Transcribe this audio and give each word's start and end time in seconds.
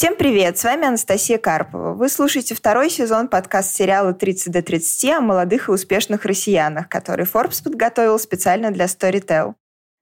Всем 0.00 0.16
привет! 0.16 0.56
С 0.56 0.64
вами 0.64 0.86
Анастасия 0.86 1.36
Карпова. 1.36 1.92
Вы 1.92 2.08
слушаете 2.08 2.54
второй 2.54 2.88
сезон 2.88 3.28
подкаст-сериала 3.28 4.12
«30 4.12 4.48
до 4.48 4.60
30» 4.60 5.10
о 5.10 5.20
молодых 5.20 5.68
и 5.68 5.72
успешных 5.72 6.24
россиянах, 6.24 6.88
который 6.88 7.26
Forbes 7.26 7.62
подготовил 7.62 8.18
специально 8.18 8.70
для 8.70 8.86
Storytel. 8.86 9.56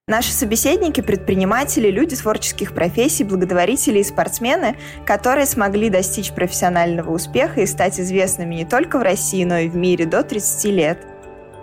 Наши 0.07 0.31
собеседники– 0.31 1.01
предприниматели, 1.05 1.91
люди 1.91 2.15
творческих 2.15 2.73
профессий, 2.73 3.25
благотворители 3.25 3.99
и 3.99 4.03
спортсмены, 4.05 4.77
которые 5.05 5.45
смогли 5.45 5.89
достичь 5.89 6.31
профессионального 6.31 7.11
успеха 7.11 7.59
и 7.59 7.65
стать 7.65 7.99
известными 7.99 8.55
не 8.55 8.65
только 8.65 8.99
в 8.99 9.01
России, 9.01 9.43
но 9.43 9.57
и 9.57 9.67
в 9.67 9.75
мире 9.75 10.05
до 10.05 10.23
30 10.23 10.63
лет. 10.71 10.99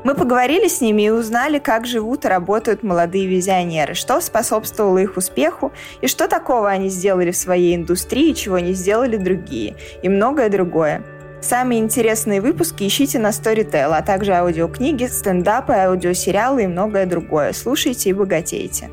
Мы 0.07 0.15
поговорили 0.15 0.69
с 0.69 0.81
ними 0.81 1.03
и 1.03 1.11
узнали, 1.11 1.59
как 1.59 1.85
живут 1.85 2.25
и 2.25 2.29
работают 2.29 2.85
молодые 2.85 3.27
визионеры, 3.27 3.95
что 3.95 4.21
способствовало 4.21 4.99
их 4.99 5.17
успеху 5.17 5.73
и 6.01 6.07
что 6.07 6.29
такого 6.29 6.71
они 6.71 6.91
сделали 6.91 7.33
в 7.33 7.37
своей 7.37 7.75
индустрии, 7.75 8.33
чего 8.33 8.61
не 8.61 8.73
сделали 8.73 9.17
другие, 9.17 9.75
и 10.05 10.09
многое 10.09 10.49
другое. 10.49 11.03
Самые 11.41 11.81
интересные 11.81 12.41
выпуски 12.41 12.87
ищите 12.87 13.19
на 13.19 13.31
Storytel, 13.31 13.93
а 13.93 14.01
также 14.01 14.35
аудиокниги, 14.35 15.07
стендапы, 15.07 15.73
аудиосериалы 15.73 16.63
и 16.63 16.67
многое 16.69 17.07
другое. 17.07 17.53
Слушайте 17.53 18.11
и 18.11 18.13
богатейте. 18.13 18.91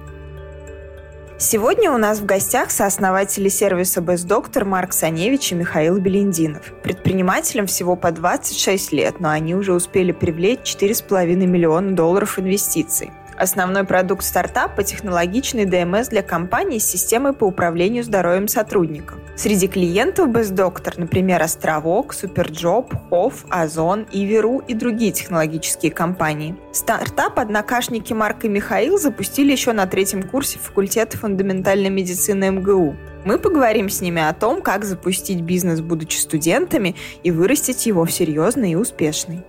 Сегодня 1.45 1.91
у 1.91 1.97
нас 1.97 2.19
в 2.19 2.25
гостях 2.25 2.71
сооснователи 2.71 3.49
сервиса 3.49 3.99
Doctor 3.99 4.63
Марк 4.63 4.93
Саневич 4.93 5.51
и 5.51 5.55
Михаил 5.55 5.97
Белендинов. 5.97 6.71
Предпринимателям 6.83 7.67
всего 7.67 7.97
по 7.97 8.13
26 8.13 8.93
лет, 8.93 9.19
но 9.19 9.29
они 9.29 9.53
уже 9.53 9.73
успели 9.73 10.13
привлечь 10.13 10.59
4,5 10.61 11.35
миллиона 11.45 11.97
долларов 11.97 12.39
инвестиций. 12.39 13.11
Основной 13.37 13.83
продукт 13.83 14.23
стартапа– 14.23 14.83
технологичный 14.85 15.65
ДМС 15.65 16.09
для 16.09 16.21
компании 16.21 16.79
с 16.79 16.85
системой 16.85 17.33
по 17.33 17.45
управлению 17.45 18.03
здоровьем 18.03 18.47
сотрудников. 18.47 19.19
Среди 19.35 19.67
клиентов 19.67 20.29
BestDoctor, 20.29 20.93
например, 20.97 21.41
Островок, 21.41 22.13
Суперджоb, 22.13 22.93
Хофф, 23.09 23.45
Озон, 23.49 24.05
Иверу 24.11 24.59
и 24.59 24.75
другие 24.75 25.11
технологические 25.11 25.91
компании. 25.91 26.55
Стартап 26.71 27.39
однокашники 27.39 28.13
Марк 28.13 28.45
и 28.45 28.49
Михаил 28.49 28.99
запустили 28.99 29.51
еще 29.51 29.73
на 29.73 29.87
третьем 29.87 30.23
курсе 30.23 30.59
факультета 30.59 31.17
фундаментальной 31.17 31.89
медицины 31.89 32.51
МГУ. 32.51 32.95
Мы 33.25 33.39
поговорим 33.39 33.89
с 33.89 34.01
ними 34.01 34.21
о 34.21 34.33
том, 34.33 34.61
как 34.61 34.85
запустить 34.85 35.41
бизнес, 35.41 35.81
будучи 35.81 36.17
студентами, 36.17 36.95
и 37.23 37.31
вырастить 37.31 37.85
его 37.85 38.05
в 38.05 38.11
серьезный 38.11 38.71
и 38.71 38.75
успешный. 38.75 39.43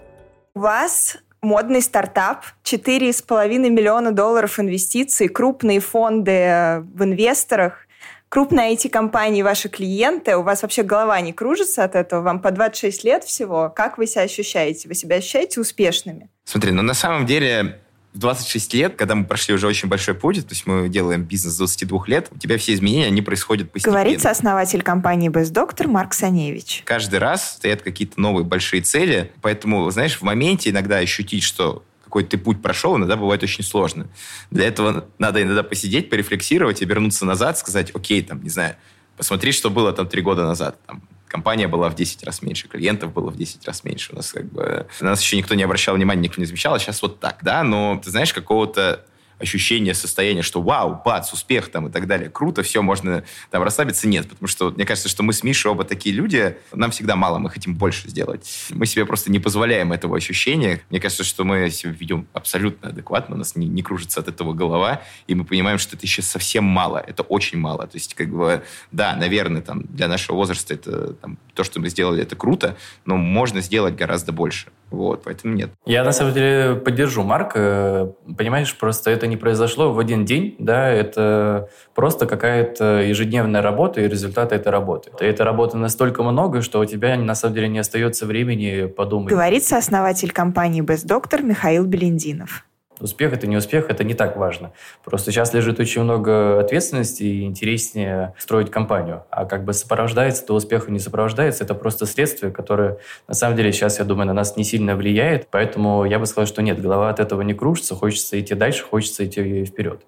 У 0.55 0.61
вас 0.61 1.17
модный 1.45 1.83
стартап, 1.83 2.45
4,5 2.65 3.71
миллиона 3.71 4.13
долларов 4.13 4.59
инвестиций, 4.59 5.29
крупные 5.29 5.81
фонды 5.81 6.33
э, 6.33 6.81
в 6.81 7.05
инвесторах, 7.05 7.87
крупные 8.29 8.75
IT-компании 8.75 9.43
ваши 9.43 9.69
клиенты, 9.69 10.37
у 10.37 10.43
вас 10.43 10.63
вообще 10.63 10.83
голова 10.83 11.21
не 11.21 11.33
кружится 11.33 11.85
от 11.85 11.95
этого, 11.95 12.23
вам 12.23 12.41
по 12.41 12.51
26 12.51 13.05
лет 13.05 13.25
всего. 13.25 13.73
Как 13.75 13.97
вы 13.97 14.07
себя 14.07 14.23
ощущаете? 14.23 14.89
Вы 14.89 14.95
себя 14.95 15.17
ощущаете 15.17 15.61
успешными? 15.61 16.29
Смотри, 16.45 16.73
ну 16.73 16.83
на 16.83 16.95
самом 16.95 17.27
деле 17.27 17.79
в 18.15 18.19
26 18.19 18.75
лет, 18.75 18.95
когда 18.97 19.17
мы 19.17 19.25
прошли 19.25 19.55
уже 19.55 19.67
очень 19.67 19.89
большой 19.89 20.15
путь, 20.15 20.37
то 20.47 20.55
есть 20.55 20.67
мы 20.67 20.89
делаем 20.89 21.25
бизнес 21.25 21.55
с 21.55 21.59
22 21.59 22.05
лет, 22.07 22.29
у 22.31 22.39
тебя 22.39 22.57
все 22.59 22.73
изменения, 22.75 23.07
они 23.07 23.23
происходят 23.23 23.73
постепенно. 23.73 23.99
Говорится 23.99 24.31
основатель 24.31 24.83
компании 24.83 25.31
Doctor 25.31 25.89
Марк 25.89 26.15
Саневич. 26.15 26.83
Каждый 26.85 27.19
раз 27.19 27.55
стоят 27.55 27.83
какие-то 27.83 28.21
новые 28.21 28.45
большие 28.45 28.83
цели, 28.83 29.33
поэтому, 29.43 29.91
знаешь, 29.91 30.17
в 30.17 30.23
моменте 30.23 30.71
иногда 30.71 30.99
ощутить, 30.99 31.43
что 31.43 31.83
какой 32.05 32.23
ты 32.23 32.39
путь 32.39 32.63
прошел, 32.63 32.97
иногда 32.97 33.17
бывает 33.17 33.43
очень 33.43 33.65
сложно. 33.65 34.07
Для 34.53 34.69
этого 34.69 35.09
надо 35.19 35.43
иногда 35.43 35.65
посидеть, 35.65 36.09
порефлексировать, 36.09 36.81
обернуться 36.81 37.27
назад, 37.27 37.59
сказать, 37.59 37.91
окей, 37.93 38.23
там, 38.23 38.41
не 38.45 38.51
знаю, 38.51 38.77
посмотри, 39.17 39.51
что 39.51 39.71
было 39.71 39.93
там 39.93 40.07
три 40.07 40.23
года 40.23 40.45
назад. 40.45 40.79
Там, 40.87 41.03
компания 41.35 41.67
была 41.67 41.89
в 41.89 41.97
10 41.97 42.23
раз 42.23 42.43
меньше, 42.43 42.69
клиентов 42.69 43.13
было 43.13 43.29
в 43.29 43.37
10 43.37 43.67
раз 43.67 43.83
меньше. 43.83 44.13
У 44.13 44.15
нас 44.17 44.31
как 44.31 44.45
бы... 44.53 44.87
На 45.01 45.11
нас 45.11 45.21
еще 45.21 45.37
никто 45.37 45.57
не 45.57 45.65
обращал 45.65 45.97
внимания, 45.97 46.23
никто 46.23 46.41
не 46.41 46.47
замечал, 46.47 46.75
а 46.75 46.79
сейчас 46.79 47.03
вот 47.03 47.19
так, 47.19 47.41
да? 47.43 47.65
Но, 47.65 48.01
ты 48.01 48.09
знаешь, 48.09 48.33
какого-то 48.33 49.05
ощущение, 49.45 49.95
состояние, 49.95 50.43
что 50.43 50.61
вау, 50.61 51.01
бац, 51.05 51.33
успех 51.33 51.71
там 51.71 51.89
и 51.89 51.91
так 51.91 52.07
далее, 52.07 52.29
круто, 52.29 52.63
все, 52.63 52.83
можно 52.83 53.25
там 53.51 53.63
расслабиться, 53.63 54.09
нет. 54.09 54.29
Потому 54.29 54.49
что 54.49 54.71
мне 54.71 54.85
кажется, 54.85 55.09
что 55.09 55.23
мы 55.23 55.33
с 55.33 55.43
Мишей 55.43 55.71
оба 55.71 55.85
такие 55.85 56.15
люди, 56.15 56.57
нам 56.73 56.91
всегда 56.91 57.17
мало, 57.17 57.39
мы 57.39 57.51
хотим 57.51 57.75
больше 57.75 58.09
сделать. 58.09 58.69
Мы 58.71 58.87
себе 58.87 59.07
просто 59.07 59.31
не 59.31 59.39
позволяем 59.39 59.93
этого 59.93 60.17
ощущения. 60.17 60.81
Мне 60.91 61.01
кажется, 61.01 61.25
что 61.25 61.45
мы 61.45 61.71
себя 61.71 61.93
ведем 61.93 62.27
абсолютно 62.33 62.89
адекватно, 62.91 63.37
у 63.37 63.39
нас 63.39 63.57
не, 63.57 63.67
не 63.67 63.83
кружится 63.83 64.21
от 64.21 64.29
этого 64.29 64.53
голова, 64.53 65.03
и 65.27 65.35
мы 65.35 65.45
понимаем, 65.45 65.79
что 65.79 65.97
это 65.97 66.05
еще 66.05 66.23
совсем 66.23 66.65
мало, 66.65 66.99
это 66.99 67.23
очень 67.23 67.59
мало. 67.59 67.87
То 67.87 67.97
есть, 67.97 68.15
как 68.15 68.29
бы, 68.29 68.63
да, 68.93 69.15
наверное, 69.17 69.63
там, 69.63 69.83
для 69.83 70.09
нашего 70.09 70.37
возраста 70.37 70.75
это 70.75 71.15
там, 71.15 71.39
то, 71.55 71.65
что 71.65 71.81
мы 71.81 71.89
сделали, 71.89 72.23
это 72.23 72.37
круто, 72.37 72.77
но 73.05 73.17
можно 73.17 73.61
сделать 73.61 73.95
гораздо 73.95 74.33
больше. 74.33 74.69
Вот, 74.95 75.23
поэтому 75.25 75.55
нет. 75.55 75.71
Я 75.87 76.05
на 76.05 76.13
самом 76.13 76.33
деле 76.33 76.77
поддержу 76.77 77.23
Марка. 77.23 78.13
Понимаешь, 78.39 78.77
просто 78.77 79.11
это 79.11 79.27
не 79.27 79.37
произошло 79.37 79.93
в 79.93 79.99
один 79.99 80.25
день, 80.25 80.57
да, 80.59 80.89
это 80.89 81.69
просто 81.95 82.27
какая-то 82.27 83.03
ежедневная 83.03 83.63
работа 83.63 84.01
и 84.01 84.09
результаты 84.09 84.55
этой 84.55 84.73
работы. 84.73 85.11
И 85.21 85.25
этой 85.25 85.43
работы 85.43 85.77
настолько 85.77 86.23
много, 86.23 86.63
что 86.63 86.81
у 86.81 86.85
тебя 86.85 87.17
на 87.17 87.35
самом 87.35 87.55
деле 87.55 87.69
не 87.69 87.79
остается 87.79 88.27
времени 88.27 88.87
подумать. 88.87 89.33
Говорится 89.33 89.77
основатель 89.77 90.33
компании 90.33 90.83
Best 90.83 91.07
Doctor 91.07 91.43
Михаил 91.43 91.85
Белендинов. 91.85 92.65
Успех 93.01 93.33
это 93.33 93.47
не 93.47 93.57
успех, 93.57 93.87
это 93.89 94.05
не 94.05 94.15
так 94.15 94.37
важно. 94.37 94.73
Просто 95.05 95.33
сейчас 95.33 95.53
лежит 95.53 95.81
очень 95.81 96.03
много 96.03 96.61
ответственности 96.61 97.23
и 97.25 97.43
интереснее 97.45 98.35
строить 98.39 98.71
компанию. 98.71 99.25
А 99.31 99.45
как 99.47 99.65
бы 99.65 99.73
сопровождается, 99.73 100.47
то 100.47 100.55
успех 100.55 100.89
не 100.89 101.01
сопровождается. 101.01 101.65
Это 101.65 101.75
просто 101.75 102.07
следствие, 102.07 102.53
которое 102.53 102.99
на 103.27 103.35
самом 103.35 103.57
деле 103.57 103.73
сейчас, 103.73 103.99
я 103.99 104.05
думаю, 104.05 104.29
на 104.29 104.33
нас 104.33 104.57
не 104.57 104.65
сильно 104.65 104.95
влияет. 104.95 105.49
Поэтому 105.51 106.05
я 106.05 106.19
бы 106.19 106.27
сказал, 106.27 106.47
что 106.47 106.63
нет, 106.63 106.81
голова 106.81 107.11
от 107.11 107.21
этого 107.21 107.43
не 107.43 107.55
кружится, 107.55 107.95
хочется 107.95 108.41
идти 108.41 108.55
дальше, 108.55 108.85
хочется 108.85 109.27
идти 109.27 109.65
вперед. 109.65 110.03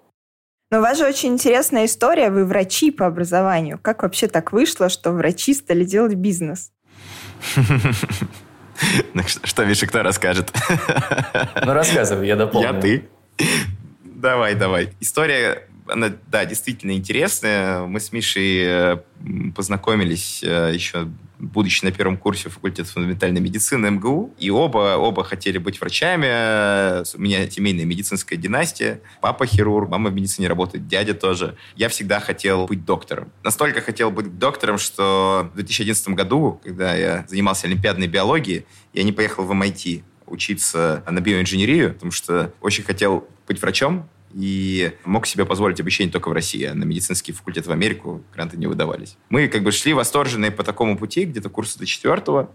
Но 0.71 0.79
у 0.79 0.81
вас 0.83 0.99
же 0.99 1.07
очень 1.07 1.31
интересная 1.31 1.87
история. 1.87 2.31
Вы 2.31 2.45
врачи 2.45 2.91
по 2.91 3.07
образованию. 3.07 3.79
Как 3.81 4.03
вообще 4.03 4.27
так 4.27 4.53
вышло, 4.53 4.89
что 4.89 5.13
врачи 5.13 5.55
стали 5.55 5.85
делать 5.85 6.15
бизнес? 6.15 6.73
Ну, 9.15 9.23
что, 9.27 9.65
Миша, 9.65 9.87
кто 9.87 10.03
расскажет? 10.03 10.53
Ну, 11.65 11.73
рассказывай, 11.73 12.27
я 12.27 12.37
дополню. 12.37 12.69
Я 12.69 12.81
ты. 12.81 13.09
Давай, 14.05 14.55
давай. 14.55 14.91
История, 15.01 15.67
она, 15.89 16.13
да, 16.27 16.45
действительно 16.45 16.93
интересная. 16.93 17.81
Мы 17.81 18.01
с 18.01 18.13
Мишей 18.13 18.65
э, 18.65 18.97
познакомились 19.55 20.43
э, 20.43 20.73
еще 20.75 21.09
будучи 21.39 21.85
на 21.85 21.93
первом 21.93 22.17
курсе 22.17 22.49
факультета 22.49 22.89
фундаментальной 22.91 23.41
медицины 23.41 23.91
МГУ. 23.91 24.35
И 24.39 24.51
оба, 24.51 24.97
оба 24.97 25.25
хотели 25.25 25.59
быть 25.59 25.81
врачами. 25.81 26.27
У 27.17 27.21
меня 27.21 27.49
семейная 27.51 27.85
медицинская 27.85 28.39
династия. 28.39 29.01
Папа 29.21 29.47
хирург, 29.47 29.89
мама 29.89 30.11
в 30.11 30.15
медицине 30.15 30.49
работает, 30.49 30.87
дядя 30.87 31.15
тоже. 31.15 31.57
Я 31.77 31.89
всегда 31.89 32.21
хотел 32.21 32.67
быть 32.67 32.85
доктором. 32.85 33.31
Настолько 33.43 33.81
хотел 33.81 34.11
быть 34.11 34.39
доктором, 34.39 34.79
что 34.79 35.49
в 35.53 35.57
2011 35.57 36.09
году, 36.09 36.61
когда 36.65 36.95
я 36.95 37.25
занимался 37.29 37.67
олимпиадной 37.67 38.07
биологией, 38.07 38.67
я 38.93 39.03
не 39.03 39.13
поехал 39.13 39.45
в 39.45 39.53
MIT 39.53 40.03
учиться 40.27 41.05
на 41.09 41.21
биоинженерию, 41.21 41.95
потому 41.95 42.11
что 42.13 42.53
очень 42.61 42.83
хотел 42.83 43.29
быть 43.47 43.61
врачом, 43.61 44.09
и 44.33 44.93
мог 45.05 45.27
себе 45.27 45.45
позволить 45.45 45.81
обучение 45.81 46.13
только 46.13 46.29
в 46.29 46.33
России, 46.33 46.65
а 46.65 46.75
на 46.75 46.85
медицинский 46.85 47.33
факультет 47.33 47.67
в 47.67 47.73
Америку 47.73 48.23
гранты 48.35 48.57
не 48.57 48.67
выдавались. 48.67 49.17
Мы 49.29 49.49
как 49.49 49.63
бы 49.63 49.73
шли 49.73 49.93
восторженные 49.93 50.51
по 50.51 50.63
такому 50.63 50.97
пути, 50.97 51.25
где-то 51.25 51.49
курса 51.49 51.79
до 51.79 51.87
четвертого, 51.87 52.51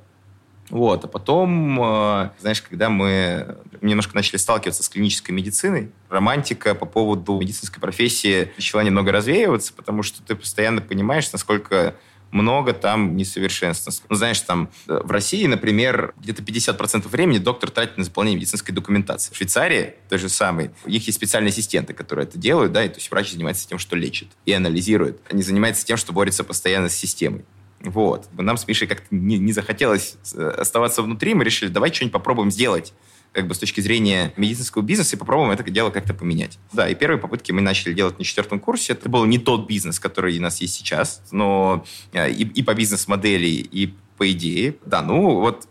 вот, 0.72 1.04
а 1.04 1.08
потом, 1.08 1.82
э, 1.82 2.30
знаешь, 2.40 2.62
когда 2.62 2.90
мы 2.90 3.58
немножко 3.82 4.16
начали 4.16 4.38
сталкиваться 4.38 4.84
с 4.84 4.90
клинической 4.90 5.36
медициной, 5.36 5.92
романтика 6.08 6.76
по 6.76 6.86
поводу 6.86 7.38
медицинской 7.38 7.82
профессии 7.82 8.50
начала 8.56 8.82
немного 8.82 9.12
развеиваться, 9.12 9.74
потому 9.74 10.02
что 10.02 10.24
ты 10.24 10.34
постоянно 10.34 10.80
понимаешь, 10.80 11.30
насколько 11.34 11.96
много 12.32 12.74
там 12.74 13.16
несовершенств. 13.16 14.04
Ну, 14.10 14.16
знаешь, 14.16 14.40
там 14.42 14.70
э, 14.88 15.02
в 15.04 15.12
России, 15.12 15.46
например, 15.46 16.14
где-то 16.18 16.42
50% 16.42 17.08
времени 17.08 17.38
доктор 17.38 17.70
тратит 17.70 17.98
на 17.98 18.04
заполнение 18.04 18.38
медицинской 18.38 18.74
документации. 18.74 19.34
В 19.34 19.38
Швейцарии, 19.38 19.96
той 20.10 20.18
же 20.18 20.30
самой, 20.30 20.72
у 20.86 20.90
них 20.90 21.06
есть 21.06 21.18
специальные 21.18 21.50
ассистенты, 21.50 21.94
которые 21.94 22.26
это 22.26 22.38
делают, 22.38 22.72
да, 22.72 22.84
и 22.84 22.90
то 22.90 22.96
есть 22.96 23.12
врач 23.12 23.32
занимается 23.32 23.68
тем, 23.68 23.78
что 23.78 23.96
лечит 23.96 24.30
и 24.46 24.54
анализирует. 24.54 25.22
Они 25.30 25.42
занимаются 25.42 25.86
тем, 25.86 25.98
что 25.98 26.14
борется 26.14 26.44
постоянно 26.44 26.90
с 26.90 26.96
системой. 26.96 27.46
Вот. 27.82 28.28
Нам 28.38 28.58
с 28.58 28.68
Мишей 28.68 28.88
как-то 28.88 29.08
не, 29.12 29.38
не 29.38 29.54
захотелось 29.54 30.16
э, 30.34 30.56
оставаться 30.58 31.02
внутри, 31.02 31.34
мы 31.34 31.44
решили, 31.44 31.70
давай 31.70 31.92
что-нибудь 31.92 32.14
попробуем 32.14 32.52
сделать 32.52 32.94
как 33.32 33.48
бы 33.48 33.56
с 33.56 33.60
точки 33.60 33.80
зрения 33.82 34.34
медицинского 34.36 34.82
бизнеса 34.82 35.16
и 35.16 35.20
попробуем 35.20 35.52
это 35.52 35.64
дело 35.64 35.90
как-то 35.90 36.14
поменять. 36.14 36.60
Да, 36.74 36.90
и 36.90 36.96
первые 36.96 37.20
попытки 37.20 37.52
мы 37.52 37.62
начали 37.62 37.94
делать 37.94 38.20
на 38.20 38.26
четвертом 38.26 38.60
курсе. 38.60 38.94
Это 38.94 39.10
был 39.10 39.26
не 39.26 39.40
тот 39.40 39.68
бизнес, 39.68 40.00
который 40.00 40.38
у 40.38 40.42
нас 40.42 40.60
есть 40.62 40.74
сейчас, 40.74 41.22
но 41.32 41.86
э, 42.14 42.30
и, 42.30 42.44
и 42.44 42.64
по 42.64 42.74
бизнес-модели, 42.74 43.48
и 43.48 43.94
по 44.18 44.30
идее. 44.32 44.76
Да, 44.86 45.02
ну 45.02 45.40
вот 45.40 45.68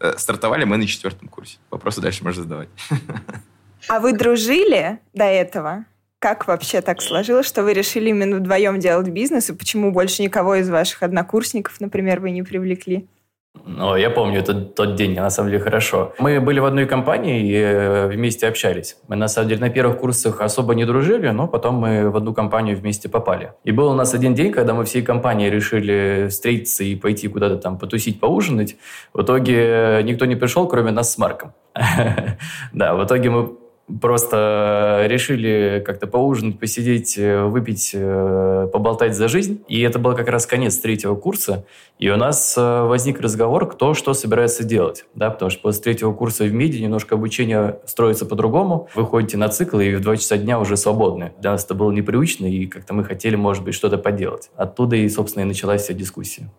э, 0.00 0.14
стартовали 0.18 0.64
мы 0.64 0.76
на 0.76 0.86
четвертом 0.86 1.28
курсе. 1.28 1.58
Вопросы 1.70 2.00
дальше 2.00 2.24
можно 2.24 2.42
задавать. 2.42 2.68
А 3.86 4.00
вы 4.00 4.14
дружили 4.14 4.98
до 5.12 5.24
этого? 5.24 5.84
Как 6.18 6.46
вообще 6.46 6.80
так 6.80 7.02
сложилось, 7.02 7.46
что 7.46 7.62
вы 7.62 7.74
решили 7.74 8.08
именно 8.08 8.36
вдвоем 8.36 8.80
делать 8.80 9.08
бизнес, 9.08 9.50
и 9.50 9.52
почему 9.52 9.92
больше 9.92 10.22
никого 10.22 10.54
из 10.54 10.70
ваших 10.70 11.02
однокурсников, 11.02 11.78
например, 11.80 12.20
вы 12.20 12.30
не 12.30 12.42
привлекли? 12.42 13.06
Ну, 13.66 13.96
я 13.96 14.10
помню 14.10 14.40
этот 14.40 14.74
тот 14.74 14.96
день, 14.96 15.14
на 15.14 15.30
самом 15.30 15.50
деле, 15.50 15.62
хорошо. 15.62 16.12
Мы 16.18 16.40
были 16.40 16.60
в 16.60 16.64
одной 16.64 16.86
компании 16.86 17.48
и 17.48 17.54
э, 17.54 18.08
вместе 18.08 18.48
общались. 18.48 18.96
Мы, 19.08 19.16
на 19.16 19.28
самом 19.28 19.48
деле, 19.48 19.60
на 19.60 19.70
первых 19.70 19.98
курсах 19.98 20.40
особо 20.40 20.74
не 20.74 20.84
дружили, 20.84 21.28
но 21.28 21.46
потом 21.46 21.76
мы 21.76 22.10
в 22.10 22.16
одну 22.16 22.34
компанию 22.34 22.76
вместе 22.76 23.08
попали. 23.08 23.52
И 23.64 23.72
был 23.72 23.88
у 23.88 23.94
нас 23.94 24.12
один 24.12 24.34
день, 24.34 24.52
когда 24.52 24.74
мы 24.74 24.84
всей 24.84 25.02
компанией 25.02 25.50
решили 25.50 26.26
встретиться 26.28 26.84
и 26.84 26.96
пойти 26.96 27.28
куда-то 27.28 27.56
там 27.56 27.78
потусить, 27.78 28.20
поужинать. 28.20 28.76
В 29.12 29.22
итоге 29.22 30.00
никто 30.02 30.26
не 30.26 30.36
пришел, 30.36 30.66
кроме 30.68 30.90
нас 30.90 31.12
с 31.12 31.18
Марком. 31.18 31.52
Да, 32.72 32.94
в 32.94 33.04
итоге 33.04 33.30
мы 33.30 33.56
просто 34.00 35.04
решили 35.06 35.82
как-то 35.84 36.06
поужинать, 36.06 36.58
посидеть, 36.58 37.18
э, 37.18 37.44
выпить, 37.44 37.90
э, 37.94 38.68
поболтать 38.72 39.14
за 39.14 39.28
жизнь. 39.28 39.62
И 39.68 39.80
это 39.82 39.98
был 39.98 40.14
как 40.14 40.28
раз 40.28 40.46
конец 40.46 40.78
третьего 40.78 41.14
курса. 41.14 41.64
И 41.98 42.08
у 42.08 42.16
нас 42.16 42.54
э, 42.56 42.82
возник 42.82 43.20
разговор, 43.20 43.68
кто 43.68 43.94
что 43.94 44.14
собирается 44.14 44.64
делать. 44.64 45.04
Да, 45.14 45.30
потому 45.30 45.50
что 45.50 45.62
после 45.62 45.82
третьего 45.82 46.12
курса 46.12 46.44
в 46.44 46.52
МИДе 46.52 46.80
немножко 46.80 47.14
обучение 47.14 47.80
строится 47.86 48.26
по-другому. 48.26 48.88
Вы 48.94 49.06
ходите 49.06 49.36
на 49.36 49.48
цикл, 49.48 49.78
и 49.78 49.94
в 49.94 50.00
два 50.00 50.16
часа 50.16 50.36
дня 50.36 50.58
уже 50.58 50.76
свободны. 50.76 51.32
Для 51.40 51.52
нас 51.52 51.64
это 51.64 51.74
было 51.74 51.90
непривычно, 51.90 52.46
и 52.46 52.66
как-то 52.66 52.94
мы 52.94 53.04
хотели, 53.04 53.36
может 53.36 53.64
быть, 53.64 53.74
что-то 53.74 53.98
поделать. 53.98 54.50
Оттуда 54.56 54.96
и, 54.96 55.08
собственно, 55.08 55.44
и 55.44 55.46
началась 55.46 55.82
вся 55.82 55.94
дискуссия 55.94 56.50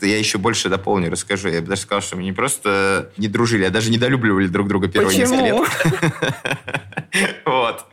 я 0.00 0.18
еще 0.18 0.38
больше 0.38 0.68
дополню, 0.68 1.10
расскажу. 1.10 1.48
Я 1.48 1.60
бы 1.60 1.68
даже 1.68 1.82
сказал, 1.82 2.02
что 2.02 2.16
мы 2.16 2.22
не 2.22 2.32
просто 2.32 3.12
не 3.16 3.28
дружили, 3.28 3.64
а 3.64 3.70
даже 3.70 3.90
недолюбливали 3.90 4.46
друг 4.46 4.68
друга 4.68 4.88
первые 4.88 5.18
Почему? 5.18 5.40
несколько 5.40 6.02
лет. 6.02 7.36
Вот. 7.46 7.86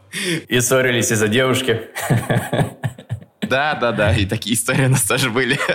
И 0.49 0.59
ссорились 0.59 1.11
из-за 1.11 1.27
девушки. 1.27 1.81
Да, 3.41 3.75
да, 3.75 3.91
да. 3.91 4.15
И 4.15 4.25
такие 4.25 4.55
истории 4.55 4.85
у 4.85 4.89
нас 4.89 5.03
тоже 5.03 5.29
были. 5.29 5.57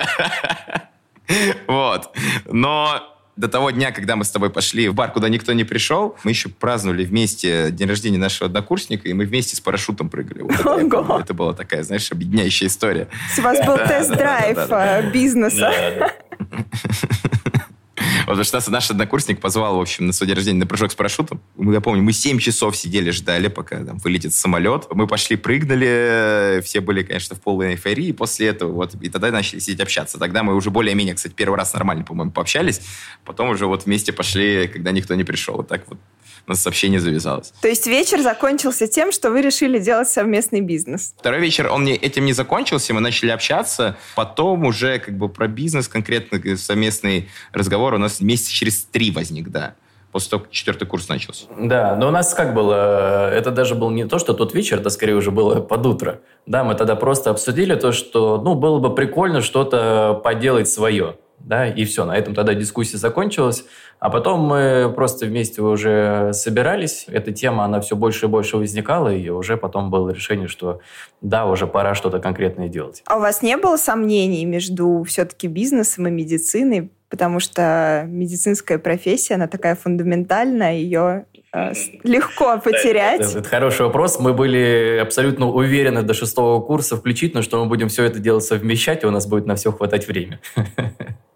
Вот. 1.66 2.16
Но 2.46 3.17
до 3.38 3.48
того 3.48 3.70
дня, 3.70 3.92
когда 3.92 4.16
мы 4.16 4.24
с 4.24 4.30
тобой 4.30 4.50
пошли 4.50 4.88
в 4.88 4.94
бар, 4.94 5.12
куда 5.12 5.28
никто 5.28 5.52
не 5.52 5.62
пришел, 5.64 6.16
мы 6.24 6.32
еще 6.32 6.48
праздновали 6.48 7.04
вместе 7.04 7.70
день 7.70 7.88
рождения 7.88 8.18
нашего 8.18 8.46
однокурсника, 8.46 9.08
и 9.08 9.12
мы 9.12 9.26
вместе 9.26 9.54
с 9.54 9.60
парашютом 9.60 10.10
прыгали. 10.10 10.42
Вот 10.42 10.52
это, 10.52 10.64
помню, 10.64 11.20
это 11.20 11.34
была 11.34 11.54
такая, 11.54 11.84
знаешь, 11.84 12.10
объединяющая 12.10 12.66
история. 12.66 13.08
У 13.38 13.42
вас 13.42 13.64
был 13.64 13.76
тест-драйв 13.76 15.12
бизнеса. 15.12 15.72
Потому 18.28 18.44
что 18.44 18.56
нас 18.58 18.68
наш 18.68 18.90
однокурсник 18.90 19.40
позвал, 19.40 19.78
в 19.78 19.80
общем, 19.80 20.06
на 20.06 20.12
свой 20.12 20.26
день 20.26 20.36
рождения 20.36 20.58
на 20.58 20.66
прыжок 20.66 20.92
с 20.92 20.94
парашютом. 20.94 21.40
Я 21.56 21.80
помню, 21.80 22.02
мы 22.02 22.12
7 22.12 22.38
часов 22.38 22.76
сидели, 22.76 23.08
ждали, 23.10 23.48
пока 23.48 23.82
там 23.82 23.96
вылетит 23.96 24.34
самолет. 24.34 24.86
Мы 24.90 25.06
пошли, 25.06 25.36
прыгнули, 25.36 26.60
все 26.62 26.82
были, 26.82 27.04
конечно, 27.04 27.36
в 27.36 27.40
полной 27.40 27.72
эйфории. 27.72 28.12
После 28.12 28.48
этого 28.48 28.70
вот, 28.70 28.94
и 29.00 29.08
тогда 29.08 29.30
начали 29.30 29.60
сидеть 29.60 29.80
общаться. 29.80 30.18
Тогда 30.18 30.42
мы 30.42 30.54
уже 30.56 30.68
более-менее, 30.68 31.14
кстати, 31.14 31.32
первый 31.32 31.56
раз 31.56 31.72
нормально, 31.72 32.04
по-моему, 32.04 32.30
пообщались. 32.30 32.82
Потом 33.24 33.48
уже 33.48 33.64
вот 33.64 33.86
вместе 33.86 34.12
пошли, 34.12 34.68
когда 34.68 34.90
никто 34.90 35.14
не 35.14 35.24
пришел. 35.24 35.56
Вот 35.56 35.68
так 35.68 35.84
вот 35.88 35.98
у 36.46 36.50
нас 36.50 36.60
сообщение 36.60 37.00
завязалось. 37.00 37.52
То 37.60 37.68
есть 37.68 37.86
вечер 37.86 38.20
закончился 38.20 38.86
тем, 38.86 39.12
что 39.12 39.30
вы 39.30 39.42
решили 39.42 39.78
делать 39.78 40.08
совместный 40.08 40.60
бизнес? 40.60 41.14
Второй 41.18 41.40
вечер, 41.40 41.70
он 41.70 41.84
не, 41.84 41.94
этим 41.94 42.24
не 42.24 42.32
закончился, 42.32 42.94
мы 42.94 43.00
начали 43.00 43.30
общаться. 43.30 43.96
Потом 44.14 44.64
уже 44.64 44.98
как 44.98 45.16
бы 45.16 45.28
про 45.28 45.48
бизнес 45.48 45.88
конкретно 45.88 46.40
совместный 46.56 47.28
разговор 47.52 47.94
у 47.94 47.98
нас 47.98 48.20
месяца 48.20 48.52
через 48.52 48.84
три 48.84 49.10
возник, 49.10 49.48
да 49.48 49.74
после 50.12 50.30
того, 50.30 50.42
как 50.44 50.52
четвертый 50.52 50.86
курс 50.86 51.08
начался. 51.08 51.46
Да, 51.58 51.94
но 51.96 52.08
у 52.08 52.10
нас 52.10 52.34
как 52.34 52.54
было, 52.54 53.30
это 53.30 53.50
даже 53.50 53.74
был 53.74 53.90
не 53.90 54.06
то, 54.06 54.18
что 54.18 54.32
тот 54.32 54.54
вечер, 54.54 54.80
это 54.80 54.90
скорее 54.90 55.14
уже 55.14 55.30
было 55.30 55.60
под 55.60 55.86
утро. 55.86 56.20
Да, 56.46 56.64
мы 56.64 56.74
тогда 56.74 56.96
просто 56.96 57.30
обсудили 57.30 57.74
то, 57.74 57.92
что, 57.92 58.40
ну, 58.40 58.54
было 58.54 58.78
бы 58.78 58.94
прикольно 58.94 59.42
что-то 59.42 60.20
поделать 60.24 60.68
свое 60.68 61.16
да, 61.40 61.66
и 61.66 61.84
все, 61.84 62.04
на 62.04 62.16
этом 62.16 62.34
тогда 62.34 62.54
дискуссия 62.54 62.98
закончилась. 62.98 63.64
А 64.00 64.10
потом 64.10 64.40
мы 64.40 64.92
просто 64.94 65.26
вместе 65.26 65.60
уже 65.60 66.32
собирались, 66.32 67.06
эта 67.08 67.32
тема, 67.32 67.64
она 67.64 67.80
все 67.80 67.96
больше 67.96 68.26
и 68.26 68.28
больше 68.28 68.56
возникала, 68.56 69.12
и 69.12 69.28
уже 69.28 69.56
потом 69.56 69.90
было 69.90 70.10
решение, 70.10 70.46
что 70.46 70.80
да, 71.20 71.46
уже 71.46 71.66
пора 71.66 71.94
что-то 71.94 72.20
конкретное 72.20 72.68
делать. 72.68 73.02
А 73.06 73.16
у 73.16 73.20
вас 73.20 73.42
не 73.42 73.56
было 73.56 73.76
сомнений 73.76 74.44
между 74.44 75.04
все-таки 75.06 75.48
бизнесом 75.48 76.06
и 76.06 76.10
медициной? 76.10 76.90
Потому 77.08 77.40
что 77.40 78.04
медицинская 78.06 78.78
профессия, 78.78 79.34
она 79.34 79.46
такая 79.46 79.74
фундаментальная, 79.74 80.74
ее 80.74 81.24
э, 81.54 81.72
легко 82.04 82.58
потерять. 82.58 83.22
Это, 83.22 83.38
это 83.38 83.48
хороший 83.48 83.86
вопрос. 83.86 84.20
Мы 84.20 84.34
были 84.34 84.98
абсолютно 85.00 85.48
уверены 85.48 86.02
до 86.02 86.12
шестого 86.12 86.60
курса 86.60 86.96
включительно, 86.96 87.42
что 87.42 87.62
мы 87.62 87.68
будем 87.68 87.88
все 87.88 88.04
это 88.04 88.18
дело 88.18 88.40
совмещать, 88.40 89.04
и 89.04 89.06
у 89.06 89.10
нас 89.10 89.26
будет 89.26 89.46
на 89.46 89.56
все 89.56 89.72
хватать 89.72 90.06
времени. 90.06 90.38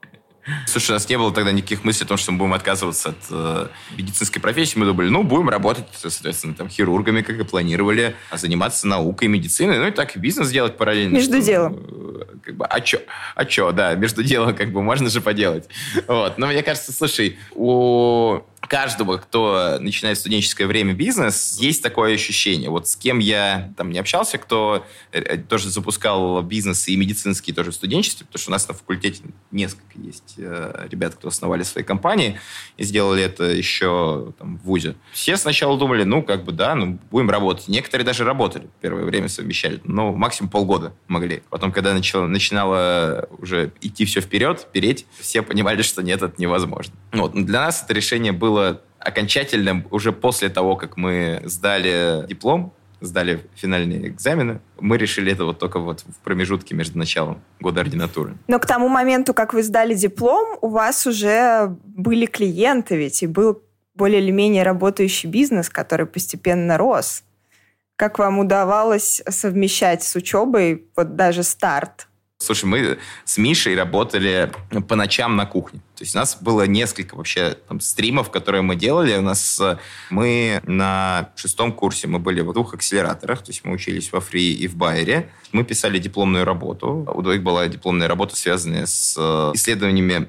Слушай, 0.67 0.91
у 0.91 0.94
нас 0.94 1.09
не 1.09 1.17
было 1.17 1.33
тогда 1.33 1.53
никаких 1.53 1.85
мыслей 1.85 2.05
о 2.05 2.09
том, 2.09 2.17
что 2.17 2.33
мы 2.33 2.39
будем 2.39 2.55
отказываться 2.55 3.11
от 3.11 3.17
э, 3.31 3.69
медицинской 3.97 4.43
профессии. 4.43 4.79
Мы 4.79 4.87
думали, 4.87 5.09
ну, 5.09 5.23
будем 5.23 5.49
работать, 5.49 5.87
соответственно, 5.94 6.55
там, 6.55 6.69
хирургами, 6.69 7.23
как 7.23 7.39
и 7.39 7.44
планировали, 7.44 8.17
а 8.31 8.39
заниматься 8.39 8.87
наукой, 8.87 9.29
медициной, 9.29 9.79
ну, 9.79 9.87
и 9.87 9.91
так 9.93 10.17
бизнес 10.17 10.50
делать 10.50 10.77
параллельно. 10.77 11.15
Между 11.15 11.37
что, 11.37 11.47
делом. 11.47 11.79
Э, 11.87 12.25
как 12.44 12.56
бы, 12.56 12.67
а 12.67 12.81
чё? 12.81 12.99
А 13.35 13.44
чё, 13.44 13.73
да, 13.73 13.94
между 13.94 14.23
делом, 14.25 14.55
как 14.56 14.73
бы, 14.73 14.83
можно 14.83 15.09
же 15.09 15.21
поделать. 15.21 15.69
Вот. 16.09 16.39
Но 16.39 16.49
мне 16.49 16.62
кажется, 16.62 16.93
слушай, 16.93 17.38
у 17.55 18.41
каждого, 18.69 19.19
кто 19.19 19.79
начинает 19.81 20.19
студенческое 20.19 20.67
время 20.67 20.94
бизнес, 20.94 21.59
есть 21.61 21.82
такое 21.82 22.14
ощущение. 22.14 22.70
Вот 22.70 22.88
с 22.88 22.97
кем 22.97 23.19
я 23.19 23.73
там 23.76 23.91
не 23.91 23.99
общался, 23.99 24.38
кто 24.38 24.85
э, 25.11 25.20
э, 25.20 25.37
тоже 25.38 25.69
запускал 25.69 26.43
бизнес 26.43 26.88
и 26.88 26.97
медицинский 26.97 27.53
тоже 27.53 27.73
в 27.73 27.75
студенчестве, 27.75 28.26
потому 28.26 28.41
что 28.41 28.50
у 28.50 28.53
нас 28.53 28.69
на 28.69 28.75
факультете 28.75 29.23
несколько 29.50 29.99
есть 29.99 30.35
э, 30.38 30.87
ребят, 30.91 31.14
кто 31.17 31.29
основали 31.29 31.64
свои 31.64 31.85
компании 31.85 32.38
и 32.76 32.85
сделали 32.85 33.23
это 33.23 33.44
еще 33.44 34.32
там, 34.38 34.59
в 34.59 34.62
ВУЗе. 34.64 34.94
Все 35.12 35.37
сначала 35.37 35.76
думали, 35.76 36.05
ну, 36.05 36.23
как 36.23 36.44
бы, 36.44 36.53
да, 36.53 36.75
ну, 36.75 36.99
будем 37.11 37.31
работать. 37.31 37.69
Некоторые 37.69 38.06
даже 38.06 38.25
работали 38.25 38.69
первое 38.81 39.05
время 39.05 39.29
совмещали, 39.29 39.81
но 39.85 40.12
максимум 40.12 40.50
полгода 40.50 40.94
могли. 41.09 41.43
Потом, 41.50 41.73
когда 41.73 41.93
начало, 41.94 42.26
начинало 42.26 43.29
уже 43.38 43.73
идти 43.81 44.05
все 44.05 44.20
вперед, 44.20 44.69
переть, 44.73 45.06
все 45.19 45.43
понимали, 45.43 45.82
что 45.82 46.03
нет, 46.03 46.23
это 46.23 46.35
невозможно. 46.38 46.94
Вот. 47.12 47.35
Для 47.35 47.62
нас 47.67 47.82
это 47.82 47.93
решение 47.93 48.32
было 48.32 48.51
было 48.52 48.82
окончательным 48.99 49.87
уже 49.90 50.12
после 50.12 50.49
того, 50.49 50.76
как 50.76 50.96
мы 50.96 51.40
сдали 51.44 52.26
диплом, 52.28 52.72
сдали 53.00 53.40
финальные 53.56 54.08
экзамены, 54.08 54.60
мы 54.78 54.99
решили 54.99 55.32
это 55.32 55.44
вот 55.44 55.58
только 55.58 55.81
вот 55.81 56.00
в 56.02 56.19
промежутке 56.22 56.75
между 56.75 56.99
началом 56.99 57.40
года 57.60 57.81
ординатуры. 57.81 58.37
Но 58.49 58.58
к 58.58 58.66
тому 58.66 58.88
моменту, 58.88 59.34
как 59.34 59.54
вы 59.54 59.62
сдали 59.62 59.94
диплом, 59.94 60.58
у 60.60 60.68
вас 60.68 61.06
уже 61.06 61.76
были 61.85 62.26
клиенты 62.26 62.97
ведь, 62.97 63.23
и 63.23 63.26
был 63.26 63.62
более 63.94 64.21
или 64.21 64.30
менее 64.30 64.62
работающий 64.62 65.28
бизнес, 65.28 65.68
который 65.68 66.06
постепенно 66.06 66.76
рос. 66.76 67.25
Как 67.97 68.18
вам 68.18 68.38
удавалось 68.38 69.23
совмещать 69.28 70.02
с 70.02 70.14
учебой 70.14 70.85
вот 70.94 71.16
даже 71.16 71.42
старт? 71.42 72.09
Слушай, 72.42 72.64
мы 72.64 72.99
с 73.25 73.38
Мишей 73.38 73.75
работали 73.76 74.52
по 74.88 74.96
ночам 74.96 75.37
на 75.37 75.46
кухне. 75.46 75.80
То 75.96 76.04
есть 76.04 76.14
у 76.14 76.18
нас 76.18 76.37
было 76.40 76.66
несколько 76.66 77.14
вообще 77.14 77.56
там, 77.68 77.80
стримов, 77.80 78.30
которые 78.30 78.62
мы 78.62 78.76
делали. 78.76 79.16
У 79.16 79.22
нас 79.22 79.61
мы 80.11 80.61
на 80.64 81.30
шестом 81.37 81.72
курсе 81.72 82.08
мы 82.08 82.18
были 82.18 82.40
в 82.40 82.52
двух 82.52 82.75
акселераторах, 82.75 83.42
то 83.42 83.50
есть 83.50 83.64
мы 83.64 83.72
учились 83.72 84.12
во 84.12 84.20
Фри 84.20 84.52
и 84.52 84.66
в 84.66 84.76
Байере. 84.76 85.30
Мы 85.52 85.64
писали 85.64 85.99
дипломную 85.99 86.44
работу. 86.44 87.08
У 87.14 87.22
двоих 87.22 87.42
была 87.42 87.66
дипломная 87.68 88.08
работа, 88.08 88.37
связанная 88.37 88.87
с 88.87 89.16
исследованиями 89.54 90.28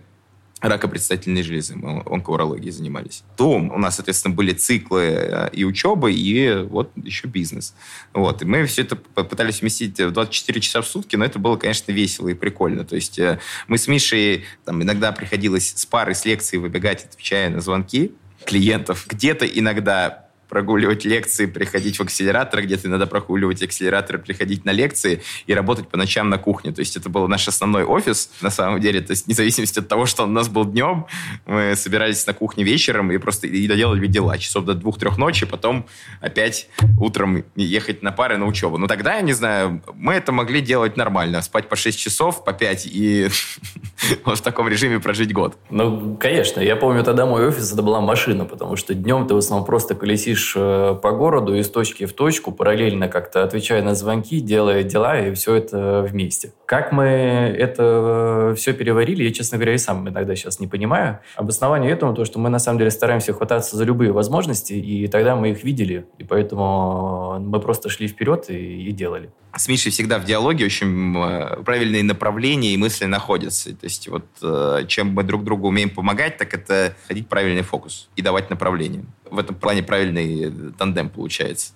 рака 0.64 0.88
предстательной 0.88 1.44
железы, 1.44 1.76
мы 1.76 2.02
онкоурологией 2.06 2.72
занимались. 2.72 3.24
То 3.36 3.52
у 3.52 3.78
нас, 3.78 3.96
соответственно, 3.96 4.34
были 4.34 4.54
циклы 4.54 5.02
э, 5.02 5.50
и 5.52 5.66
учебы, 5.66 6.14
и 6.14 6.64
вот 6.64 6.92
еще 6.96 7.28
бизнес. 7.28 7.76
Вот. 8.14 8.42
И 8.42 8.46
мы 8.46 8.66
все 8.66 8.84
это 8.84 8.96
пытались 8.96 9.62
вместить 9.62 10.00
в 10.00 10.12
24 10.12 10.62
часа 10.62 10.82
в 10.82 10.88
сутки, 10.88 11.18
но 11.18 11.26
это 11.26 11.38
было, 11.38 11.58
конечно, 11.58 11.92
весело 11.92 12.30
и 12.30 12.34
прикольно. 12.34 12.86
То 12.86 12.96
есть 12.96 13.20
э, 13.20 13.40
мы 13.68 13.78
с 13.78 13.88
Мишей 13.88 14.46
там, 14.64 14.82
иногда 14.82 15.12
приходилось 15.12 15.74
с 15.76 15.86
парой 15.86 16.16
с 16.16 16.24
лекции 16.24 16.58
выбегать, 16.58 17.04
отвечая 17.06 17.50
на 17.50 17.60
звонки 17.60 18.14
клиентов. 18.46 19.06
Где-то 19.10 19.46
иногда 19.46 20.30
прогуливать 20.50 21.06
лекции, 21.06 21.46
приходить 21.46 21.98
в 21.98 22.02
акселератор, 22.02 22.62
где-то 22.62 22.88
надо 22.88 23.08
прогуливать 23.08 23.62
акселератор, 23.64 24.20
приходить 24.20 24.66
на 24.66 24.72
лекции 24.72 25.22
и 25.48 25.54
работать 25.54 25.88
по 25.88 25.98
ночам 25.98 26.30
на 26.30 26.38
кухне. 26.38 26.72
То 26.72 26.80
есть 26.80 26.96
это 26.96 27.10
был 27.10 27.28
наш 27.28 27.48
основной 27.48 27.84
офис, 27.84 28.30
на 28.42 28.50
самом 28.50 28.80
деле. 28.80 29.02
То 29.02 29.12
есть 29.12 29.26
вне 29.26 29.36
зависимости 29.36 29.80
от 29.80 29.88
того, 29.88 30.06
что 30.06 30.24
у 30.24 30.28
нас 30.28 30.50
был 30.50 30.66
днем, 30.66 31.08
мы 31.46 31.76
собирались 31.76 32.26
на 32.28 32.34
кухне 32.34 32.64
вечером 32.64 33.12
и 33.12 33.18
просто 33.18 33.48
и 33.48 33.68
доделали 33.68 34.06
дела 34.08 34.38
часов 34.38 34.66
до 34.66 34.74
двух-трех 34.74 35.18
ночи, 35.18 35.46
потом 35.46 35.88
опять 36.22 36.70
утром 37.00 37.44
ехать 37.56 38.04
на 38.04 38.12
пары 38.12 38.38
на 38.38 38.46
учебу. 38.46 38.78
Но 38.78 38.88
тогда, 38.88 39.16
я 39.16 39.22
не 39.22 39.34
знаю, 39.34 39.82
мы 39.96 40.14
это 40.14 40.32
могли 40.32 40.62
делать 40.62 40.98
нормально. 40.98 41.42
Спать 41.42 41.68
по 41.70 41.76
6 41.76 42.00
часов, 42.00 42.44
по 42.44 42.54
5 42.54 42.86
и 42.86 43.28
в 44.26 44.42
таком 44.42 44.68
режиме 44.68 45.00
прожить 45.00 45.34
год. 45.34 45.58
Ну, 45.70 46.16
конечно. 46.18 46.62
Я 46.62 46.76
помню, 46.76 47.04
тогда 47.04 47.26
мой 47.26 47.48
офис 47.48 47.72
это 47.72 47.82
была 47.82 48.02
машина, 48.02 48.46
потому 48.46 48.76
что 48.76 48.94
днем 48.94 49.28
ты 49.28 49.34
в 49.34 49.38
основном 49.38 49.66
просто 49.66 49.96
колесишь 49.96 50.33
э, 50.56 50.96
по 51.02 51.12
городу 51.12 51.56
из 51.56 51.70
точки 51.70 52.06
в 52.06 52.14
точку, 52.14 52.52
параллельно 52.52 53.08
как-то 53.08 53.44
отвечая 53.44 53.82
на 53.84 53.96
звонки, 53.96 54.40
делая 54.40 54.84
дела, 54.84 55.20
и 55.20 55.34
все 55.34 55.56
это 55.56 56.06
вместе. 56.10 56.54
Как 56.66 56.92
мы 56.92 57.06
это 57.06 58.54
все 58.56 58.74
переварили, 58.74 59.24
я, 59.24 59.32
честно 59.32 59.58
говоря, 59.58 59.74
и 59.74 59.78
сам 59.78 60.08
иногда 60.08 60.36
сейчас 60.36 60.60
не 60.60 60.68
понимаю. 60.68 61.20
Обоснование 61.36 61.92
этому 61.92 62.14
то, 62.14 62.26
что 62.26 62.40
мы 62.40 62.50
на 62.50 62.60
самом 62.60 62.80
деле 62.80 62.92
стараемся 62.92 63.34
хвататься 63.34 63.78
за 63.78 63.84
любые 63.84 64.12
возможности, 64.12 64.74
и 64.74 65.08
тогда 65.08 65.36
мы 65.36 65.52
их 65.52 65.64
видели, 65.64 66.06
и 66.18 66.24
поэтому 66.24 67.40
мы 67.40 67.60
просто 67.60 67.90
шли 67.90 68.08
вперед 68.08 68.50
и, 68.50 68.90
и 68.90 68.92
делали. 68.92 69.32
С 69.56 69.68
Мишей 69.68 69.92
всегда 69.92 70.18
в 70.18 70.26
диалоге 70.26 70.66
очень 70.66 71.16
э, 71.16 71.62
правильные 71.64 72.04
направления 72.04 72.74
и 72.74 72.78
мысли 72.78 73.06
находятся. 73.06 73.70
То 73.76 73.84
есть 73.84 74.08
вот 74.08 74.26
э, 74.42 74.86
чем 74.88 75.14
мы 75.14 75.24
друг 75.24 75.44
другу 75.44 75.68
умеем 75.68 75.92
помогать, 75.92 76.38
так 76.38 76.54
это 76.56 76.96
ходить 77.08 77.28
правильный 77.28 77.62
фокус 77.62 78.10
и 78.16 78.24
давать 78.24 78.50
направление. 78.50 79.06
В 79.30 79.38
этом 79.38 79.56
плане 79.56 79.84
правильный 79.84 80.52
тандем 80.78 81.10
получается. 81.10 81.74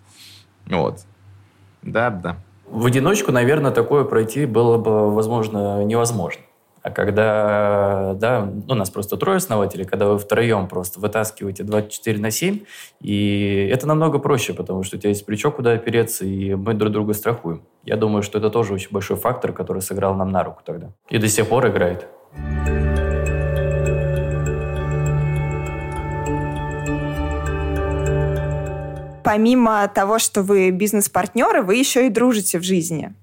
Вот. 0.66 1.02
Да, 1.84 2.10
да. 2.10 2.38
В 2.66 2.86
одиночку, 2.86 3.32
наверное, 3.32 3.72
такое 3.72 4.04
пройти 4.04 4.46
было 4.46 4.78
бы, 4.78 5.14
возможно, 5.14 5.84
невозможно. 5.84 6.42
А 6.88 6.90
когда, 6.90 8.14
да, 8.14 8.50
ну, 8.66 8.74
нас 8.74 8.90
просто 8.90 9.18
трое 9.18 9.38
основателей, 9.38 9.84
когда 9.84 10.08
вы 10.08 10.18
втроем 10.18 10.70
просто 10.70 11.02
вытаскиваете 11.02 11.64
24 11.64 12.18
на 12.18 12.32
7, 12.32 12.60
и 13.02 13.70
это 13.74 13.86
намного 13.86 14.20
проще, 14.20 14.54
потому 14.54 14.84
что 14.84 14.96
у 14.96 15.00
тебя 15.00 15.10
есть 15.10 15.26
плечо, 15.26 15.52
куда 15.52 15.74
опереться, 15.74 16.24
и 16.24 16.56
мы 16.56 16.74
друг 16.76 16.94
друга 16.94 17.14
страхуем. 17.14 17.64
Я 17.84 17.98
думаю, 17.98 18.24
что 18.24 18.38
это 18.38 18.50
тоже 18.50 18.74
очень 18.74 18.88
большой 18.92 19.18
фактор, 19.18 19.52
который 19.52 19.82
сыграл 19.82 20.16
нам 20.16 20.32
на 20.32 20.46
руку 20.46 20.62
тогда. 20.64 20.94
И 21.10 21.18
до 21.18 21.28
сих 21.28 21.50
пор 21.50 21.68
играет. 21.68 22.08
Помимо 29.26 29.92
того, 29.94 30.20
что 30.20 30.42
вы 30.42 30.72
бизнес-партнеры, 30.72 31.64
вы 31.64 31.76
еще 31.76 32.08
и 32.08 32.10
дружите 32.10 32.60
в 32.60 32.64
жизни. 32.64 33.14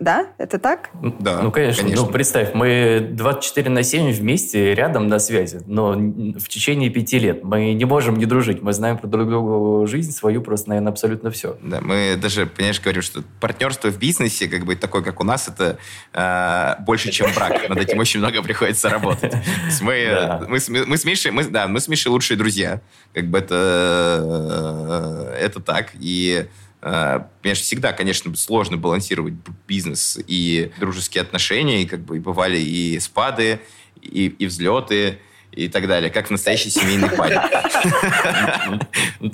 Да? 0.00 0.26
Это 0.38 0.58
так? 0.58 0.90
Да, 1.18 1.42
ну, 1.42 1.50
конечно. 1.50 1.82
конечно. 1.82 2.06
Ну, 2.06 2.12
представь, 2.12 2.54
мы 2.54 3.08
24 3.12 3.70
на 3.70 3.82
7 3.82 4.12
вместе, 4.12 4.74
рядом 4.74 5.08
на 5.08 5.18
связи, 5.18 5.60
но 5.66 5.92
в 5.92 6.48
течение 6.48 6.90
пяти 6.90 7.18
лет. 7.18 7.42
Мы 7.42 7.72
не 7.74 7.84
можем 7.84 8.16
не 8.16 8.26
дружить. 8.26 8.62
Мы 8.62 8.72
знаем 8.72 8.98
про 8.98 9.06
друг 9.08 9.28
другу 9.28 9.86
жизнь 9.86 10.12
свою 10.12 10.42
просто, 10.42 10.70
наверное, 10.70 10.92
абсолютно 10.92 11.30
все. 11.30 11.56
Да, 11.62 11.80
мы 11.80 12.16
даже, 12.16 12.46
понимаешь, 12.46 12.80
говорим, 12.80 13.02
что 13.02 13.22
партнерство 13.40 13.88
в 13.88 13.98
бизнесе, 13.98 14.48
как 14.48 14.64
бы 14.64 14.76
такое, 14.76 15.02
как 15.02 15.20
у 15.20 15.24
нас, 15.24 15.48
это 15.48 15.78
э, 16.12 16.82
больше, 16.84 17.10
чем 17.10 17.32
брак. 17.34 17.68
Над 17.68 17.78
этим 17.78 17.98
очень 17.98 18.20
много 18.20 18.42
приходится 18.42 18.88
работать. 18.88 19.34
Мы, 19.80 20.06
да. 20.10 20.46
мы, 20.48 20.58
мы, 20.86 20.96
с 20.96 21.04
Мишей, 21.04 21.30
мы, 21.32 21.44
да, 21.44 21.66
мы 21.66 21.80
с 21.80 21.88
Мишей 21.88 22.10
лучшие 22.10 22.36
друзья. 22.36 22.80
Как 23.14 23.26
бы 23.26 23.38
это, 23.38 25.32
это 25.38 25.60
так. 25.60 25.90
И 25.98 26.46
Конечно, 26.82 27.28
э, 27.44 27.54
всегда, 27.54 27.92
конечно, 27.92 28.34
сложно 28.34 28.76
балансировать 28.76 29.34
бизнес 29.68 30.18
и 30.26 30.72
дружеские 30.80 31.22
отношения, 31.22 31.82
и 31.82 31.86
как 31.86 32.00
бы 32.00 32.18
бывали 32.18 32.58
и 32.58 32.98
спады, 32.98 33.60
и, 34.00 34.26
и 34.26 34.46
взлеты, 34.46 35.18
и 35.52 35.68
так 35.68 35.86
далее, 35.86 36.10
как 36.10 36.26
в 36.26 36.30
настоящей 36.30 36.70
семейной 36.70 37.10
паре. 37.10 37.40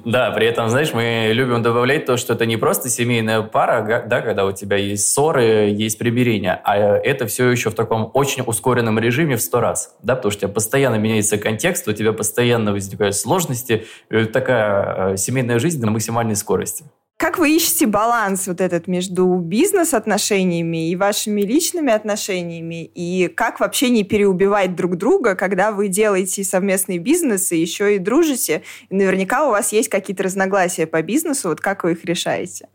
Да, 0.04 0.30
при 0.32 0.46
этом, 0.46 0.68
знаешь, 0.68 0.92
мы 0.92 1.30
любим 1.32 1.62
добавлять 1.62 2.04
то, 2.04 2.16
что 2.16 2.34
это 2.34 2.44
не 2.44 2.56
просто 2.56 2.90
семейная 2.90 3.42
пара, 3.42 4.04
да, 4.06 4.20
когда 4.20 4.44
у 4.44 4.52
тебя 4.52 4.76
есть 4.76 5.08
ссоры, 5.08 5.70
есть 5.70 5.98
примирение, 5.98 6.60
а 6.64 6.76
это 6.76 7.26
все 7.26 7.48
еще 7.48 7.70
в 7.70 7.74
таком 7.74 8.10
очень 8.14 8.42
ускоренном 8.44 8.98
режиме 8.98 9.36
в 9.36 9.40
сто 9.40 9.60
раз, 9.60 9.96
да, 10.02 10.16
потому 10.16 10.32
что 10.32 10.38
у 10.38 10.40
тебя 10.42 10.54
постоянно 10.54 10.96
меняется 10.96 11.38
контекст, 11.38 11.88
у 11.88 11.92
тебя 11.92 12.12
постоянно 12.12 12.72
возникают 12.72 13.16
сложности, 13.16 13.86
такая 14.32 15.12
э, 15.12 15.16
семейная 15.16 15.58
жизнь 15.58 15.80
на 15.82 15.90
максимальной 15.90 16.36
скорости. 16.36 16.84
Как 17.18 17.36
вы 17.36 17.56
ищете 17.56 17.86
баланс 17.86 18.46
вот 18.46 18.60
этот 18.60 18.86
между 18.86 19.26
бизнес-отношениями 19.38 20.88
и 20.88 20.94
вашими 20.94 21.40
личными 21.40 21.92
отношениями? 21.92 22.84
И 22.94 23.26
как 23.26 23.58
вообще 23.58 23.90
не 23.90 24.04
переубивать 24.04 24.76
друг 24.76 24.96
друга, 24.96 25.34
когда 25.34 25.72
вы 25.72 25.88
делаете 25.88 26.44
совместный 26.44 26.98
бизнес 26.98 27.50
и 27.50 27.60
еще 27.60 27.96
и 27.96 27.98
дружите? 27.98 28.62
Наверняка 28.88 29.48
у 29.48 29.50
вас 29.50 29.72
есть 29.72 29.88
какие-то 29.88 30.22
разногласия 30.22 30.86
по 30.86 31.02
бизнесу. 31.02 31.48
Вот 31.48 31.60
как 31.60 31.82
вы 31.82 31.92
их 31.92 32.04
решаете? 32.04 32.68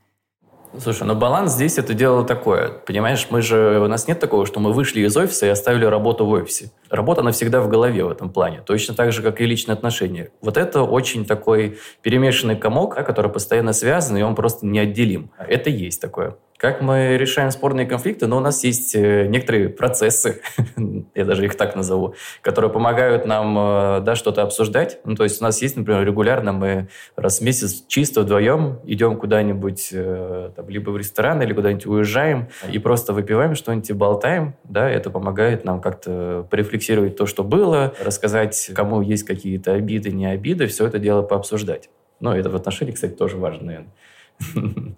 Слушай, 0.79 1.03
ну 1.03 1.13
баланс 1.13 1.53
здесь 1.53 1.77
это 1.77 1.93
дело 1.93 2.25
такое. 2.25 2.69
Понимаешь, 2.69 3.27
мы 3.29 3.43
же, 3.43 3.79
у 3.79 3.87
нас 3.87 4.07
нет 4.07 4.19
такого, 4.19 4.47
что 4.47 4.59
мы 4.59 4.73
вышли 4.73 5.01
из 5.01 5.15
офиса 5.15 5.45
и 5.45 5.49
оставили 5.49 5.85
работу 5.85 6.25
в 6.25 6.29
офисе. 6.31 6.71
Работа 6.89 7.21
навсегда 7.21 7.61
в 7.61 7.69
голове 7.69 8.03
в 8.03 8.09
этом 8.09 8.31
плане. 8.31 8.61
Точно 8.65 8.95
так 8.95 9.11
же, 9.11 9.21
как 9.21 9.39
и 9.39 9.45
личные 9.45 9.73
отношения. 9.73 10.31
Вот 10.41 10.57
это 10.57 10.81
очень 10.81 11.25
такой 11.25 11.77
перемешанный 12.01 12.55
комок, 12.55 12.95
который 12.95 13.31
постоянно 13.31 13.71
связан, 13.73 14.17
и 14.17 14.23
он 14.23 14.33
просто 14.33 14.65
неотделим. 14.65 15.29
Это 15.37 15.69
есть 15.69 16.01
такое. 16.01 16.37
Как 16.63 16.79
мы 16.79 17.17
решаем 17.17 17.51
спорные 17.51 17.85
конфликты? 17.85 18.25
Ну, 18.25 18.37
у 18.37 18.39
нас 18.39 18.63
есть 18.63 18.95
э, 18.95 19.27
некоторые 19.27 19.67
процессы, 19.67 20.41
я 21.13 21.25
даже 21.25 21.43
их 21.43 21.57
так 21.57 21.75
назову, 21.75 22.15
которые 22.39 22.71
помогают 22.71 23.25
нам 23.25 23.57
э, 23.57 23.99
да, 23.99 24.15
что-то 24.15 24.43
обсуждать. 24.43 24.99
Ну, 25.03 25.15
то 25.15 25.25
есть 25.25 25.41
у 25.41 25.43
нас 25.43 25.61
есть, 25.61 25.75
например, 25.75 26.05
регулярно 26.05 26.53
мы 26.53 26.87
раз 27.17 27.39
в 27.39 27.43
месяц 27.43 27.83
чисто 27.89 28.21
вдвоем 28.21 28.79
идем 28.85 29.17
куда-нибудь 29.17 29.89
э, 29.91 30.51
там, 30.55 30.69
либо 30.69 30.91
в 30.91 30.97
ресторан, 30.97 31.41
или 31.41 31.51
куда-нибудь 31.51 31.85
уезжаем 31.85 32.47
и 32.71 32.79
просто 32.79 33.11
выпиваем 33.11 33.55
что-нибудь 33.55 33.89
и 33.89 33.93
болтаем. 33.93 34.55
Да, 34.63 34.89
это 34.89 35.09
помогает 35.09 35.65
нам 35.65 35.81
как-то 35.81 36.47
порефлексировать 36.49 37.17
то, 37.17 37.25
что 37.25 37.43
было, 37.43 37.93
рассказать, 38.01 38.71
кому 38.73 39.01
есть 39.01 39.23
какие-то 39.25 39.73
обиды, 39.73 40.13
не 40.13 40.27
обиды, 40.27 40.67
все 40.67 40.87
это 40.87 40.97
дело 40.97 41.23
пообсуждать. 41.23 41.89
Ну, 42.21 42.31
это 42.31 42.49
в 42.49 42.55
отношении, 42.55 42.93
кстати, 42.93 43.11
тоже 43.11 43.35
важно, 43.35 43.65
наверное. 43.65 43.91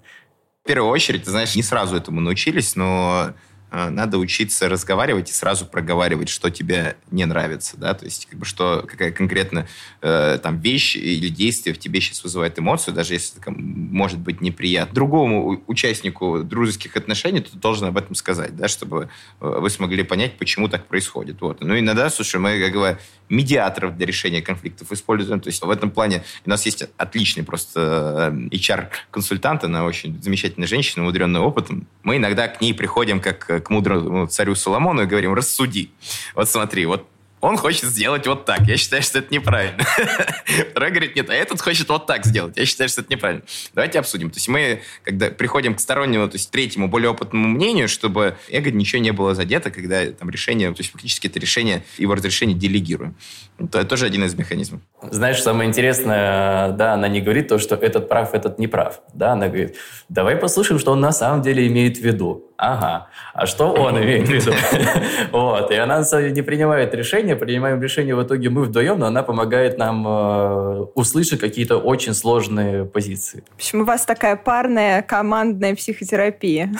В 0.66 0.68
первую 0.68 0.92
очередь, 0.92 1.28
знаешь, 1.28 1.56
не 1.56 1.62
сразу 1.62 1.96
этому 1.96 2.22
научились, 2.22 2.76
но 2.76 3.36
надо 3.76 4.18
учиться 4.18 4.70
разговаривать 4.70 5.30
и 5.30 5.34
сразу 5.34 5.66
проговаривать, 5.66 6.30
что 6.30 6.50
тебе 6.50 6.96
не 7.12 7.26
нравится, 7.26 7.78
да, 7.78 7.94
то 7.94 8.06
есть 8.06 8.26
как 8.28 8.40
бы 8.40 8.46
что, 8.46 8.86
какая 8.88 9.12
конкретно 9.12 9.68
э, 10.02 10.40
там 10.42 10.60
вещь 10.60 10.96
или 10.96 11.30
действие 11.30 11.74
в 11.74 11.80
тебе 11.80 12.00
сейчас 12.02 12.24
вызывает 12.24 12.58
эмоцию, 12.58 12.94
даже 12.94 13.14
если 13.14 13.42
это 13.42 13.52
может 13.52 14.20
быть 14.20 14.42
неприятно. 14.42 14.94
Другому 14.94 15.62
участнику 15.68 16.44
дружеских 16.44 16.96
отношений 16.96 17.42
ты 17.42 17.58
должен 17.58 17.88
об 17.88 17.98
этом 17.98 18.16
сказать, 18.16 18.56
да, 18.56 18.68
чтобы 18.68 19.10
э, 19.42 19.58
вы 19.60 19.70
смогли 19.70 20.04
понять, 20.04 20.38
почему 20.38 20.70
так 20.70 20.86
происходит. 20.86 21.42
Вот. 21.42 21.62
Ну, 21.62 21.78
иногда, 21.78 22.10
слушай, 22.10 22.40
мы, 22.40 22.60
как 22.60 22.72
говорю, 22.72 22.98
медиаторов 23.30 23.98
для 23.98 24.06
решения 24.06 24.42
конфликтов 24.42 24.92
используем, 24.92 25.40
то 25.40 25.50
есть 25.50 25.62
в 25.62 25.70
этом 25.70 25.92
плане 25.92 26.24
у 26.46 26.50
нас 26.50 26.66
есть 26.66 26.88
отличный 26.98 27.44
просто 27.44 28.32
э, 28.52 28.56
HR-консультант, 28.56 29.64
она 29.64 29.84
очень 29.84 30.22
замечательная 30.22 30.68
женщина, 30.68 31.04
умудренная 31.04 31.42
опытом. 31.42 31.88
Мы 32.04 32.18
иногда 32.18 32.48
к 32.48 32.62
ней 32.62 32.74
приходим 32.74 33.20
как 33.20 33.65
к 33.66 33.70
мудрому 33.70 34.28
царю 34.28 34.56
Соломону 34.56 35.04
и 35.04 35.06
говорим, 35.06 35.34
рассуди. 35.34 35.92
Вот 36.36 36.50
смотри, 36.50 36.86
вот 36.86 37.08
он 37.46 37.58
хочет 37.58 37.84
сделать 37.84 38.26
вот 38.26 38.46
так. 38.46 38.62
Я 38.62 38.76
считаю, 38.76 39.04
что 39.04 39.20
это 39.20 39.32
неправильно. 39.32 39.84
Второй 40.72 40.90
говорит, 40.90 41.16
нет, 41.16 41.30
а 41.30 41.34
этот 41.34 41.62
хочет 41.62 41.88
вот 41.90 42.08
так 42.08 42.26
сделать. 42.26 42.58
Я 42.58 42.66
считаю, 42.66 42.90
что 42.90 43.02
это 43.02 43.14
неправильно. 43.14 43.44
Давайте 43.76 44.00
обсудим. 44.00 44.32
То 44.32 44.38
есть 44.38 44.48
мы, 44.48 44.82
когда 45.04 45.30
приходим 45.30 45.76
к 45.76 45.80
стороннему, 45.80 46.28
то 46.28 46.38
есть 46.38 46.50
третьему, 46.50 46.88
более 46.88 47.12
опытному 47.12 47.48
мнению, 47.48 47.88
чтобы 47.88 48.38
эго 48.50 48.72
ничего 48.72 49.00
не 49.02 49.12
было 49.12 49.36
задето, 49.36 49.70
когда 49.70 50.06
там 50.12 50.30
решение, 50.32 50.72
то 50.72 50.80
есть 50.80 50.92
фактически 50.92 51.28
это 51.28 51.40
решение, 51.40 51.84
его 52.00 52.16
разрешение 52.16 52.58
делегируем. 52.58 53.16
Это 53.60 53.86
тоже 53.86 54.08
один 54.08 54.24
из 54.24 54.34
механизмов. 54.34 54.82
Знаешь, 55.04 55.42
самое 55.42 55.70
интересное, 55.70 56.72
да, 56.72 56.94
она 56.94 57.08
не 57.08 57.22
говорит 57.22 57.48
то, 57.48 57.60
что 57.60 57.76
этот 57.76 58.10
прав, 58.10 58.34
этот 58.34 58.58
не 58.58 58.68
прав. 58.68 59.02
Да, 59.14 59.34
она 59.34 59.48
говорит, 59.50 59.76
давай 60.10 60.36
послушаем, 60.36 60.80
что 60.80 60.94
он 60.94 61.00
на 61.00 61.12
самом 61.12 61.44
деле 61.44 61.68
имеет 61.68 61.98
в 61.98 62.02
виду. 62.02 62.52
Ага, 62.58 63.08
а 63.34 63.46
что 63.46 63.74
он 63.74 64.02
имеет 64.02 64.28
в 64.28 64.32
виду? 64.32 64.54
Вот, 65.32 65.72
и 65.72 65.76
она 65.76 66.00
не 66.32 66.42
принимает 66.42 66.94
решения, 66.94 67.36
принимаем 67.36 67.82
решение 67.82 68.16
в 68.16 68.24
итоге 68.24 68.50
мы 68.50 68.64
вдвоем, 68.64 69.00
но 69.00 69.08
она 69.08 69.24
помогает 69.24 69.78
нам 69.78 70.08
э, 70.08 70.86
услышать 70.96 71.40
какие-то 71.40 71.78
очень 71.78 72.14
сложные 72.14 72.86
позиции. 72.86 73.44
Почему 73.58 73.84
у 73.84 73.86
вас 73.86 74.06
такая 74.06 74.38
парная 74.38 75.02
командная 75.02 75.76
психотерапия? 75.76 76.72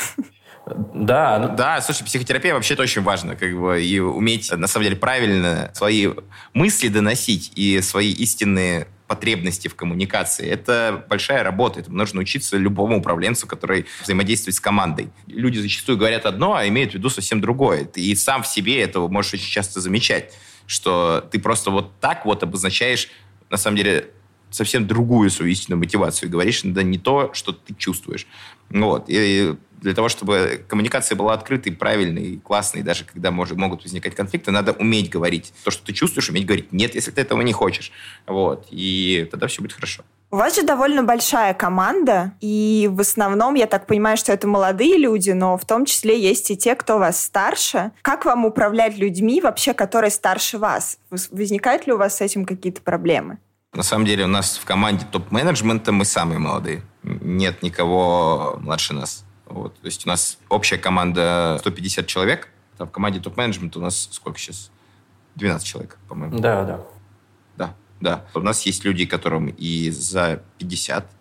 Да. 0.94 1.40
Ну... 1.40 1.56
Да, 1.56 1.82
слушай, 1.82 2.04
психотерапия 2.04 2.54
вообще-то 2.54 2.82
очень 2.82 3.02
важно, 3.02 3.36
как 3.36 3.54
бы, 3.60 3.84
и 3.84 4.00
уметь, 4.00 4.52
на 4.52 4.68
самом 4.68 4.86
деле, 4.86 4.96
правильно 4.96 5.72
свои 5.74 6.10
мысли 6.54 6.88
доносить 6.88 7.52
и 7.56 7.82
свои 7.82 8.12
истинные 8.12 8.88
потребности 9.08 9.68
в 9.68 9.76
коммуникации. 9.76 10.48
Это 10.48 11.06
большая 11.10 11.44
работа. 11.44 11.80
Это 11.80 11.92
нужно 11.92 12.22
учиться 12.22 12.58
любому 12.58 13.00
управленцу, 13.00 13.48
который 13.48 13.86
взаимодействует 14.04 14.56
с 14.56 14.60
командой. 14.60 15.10
Люди 15.28 15.60
зачастую 15.60 15.98
говорят 15.98 16.26
одно, 16.26 16.56
а 16.56 16.68
имеют 16.68 16.92
в 16.92 16.96
виду 16.96 17.10
совсем 17.10 17.42
другое. 17.42 17.88
И 17.96 18.16
сам 18.16 18.44
в 18.44 18.48
себе 18.48 18.82
этого 18.82 19.08
можешь 19.08 19.34
очень 19.36 19.50
часто 19.50 19.80
замечать, 19.80 20.34
что 20.66 21.28
ты 21.32 21.40
просто 21.40 21.72
вот 21.72 22.00
так 22.00 22.26
вот 22.26 22.42
обозначаешь, 22.44 23.10
на 23.50 23.58
самом 23.58 23.78
деле, 23.78 24.10
совсем 24.56 24.88
другую 24.88 25.30
свою 25.30 25.52
истинную 25.52 25.80
мотивацию, 25.80 26.30
говоришь 26.30 26.64
иногда 26.64 26.84
не 26.84 26.98
то, 26.98 27.32
что 27.34 27.52
ты 27.52 27.74
чувствуешь. 27.74 28.26
Вот. 28.70 29.06
И 29.08 29.56
для 29.82 29.94
того, 29.94 30.10
чтобы 30.10 30.64
коммуникация 30.68 31.16
была 31.16 31.34
открытой, 31.34 31.72
правильной, 31.72 32.40
классной, 32.44 32.82
даже 32.82 33.04
когда 33.06 33.30
может, 33.32 33.58
могут 33.58 33.84
возникать 33.84 34.16
конфликты, 34.16 34.52
надо 34.52 34.72
уметь 34.72 35.10
говорить 35.10 35.54
то, 35.64 35.72
что 35.72 35.86
ты 35.86 35.94
чувствуешь, 35.94 36.30
уметь 36.30 36.46
говорить 36.46 36.72
нет, 36.72 36.96
если 36.96 37.12
ты 37.12 37.22
этого 37.22 37.42
не 37.42 37.54
хочешь. 37.54 37.92
Вот. 38.26 38.66
И 38.72 39.28
тогда 39.30 39.48
все 39.48 39.62
будет 39.62 39.74
хорошо. 39.74 40.04
У 40.32 40.38
вас 40.38 40.56
же 40.56 40.64
довольно 40.64 41.04
большая 41.04 41.54
команда, 41.54 42.34
и 42.42 42.90
в 42.92 43.00
основном, 43.00 43.54
я 43.54 43.68
так 43.68 43.86
понимаю, 43.86 44.18
что 44.18 44.34
это 44.34 44.48
молодые 44.48 44.98
люди, 44.98 45.32
но 45.32 45.56
в 45.56 45.66
том 45.66 45.86
числе 45.86 46.20
есть 46.20 46.50
и 46.50 46.58
те, 46.58 46.76
кто 46.76 46.98
вас 46.98 47.24
старше. 47.24 47.92
Как 48.02 48.26
вам 48.26 48.44
управлять 48.46 48.98
людьми 48.98 49.40
вообще, 49.40 49.74
которые 49.74 50.10
старше 50.10 50.58
вас? 50.58 50.98
Возникают 51.10 51.86
ли 51.86 51.94
у 51.94 51.98
вас 51.98 52.18
с 52.18 52.22
этим 52.22 52.46
какие-то 52.46 52.82
проблемы? 52.82 53.38
На 53.76 53.84
самом 53.84 54.06
деле 54.06 54.24
у 54.24 54.28
нас 54.28 54.58
в 54.58 54.64
команде 54.64 55.06
топ-менеджмента 55.12 55.92
мы 55.92 56.06
самые 56.06 56.40
молодые. 56.40 56.82
Нет 57.04 57.62
никого 57.62 58.58
младше 58.62 58.94
нас. 58.94 59.26
Вот. 59.46 59.78
То 59.82 59.86
есть 59.86 60.06
у 60.06 60.10
нас 60.10 60.40
общая 60.48 60.78
команда 60.78 61.58
150 61.60 62.08
человек. 62.08 62.48
Там 62.78 62.88
в 62.88 62.92
команде 62.92 63.20
топ-менеджмента 63.20 63.80
у 63.80 63.82
нас 63.82 64.08
сколько 64.12 64.40
сейчас? 64.40 64.72
12 65.36 65.68
человек, 65.68 65.98
по-моему. 66.08 66.40
Да, 66.40 66.64
да. 66.64 66.82
Да, 67.58 67.76
да. 68.00 68.26
У 68.34 68.40
нас 68.40 68.66
есть 68.66 68.86
люди, 68.86 69.06
которым 69.06 69.48
и 69.48 69.90
за 69.90 70.42
50. 70.58 71.12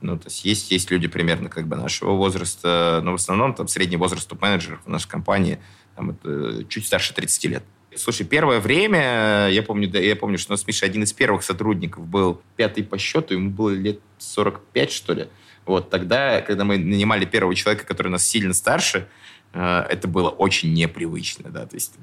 Ну, 0.00 0.18
то 0.18 0.26
есть 0.26 0.44
есть, 0.44 0.72
есть 0.72 0.90
люди 0.90 1.06
примерно 1.06 1.48
как 1.48 1.68
бы 1.68 1.76
нашего 1.76 2.10
возраста, 2.14 3.00
но 3.04 3.12
в 3.12 3.14
основном 3.14 3.54
там 3.54 3.68
средний 3.68 3.96
возраст 3.96 4.28
топ-менеджеров 4.28 4.80
в 4.84 4.88
нашей 4.88 5.08
компании 5.08 5.60
там, 5.94 6.10
это 6.10 6.64
чуть 6.64 6.86
старше 6.86 7.14
30 7.14 7.44
лет. 7.44 7.64
Слушай, 7.96 8.26
первое 8.26 8.60
время, 8.60 9.48
я 9.50 9.62
помню, 9.62 9.88
да, 9.88 9.98
я 9.98 10.16
помню, 10.16 10.38
что 10.38 10.52
у 10.52 10.54
нас 10.54 10.66
Миша 10.66 10.86
один 10.86 11.02
из 11.02 11.12
первых 11.12 11.42
сотрудников 11.42 12.06
был 12.06 12.40
пятый 12.56 12.84
по 12.84 12.98
счету, 12.98 13.34
ему 13.34 13.50
было 13.50 13.70
лет 13.70 14.00
45, 14.18 14.92
что 14.92 15.12
ли. 15.12 15.28
Вот 15.66 15.90
тогда, 15.90 16.40
когда 16.42 16.64
мы 16.64 16.78
нанимали 16.78 17.24
первого 17.24 17.54
человека, 17.54 17.86
который 17.86 18.08
нас 18.08 18.26
сильно 18.26 18.52
старше, 18.52 19.08
э, 19.52 19.86
это 19.88 20.08
было 20.08 20.28
очень 20.28 20.72
непривычно, 20.74 21.50
да, 21.50 21.66
то 21.66 21.76
есть 21.76 21.94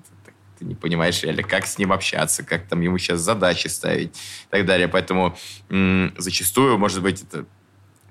ты, 0.57 0.65
не 0.65 0.75
понимаешь 0.75 1.21
реально, 1.23 1.43
как 1.43 1.65
с 1.65 1.77
ним 1.77 1.91
общаться, 1.91 2.43
как 2.43 2.67
там 2.67 2.81
ему 2.81 2.97
сейчас 2.99 3.19
задачи 3.21 3.67
ставить 3.67 4.15
и 4.15 4.49
так 4.51 4.65
далее. 4.65 4.87
Поэтому 4.87 5.35
м- 5.69 6.13
зачастую, 6.17 6.77
может 6.77 7.01
быть, 7.01 7.23
это 7.23 7.45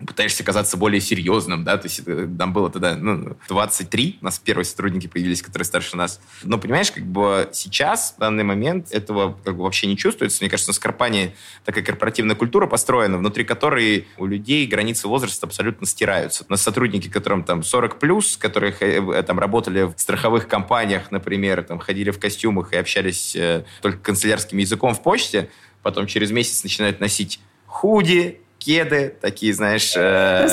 пытаешься 0.06 0.44
казаться 0.44 0.76
более 0.76 1.00
серьезным, 1.00 1.64
да, 1.64 1.76
то 1.76 1.88
есть 1.88 2.06
нам 2.06 2.52
было 2.52 2.70
тогда 2.70 2.96
ну, 2.96 3.36
23, 3.48 4.18
у 4.20 4.24
нас 4.24 4.38
первые 4.38 4.64
сотрудники 4.64 5.06
появились, 5.06 5.42
которые 5.42 5.66
старше 5.66 5.96
нас. 5.96 6.20
Но, 6.42 6.58
понимаешь, 6.58 6.90
как 6.90 7.04
бы 7.04 7.48
сейчас, 7.52 8.14
в 8.16 8.20
данный 8.20 8.44
момент, 8.44 8.92
этого 8.92 9.38
как 9.44 9.56
бы 9.56 9.64
вообще 9.64 9.86
не 9.86 9.96
чувствуется. 9.96 10.42
Мне 10.42 10.50
кажется, 10.50 10.70
на 10.70 10.74
Скорпане 10.74 11.34
такая 11.64 11.84
корпоративная 11.84 12.36
культура 12.36 12.66
построена, 12.66 13.18
внутри 13.18 13.44
которой 13.44 14.06
у 14.18 14.26
людей 14.26 14.66
границы 14.66 15.08
возраста 15.08 15.46
абсолютно 15.46 15.86
стираются. 15.86 16.44
У 16.48 16.52
нас 16.52 16.62
сотрудники, 16.62 17.08
которым 17.08 17.44
там 17.44 17.62
40 17.62 17.98
плюс, 17.98 18.36
которые 18.36 18.72
э, 18.80 19.22
там 19.22 19.38
работали 19.38 19.82
в 19.82 19.94
страховых 19.96 20.48
компаниях, 20.48 21.10
например, 21.10 21.62
там 21.62 21.78
ходили 21.78 22.10
в 22.10 22.18
костюмах 22.18 22.72
и 22.72 22.76
общались 22.76 23.36
э, 23.36 23.64
только 23.82 23.98
канцелярским 23.98 24.58
языком 24.58 24.94
в 24.94 25.02
почте, 25.02 25.50
потом 25.82 26.06
через 26.06 26.30
месяц 26.30 26.62
начинают 26.62 27.00
носить 27.00 27.40
худи, 27.66 28.40
кеды, 28.60 29.16
такие, 29.20 29.52
знаешь... 29.52 29.94
Э, 29.96 30.46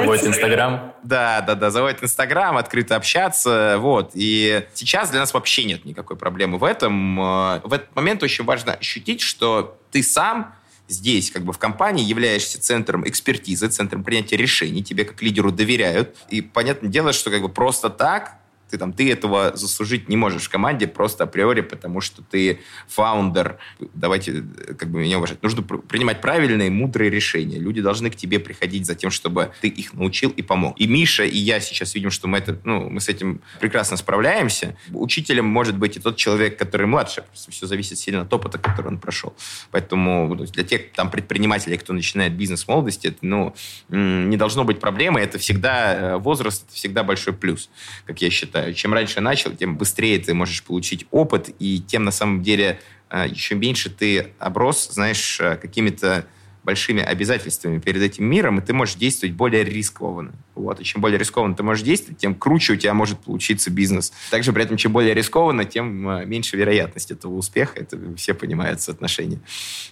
заводит 0.00 0.26
Инстаграм. 0.26 0.94
Да, 1.04 1.40
да, 1.42 1.54
да, 1.54 1.70
заводит 1.70 2.02
Инстаграм, 2.02 2.56
открыто 2.56 2.96
общаться, 2.96 3.76
вот. 3.78 4.12
И 4.14 4.66
сейчас 4.74 5.10
для 5.10 5.20
нас 5.20 5.32
вообще 5.32 5.64
нет 5.64 5.84
никакой 5.84 6.16
проблемы 6.16 6.58
в 6.58 6.64
этом. 6.64 7.20
Э, 7.20 7.60
в 7.62 7.72
этот 7.72 7.94
момент 7.94 8.22
очень 8.22 8.44
важно 8.44 8.72
ощутить, 8.72 9.20
что 9.20 9.78
ты 9.92 10.02
сам 10.02 10.54
здесь, 10.88 11.30
как 11.30 11.44
бы 11.44 11.52
в 11.52 11.58
компании, 11.58 12.04
являешься 12.04 12.60
центром 12.60 13.06
экспертизы, 13.06 13.68
центром 13.68 14.02
принятия 14.02 14.36
решений, 14.36 14.82
тебе 14.82 15.04
как 15.04 15.22
лидеру 15.22 15.52
доверяют. 15.52 16.16
И 16.28 16.40
понятное 16.40 16.90
дело, 16.90 17.12
что 17.12 17.30
как 17.30 17.42
бы 17.42 17.48
просто 17.48 17.90
так 17.90 18.39
ты, 18.70 18.78
там, 18.78 18.92
ты 18.92 19.10
этого 19.10 19.56
заслужить 19.56 20.08
не 20.08 20.16
можешь 20.16 20.44
в 20.44 20.48
команде 20.48 20.86
просто 20.86 21.24
априори, 21.24 21.60
потому 21.60 22.00
что 22.00 22.22
ты 22.22 22.60
фаундер. 22.88 23.58
Давайте 23.94 24.44
как 24.78 24.90
бы 24.90 25.00
меня 25.00 25.18
уважать. 25.18 25.42
Нужно 25.42 25.62
принимать 25.62 26.20
правильные, 26.20 26.70
мудрые 26.70 27.10
решения. 27.10 27.58
Люди 27.58 27.82
должны 27.82 28.10
к 28.10 28.16
тебе 28.16 28.38
приходить 28.38 28.86
за 28.86 28.94
тем, 28.94 29.10
чтобы 29.10 29.52
ты 29.60 29.68
их 29.68 29.94
научил 29.94 30.30
и 30.30 30.42
помог. 30.42 30.78
И 30.78 30.86
Миша, 30.86 31.24
и 31.24 31.36
я 31.36 31.60
сейчас 31.60 31.94
видим, 31.94 32.10
что 32.10 32.28
мы, 32.28 32.38
это, 32.38 32.58
ну, 32.64 32.88
мы 32.88 33.00
с 33.00 33.08
этим 33.08 33.40
прекрасно 33.60 33.96
справляемся. 33.96 34.76
Учителем 34.92 35.46
может 35.46 35.76
быть 35.76 35.96
и 35.96 36.00
тот 36.00 36.16
человек, 36.16 36.58
который 36.58 36.86
младше. 36.86 37.24
Все 37.32 37.66
зависит 37.66 37.98
сильно 37.98 38.22
от 38.22 38.32
опыта, 38.32 38.58
который 38.58 38.88
он 38.88 38.98
прошел. 38.98 39.34
Поэтому 39.70 40.36
для 40.36 40.64
тех 40.64 40.92
там 40.92 41.10
предпринимателей, 41.10 41.76
кто 41.76 41.92
начинает 41.92 42.34
бизнес 42.34 42.64
в 42.64 42.68
молодости, 42.68 43.08
это, 43.08 43.18
ну, 43.22 43.54
не 43.88 44.36
должно 44.36 44.64
быть 44.64 44.80
проблемы. 44.80 45.20
Это 45.20 45.38
всегда 45.38 45.94
э, 45.94 46.16
возраст, 46.16 46.64
это 46.66 46.74
всегда 46.74 47.02
большой 47.02 47.32
плюс, 47.32 47.70
как 48.06 48.22
я 48.22 48.30
считаю 48.30 48.59
считаю. 48.60 48.74
Чем 48.74 48.94
раньше 48.94 49.20
начал, 49.20 49.52
тем 49.52 49.76
быстрее 49.76 50.18
ты 50.18 50.34
можешь 50.34 50.62
получить 50.62 51.06
опыт, 51.10 51.50
и 51.58 51.80
тем 51.80 52.04
на 52.04 52.10
самом 52.10 52.42
деле 52.42 52.78
э, 53.10 53.26
еще 53.28 53.54
меньше 53.54 53.90
ты 53.90 54.32
оброс, 54.38 54.90
знаешь, 54.92 55.40
э, 55.40 55.56
какими-то 55.56 56.26
большими 56.62 57.02
обязательствами 57.02 57.78
перед 57.78 58.02
этим 58.02 58.26
миром, 58.26 58.58
и 58.58 58.62
ты 58.62 58.74
можешь 58.74 58.96
действовать 58.96 59.34
более 59.34 59.64
рискованно. 59.64 60.34
Вот. 60.54 60.78
И 60.78 60.84
чем 60.84 61.00
более 61.00 61.18
рискованно 61.18 61.54
ты 61.54 61.62
можешь 61.62 61.82
действовать, 61.82 62.18
тем 62.18 62.34
круче 62.34 62.74
у 62.74 62.76
тебя 62.76 62.92
может 62.92 63.18
получиться 63.20 63.70
бизнес. 63.70 64.12
Также 64.30 64.52
при 64.52 64.64
этом, 64.64 64.76
чем 64.76 64.92
более 64.92 65.14
рискованно, 65.14 65.64
тем 65.64 66.08
э, 66.08 66.26
меньше 66.26 66.56
вероятность 66.56 67.10
этого 67.10 67.34
успеха. 67.34 67.80
Это 67.80 67.98
все 68.16 68.34
понимают 68.34 68.80
соотношение 68.80 69.40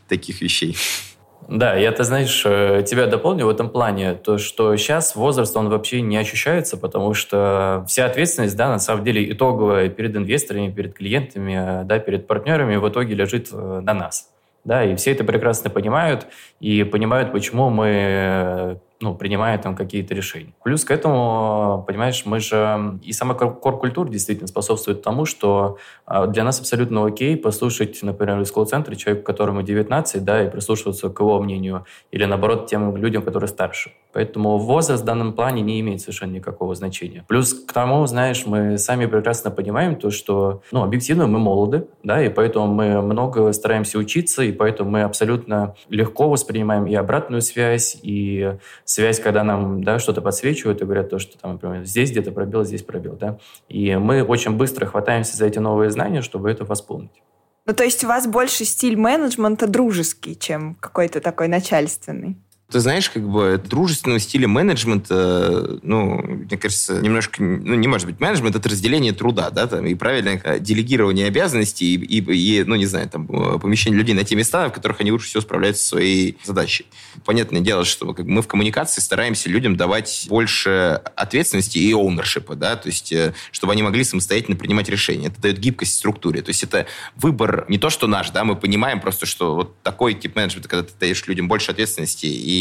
таких 0.08 0.42
вещей. 0.42 0.76
Да, 1.48 1.74
я, 1.76 1.92
ты 1.92 2.04
знаешь, 2.04 2.42
э, 2.44 2.84
тебя 2.86 3.06
дополню 3.06 3.46
в 3.46 3.48
этом 3.48 3.70
плане, 3.70 4.12
то, 4.12 4.36
что 4.36 4.76
сейчас 4.76 5.16
возраст, 5.16 5.56
он 5.56 5.70
вообще 5.70 6.02
не 6.02 6.18
ощущается, 6.18 6.76
потому 6.76 7.14
что 7.14 7.86
вся 7.88 8.04
ответственность, 8.04 8.54
да, 8.54 8.68
на 8.68 8.78
самом 8.78 9.02
деле 9.02 9.32
итоговая 9.32 9.88
перед 9.88 10.14
инвесторами, 10.14 10.70
перед 10.70 10.92
клиентами, 10.94 11.84
да, 11.84 12.00
перед 12.00 12.26
партнерами 12.26 12.76
в 12.76 12.86
итоге 12.86 13.14
лежит 13.14 13.48
э, 13.50 13.80
на 13.82 13.94
нас. 13.94 14.28
Да, 14.64 14.84
и 14.84 14.94
все 14.96 15.12
это 15.12 15.24
прекрасно 15.24 15.70
понимают, 15.70 16.26
и 16.60 16.84
понимают, 16.84 17.32
почему 17.32 17.70
мы 17.70 17.88
э, 17.88 18.76
ну, 19.00 19.14
принимая 19.14 19.58
там 19.58 19.76
какие-то 19.76 20.14
решения. 20.14 20.52
Плюс 20.64 20.84
к 20.84 20.90
этому, 20.90 21.84
понимаешь, 21.86 22.22
мы 22.24 22.40
же... 22.40 22.98
И 23.02 23.12
сама 23.12 23.34
кор-культура 23.34 24.08
действительно 24.08 24.48
способствует 24.48 25.02
тому, 25.02 25.24
что 25.24 25.78
а, 26.04 26.26
для 26.26 26.42
нас 26.42 26.58
абсолютно 26.58 27.06
окей 27.06 27.36
послушать, 27.36 28.02
например, 28.02 28.40
из 28.40 28.50
колл-центра 28.50 28.94
человека, 28.96 29.24
которому 29.24 29.62
19, 29.62 30.24
да, 30.24 30.44
и 30.44 30.50
прислушиваться 30.50 31.10
к 31.10 31.20
его 31.20 31.40
мнению, 31.40 31.84
или 32.10 32.24
наоборот 32.24 32.66
тем 32.66 32.96
людям, 32.96 33.22
которые 33.22 33.48
старше. 33.48 33.92
Поэтому 34.12 34.58
возраст 34.58 35.02
в 35.02 35.06
данном 35.06 35.32
плане 35.32 35.62
не 35.62 35.80
имеет 35.80 36.00
совершенно 36.00 36.32
никакого 36.32 36.74
значения. 36.74 37.24
Плюс 37.28 37.54
к 37.54 37.72
тому, 37.72 38.04
знаешь, 38.06 38.46
мы 38.46 38.78
сами 38.78 39.06
прекрасно 39.06 39.50
понимаем 39.50 39.94
то, 39.96 40.10
что, 40.10 40.62
ну, 40.72 40.82
объективно 40.82 41.26
мы 41.28 41.38
молоды, 41.38 41.86
да, 42.02 42.24
и 42.24 42.28
поэтому 42.28 42.66
мы 42.66 43.00
много 43.00 43.52
стараемся 43.52 43.98
учиться, 43.98 44.42
и 44.42 44.50
поэтому 44.50 44.90
мы 44.90 45.02
абсолютно 45.02 45.76
легко 45.88 46.28
воспринимаем 46.28 46.86
и 46.86 46.94
обратную 46.94 47.42
связь, 47.42 47.96
и 48.02 48.56
связь, 48.88 49.20
когда 49.20 49.44
нам 49.44 49.84
да, 49.84 49.98
что-то 49.98 50.22
подсвечивают 50.22 50.80
и 50.80 50.84
говорят 50.84 51.10
то, 51.10 51.18
что 51.18 51.38
там, 51.38 51.52
например, 51.52 51.84
здесь 51.84 52.10
где-то 52.10 52.32
пробил, 52.32 52.64
здесь 52.64 52.82
пробил. 52.82 53.16
Да? 53.16 53.38
И 53.68 53.94
мы 53.96 54.22
очень 54.22 54.52
быстро 54.52 54.86
хватаемся 54.86 55.36
за 55.36 55.44
эти 55.44 55.58
новые 55.58 55.90
знания, 55.90 56.22
чтобы 56.22 56.50
это 56.50 56.64
восполнить. 56.64 57.22
Ну, 57.66 57.74
то 57.74 57.84
есть 57.84 58.02
у 58.02 58.08
вас 58.08 58.26
больше 58.26 58.64
стиль 58.64 58.96
менеджмента 58.96 59.66
дружеский, 59.66 60.38
чем 60.38 60.74
какой-то 60.76 61.20
такой 61.20 61.48
начальственный? 61.48 62.38
Ты 62.70 62.80
знаешь, 62.80 63.08
как 63.08 63.26
бы 63.26 63.58
дружественного 63.64 64.20
стиля 64.20 64.46
менеджмента, 64.46 65.78
ну, 65.82 66.20
мне 66.20 66.58
кажется, 66.58 67.00
немножко, 67.00 67.42
ну, 67.42 67.74
не 67.74 67.88
может 67.88 68.06
быть 68.06 68.20
менеджмент, 68.20 68.56
это 68.56 68.68
разделение 68.68 69.14
труда, 69.14 69.48
да, 69.48 69.66
там, 69.66 69.86
и 69.86 69.94
правильное 69.94 70.38
э, 70.44 70.58
делегирование 70.58 71.28
обязанностей, 71.28 71.94
и, 71.94 72.18
и, 72.20 72.58
и, 72.58 72.64
ну, 72.64 72.74
не 72.74 72.84
знаю, 72.84 73.08
там, 73.08 73.26
э, 73.30 73.58
помещение 73.58 73.98
людей 73.98 74.14
на 74.14 74.22
те 74.22 74.36
места, 74.36 74.68
в 74.68 74.74
которых 74.74 75.00
они 75.00 75.10
лучше 75.10 75.28
всего 75.28 75.40
справляются 75.40 75.82
со 75.82 75.88
своей 75.88 76.36
задачей. 76.44 76.84
Понятное 77.24 77.62
дело, 77.62 77.86
что 77.86 78.12
как, 78.12 78.26
мы 78.26 78.42
в 78.42 78.46
коммуникации 78.46 79.00
стараемся 79.00 79.48
людям 79.48 79.78
давать 79.78 80.26
больше 80.28 81.00
ответственности 81.16 81.78
и 81.78 81.90
оунершипа, 81.94 82.54
да, 82.54 82.76
то 82.76 82.88
есть, 82.88 83.12
э, 83.12 83.32
чтобы 83.50 83.72
они 83.72 83.82
могли 83.82 84.04
самостоятельно 84.04 84.58
принимать 84.58 84.90
решения. 84.90 85.28
Это 85.28 85.40
дает 85.40 85.58
гибкость 85.58 85.94
структуре. 85.94 86.42
То 86.42 86.50
есть, 86.50 86.62
это 86.62 86.84
выбор 87.16 87.64
не 87.70 87.78
то, 87.78 87.88
что 87.88 88.06
наш, 88.06 88.28
да, 88.28 88.44
мы 88.44 88.56
понимаем 88.56 89.00
просто, 89.00 89.24
что 89.24 89.54
вот 89.54 89.82
такой 89.82 90.12
тип 90.12 90.36
менеджмента, 90.36 90.68
когда 90.68 90.82
ты 90.86 90.92
даешь 91.00 91.26
людям 91.26 91.48
больше 91.48 91.70
ответственности 91.70 92.26
и 92.26 92.57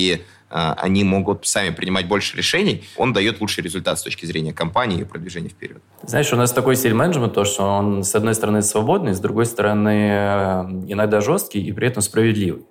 а, 0.50 0.74
они 0.78 1.04
могут 1.04 1.46
сами 1.46 1.72
принимать 1.72 2.08
больше 2.08 2.38
решений, 2.38 2.84
он 2.96 3.12
дает 3.14 3.42
лучший 3.42 3.64
результат 3.64 4.00
с 4.00 4.04
точки 4.04 4.26
зрения 4.26 4.54
компании 4.54 5.02
и 5.02 5.04
продвижения 5.04 5.50
вперед. 5.50 5.82
Знаешь, 6.04 6.32
у 6.32 6.38
нас 6.38 6.54
такой 6.54 6.76
стиль 6.76 6.94
менеджмента, 6.94 7.36
то, 7.36 7.46
что 7.46 7.64
он, 7.64 8.04
с 8.04 8.16
одной 8.16 8.34
стороны, 8.34 8.62
свободный, 8.62 9.14
с 9.14 9.20
другой 9.20 9.46
стороны, 9.46 10.10
э, 10.10 10.62
иногда 10.88 11.20
жесткий 11.20 11.62
и 11.62 11.72
при 11.74 11.88
этом 11.88 12.02
справедливый. 12.02 12.66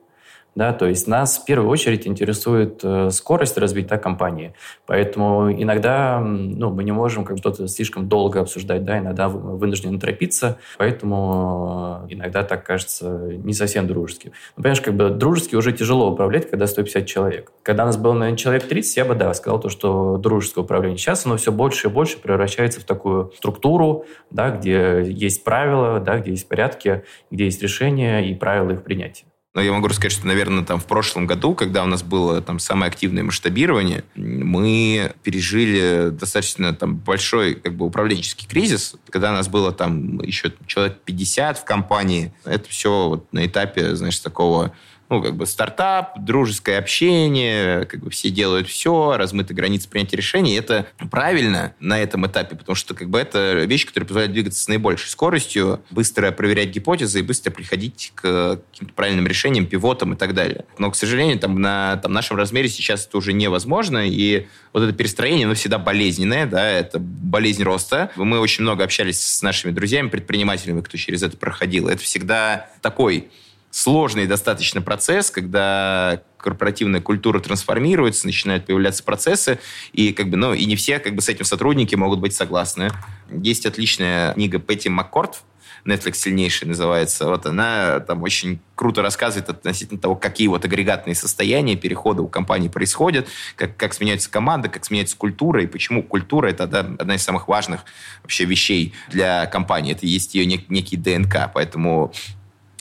Да, 0.56 0.72
то 0.72 0.86
есть 0.86 1.06
нас 1.06 1.36
в 1.36 1.44
первую 1.44 1.68
очередь 1.68 2.06
интересует 2.06 2.80
э, 2.82 3.10
скорость 3.10 3.58
развития 3.58 3.98
компании. 3.98 4.54
Поэтому 4.86 5.52
иногда 5.52 6.18
ну, 6.18 6.70
мы 6.70 6.82
не 6.82 6.92
можем 6.92 7.26
как 7.26 7.36
что-то 7.36 7.68
слишком 7.68 8.08
долго 8.08 8.40
обсуждать, 8.40 8.82
да, 8.82 8.98
иногда 8.98 9.28
вынуждены 9.28 10.00
торопиться, 10.00 10.56
поэтому 10.78 12.06
э, 12.08 12.14
иногда 12.14 12.42
так 12.42 12.64
кажется 12.64 13.34
не 13.34 13.52
совсем 13.52 13.86
дружески. 13.86 14.32
Ну, 14.56 14.62
понимаешь, 14.62 14.80
как 14.80 14.94
бы 14.94 15.10
дружески 15.10 15.54
уже 15.54 15.72
тяжело 15.72 16.10
управлять, 16.10 16.48
когда 16.48 16.66
150 16.66 17.04
человек. 17.04 17.52
Когда 17.62 17.84
нас 17.84 17.98
было, 17.98 18.14
наверное, 18.14 18.38
человек 18.38 18.66
30, 18.66 18.96
я 18.96 19.04
бы, 19.04 19.14
да, 19.14 19.34
сказал 19.34 19.60
то, 19.60 19.68
что 19.68 20.16
дружеское 20.16 20.62
управление. 20.62 20.96
Сейчас 20.96 21.26
оно 21.26 21.36
все 21.36 21.52
больше 21.52 21.88
и 21.88 21.90
больше 21.90 22.18
превращается 22.18 22.80
в 22.80 22.84
такую 22.84 23.30
структуру, 23.36 24.06
да, 24.30 24.48
где 24.48 25.02
есть 25.06 25.44
правила, 25.44 26.00
да, 26.00 26.18
где 26.18 26.30
есть 26.30 26.48
порядки, 26.48 27.04
где 27.30 27.44
есть 27.44 27.60
решения 27.60 28.26
и 28.30 28.34
правила 28.34 28.70
их 28.70 28.82
принятия. 28.82 29.26
Но 29.56 29.62
я 29.62 29.72
могу 29.72 29.88
рассказать, 29.88 30.12
что, 30.12 30.26
наверное, 30.26 30.64
там 30.64 30.78
в 30.78 30.84
прошлом 30.84 31.26
году, 31.26 31.54
когда 31.54 31.82
у 31.82 31.86
нас 31.86 32.02
было 32.02 32.42
там 32.42 32.58
самое 32.58 32.90
активное 32.90 33.22
масштабирование, 33.22 34.04
мы 34.14 35.14
пережили 35.22 36.10
достаточно 36.10 36.74
там 36.74 36.96
большой 36.96 37.54
как 37.54 37.74
бы 37.74 37.86
управленческий 37.86 38.46
кризис, 38.46 38.96
когда 39.08 39.30
у 39.30 39.32
нас 39.32 39.48
было 39.48 39.72
там 39.72 40.20
еще 40.20 40.52
человек 40.66 40.98
50 41.06 41.56
в 41.56 41.64
компании. 41.64 42.34
Это 42.44 42.68
все 42.68 43.08
вот 43.08 43.32
на 43.32 43.46
этапе, 43.46 43.96
знаешь, 43.96 44.18
такого 44.18 44.74
ну, 45.08 45.22
как 45.22 45.36
бы 45.36 45.46
стартап, 45.46 46.18
дружеское 46.18 46.78
общение, 46.78 47.84
как 47.86 48.00
бы 48.00 48.10
все 48.10 48.30
делают 48.30 48.68
все, 48.68 49.16
размыты 49.16 49.54
границы 49.54 49.88
принятия 49.88 50.16
решений. 50.16 50.54
Это 50.54 50.86
правильно 51.10 51.74
на 51.80 52.00
этом 52.00 52.26
этапе, 52.26 52.56
потому 52.56 52.74
что 52.74 52.94
как 52.94 53.08
бы 53.08 53.18
это 53.18 53.64
вещь, 53.64 53.86
которая 53.86 54.06
позволяет 54.06 54.32
двигаться 54.32 54.62
с 54.62 54.68
наибольшей 54.68 55.08
скоростью, 55.08 55.82
быстро 55.90 56.30
проверять 56.32 56.70
гипотезы 56.70 57.20
и 57.20 57.22
быстро 57.22 57.50
приходить 57.50 58.12
к 58.14 58.60
каким-то 58.72 58.94
правильным 58.94 59.26
решениям, 59.26 59.66
пивотам 59.66 60.14
и 60.14 60.16
так 60.16 60.34
далее. 60.34 60.64
Но, 60.78 60.90
к 60.90 60.96
сожалению, 60.96 61.38
там 61.38 61.60
на 61.60 61.96
там, 61.96 62.12
нашем 62.12 62.36
размере 62.36 62.68
сейчас 62.68 63.06
это 63.06 63.18
уже 63.18 63.32
невозможно, 63.32 64.06
и 64.06 64.46
вот 64.72 64.82
это 64.82 64.92
перестроение, 64.92 65.46
оно 65.46 65.54
всегда 65.54 65.78
болезненное, 65.78 66.46
да, 66.46 66.68
это 66.68 66.98
болезнь 66.98 67.62
роста. 67.62 68.10
Мы 68.16 68.38
очень 68.38 68.62
много 68.62 68.84
общались 68.84 69.20
с 69.20 69.42
нашими 69.42 69.72
друзьями, 69.72 70.08
предпринимателями, 70.08 70.80
кто 70.80 70.96
через 70.96 71.22
это 71.22 71.36
проходил. 71.36 71.88
Это 71.88 72.02
всегда 72.02 72.68
такой 72.82 73.28
сложный 73.76 74.26
достаточно 74.26 74.80
процесс, 74.80 75.30
когда 75.30 76.22
корпоративная 76.38 77.02
культура 77.02 77.40
трансформируется, 77.40 78.24
начинают 78.24 78.64
появляться 78.64 79.04
процессы, 79.04 79.58
и 79.92 80.14
как 80.14 80.30
бы, 80.30 80.38
ну, 80.38 80.54
и 80.54 80.64
не 80.64 80.76
все 80.76 80.98
как 80.98 81.14
бы 81.14 81.20
с 81.20 81.28
этим 81.28 81.44
сотрудники 81.44 81.94
могут 81.94 82.20
быть 82.20 82.34
согласны. 82.34 82.88
Есть 83.30 83.66
отличная 83.66 84.32
книга 84.32 84.58
Петти 84.58 84.88
Маккорд, 84.88 85.42
Netflix 85.84 86.14
сильнейший 86.14 86.68
называется. 86.68 87.26
Вот 87.26 87.44
она 87.44 88.00
там 88.00 88.22
очень 88.22 88.60
круто 88.76 89.02
рассказывает 89.02 89.50
относительно 89.50 90.00
того, 90.00 90.16
какие 90.16 90.48
вот 90.48 90.64
агрегатные 90.64 91.14
состояния 91.14 91.76
перехода 91.76 92.22
у 92.22 92.28
компании 92.28 92.68
происходят, 92.68 93.28
как, 93.56 93.76
как 93.76 93.92
сменяется 93.92 94.30
команда, 94.30 94.70
как 94.70 94.86
сменяется 94.86 95.18
культура, 95.18 95.62
и 95.62 95.66
почему 95.66 96.02
культура— 96.02 96.46
это 96.48 96.64
одна 96.64 97.14
из 97.14 97.22
самых 97.22 97.46
важных 97.46 97.82
вообще 98.22 98.46
вещей 98.46 98.94
для 99.10 99.44
компании. 99.44 99.92
Это 99.92 100.06
есть 100.06 100.34
ее 100.34 100.46
нек, 100.46 100.70
некий 100.70 100.96
ДНК. 100.96 101.50
Поэтому 101.52 102.14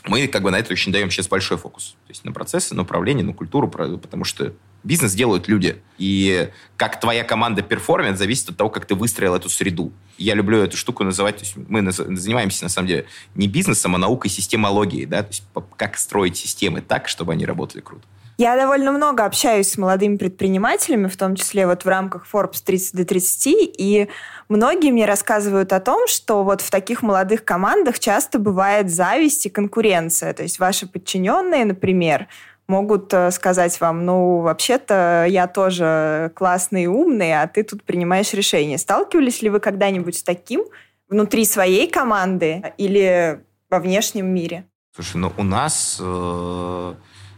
мы 0.06 0.26
как 0.28 0.42
бы 0.42 0.50
на 0.50 0.58
это 0.58 0.72
очень 0.72 0.92
даем 0.92 1.10
сейчас 1.10 1.28
большой 1.28 1.56
фокус. 1.56 1.96
То 2.06 2.10
есть 2.10 2.24
на 2.24 2.32
процессы, 2.32 2.74
на 2.74 2.82
управление, 2.82 3.24
на 3.24 3.32
культуру, 3.32 3.68
потому 3.68 4.24
что 4.24 4.52
бизнес 4.84 5.14
делают 5.14 5.48
люди. 5.48 5.82
И 5.98 6.50
как 6.76 7.00
твоя 7.00 7.24
команда 7.24 7.62
перформит, 7.62 8.18
зависит 8.18 8.50
от 8.50 8.56
того, 8.56 8.70
как 8.70 8.86
ты 8.86 8.94
выстроил 8.94 9.34
эту 9.34 9.48
среду. 9.48 9.92
Я 10.16 10.34
люблю 10.34 10.58
эту 10.58 10.76
штуку 10.76 11.04
называть, 11.04 11.38
то 11.38 11.44
есть 11.44 11.56
мы 11.56 11.90
занимаемся, 11.90 12.64
на 12.64 12.70
самом 12.70 12.88
деле, 12.88 13.06
не 13.34 13.48
бизнесом, 13.48 13.94
а 13.96 13.98
наукой 13.98 14.30
системологии, 14.30 15.04
да, 15.04 15.22
то 15.22 15.28
есть 15.28 15.42
как 15.76 15.98
строить 15.98 16.36
системы 16.36 16.80
так, 16.80 17.08
чтобы 17.08 17.32
они 17.32 17.44
работали 17.44 17.80
круто. 17.80 18.04
Я 18.38 18.54
довольно 18.56 18.92
много 18.92 19.24
общаюсь 19.24 19.70
с 19.70 19.78
молодыми 19.78 20.16
предпринимателями, 20.16 21.06
в 21.06 21.16
том 21.16 21.36
числе 21.36 21.66
вот 21.66 21.86
в 21.86 21.88
рамках 21.88 22.26
Forbes 22.30 22.62
30 22.62 22.94
до 22.94 23.04
30, 23.06 23.46
и 23.78 24.08
многие 24.50 24.92
мне 24.92 25.06
рассказывают 25.06 25.72
о 25.72 25.80
том, 25.80 26.06
что 26.06 26.44
вот 26.44 26.60
в 26.60 26.70
таких 26.70 27.02
молодых 27.02 27.44
командах 27.44 27.98
часто 27.98 28.38
бывает 28.38 28.90
зависть 28.90 29.46
и 29.46 29.50
конкуренция. 29.50 30.34
То 30.34 30.42
есть 30.42 30.58
ваши 30.58 30.86
подчиненные, 30.86 31.64
например, 31.64 32.26
могут 32.68 33.14
э, 33.14 33.30
сказать 33.30 33.80
вам, 33.80 34.04
ну, 34.04 34.40
вообще-то 34.40 35.24
я 35.28 35.46
тоже 35.46 36.30
классный 36.34 36.84
и 36.84 36.88
умный, 36.88 37.40
а 37.40 37.46
ты 37.46 37.62
тут 37.62 37.84
принимаешь 37.84 38.34
решения. 38.34 38.76
Сталкивались 38.76 39.40
ли 39.40 39.48
вы 39.48 39.60
когда-нибудь 39.60 40.18
с 40.18 40.22
таким 40.22 40.64
внутри 41.08 41.46
своей 41.46 41.88
команды 41.88 42.74
или 42.76 43.40
во 43.70 43.78
внешнем 43.78 44.26
мире? 44.26 44.66
Слушай, 44.94 45.18
ну 45.18 45.32
у 45.36 45.42
нас 45.42 45.98
э, 46.00 46.94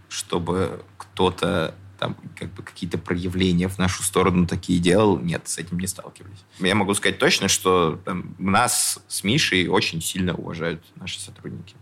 чтобы 0.09 0.81
кто-то 1.19 1.75
там 1.99 2.17
как 2.37 2.55
бы 2.55 2.63
какие-то 2.63 2.97
проявления 2.97 3.67
в 3.67 3.77
нашу 3.77 4.05
сторону 4.05 4.47
такие 4.47 4.79
делал, 4.79 5.19
нет, 5.19 5.49
с 5.49 5.59
этим 5.59 5.81
не 5.81 5.89
сталкивались. 5.89 6.45
Я 6.61 6.77
могу 6.77 6.95
сказать 6.95 7.19
точно, 7.19 7.49
что 7.49 8.01
там, 8.05 8.37
нас 8.39 9.01
с 9.09 9.25
Мишей 9.25 9.67
очень 9.67 10.01
сильно 10.01 10.33
уважают 10.33 10.81
наши 10.95 11.19
сотрудники. 11.19 11.75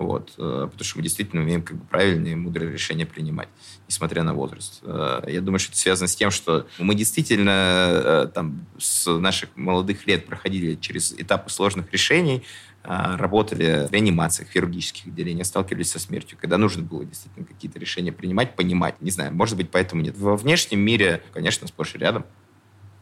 Вот, 0.00 0.32
э, 0.38 0.62
потому 0.64 0.82
что 0.82 0.96
мы 0.96 1.02
действительно 1.02 1.42
умеем 1.42 1.60
как 1.60 1.76
бы 1.76 1.84
правильные, 1.84 2.34
мудрые 2.34 2.72
решения 2.72 3.04
принимать, 3.04 3.48
несмотря 3.86 4.22
на 4.22 4.32
возраст. 4.32 4.80
Э, 4.82 5.22
я 5.28 5.42
думаю, 5.42 5.58
что 5.58 5.72
это 5.72 5.78
связано 5.78 6.08
с 6.08 6.16
тем, 6.16 6.30
что 6.30 6.66
мы 6.78 6.94
действительно 6.94 7.50
э, 7.50 8.28
там, 8.34 8.64
с 8.78 9.06
наших 9.18 9.50
молодых 9.56 10.06
лет 10.06 10.24
проходили 10.24 10.76
через 10.76 11.12
этапы 11.12 11.50
сложных 11.50 11.92
решений, 11.92 12.44
работали 12.82 13.88
в 13.88 13.92
реанимациях, 13.92 14.48
в 14.48 14.52
хирургических 14.52 15.08
отделениях, 15.08 15.46
сталкивались 15.46 15.90
со 15.90 15.98
смертью, 15.98 16.38
когда 16.40 16.56
нужно 16.56 16.82
было 16.82 17.04
действительно 17.04 17.44
какие-то 17.44 17.78
решения 17.78 18.10
принимать, 18.10 18.56
понимать. 18.56 18.94
Не 19.02 19.10
знаю, 19.10 19.34
может 19.34 19.58
быть, 19.58 19.70
поэтому 19.70 20.00
нет. 20.00 20.16
Во 20.16 20.34
внешнем 20.34 20.80
мире, 20.80 21.22
конечно, 21.34 21.68
сплошь 21.68 21.94
и 21.94 21.98
рядом. 21.98 22.24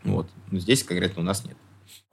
Вот. 0.03 0.29
Но 0.51 0.59
здесь 0.59 0.83
конкретно 0.83 1.23
у 1.23 1.25
нас 1.25 1.45
нет. 1.45 1.57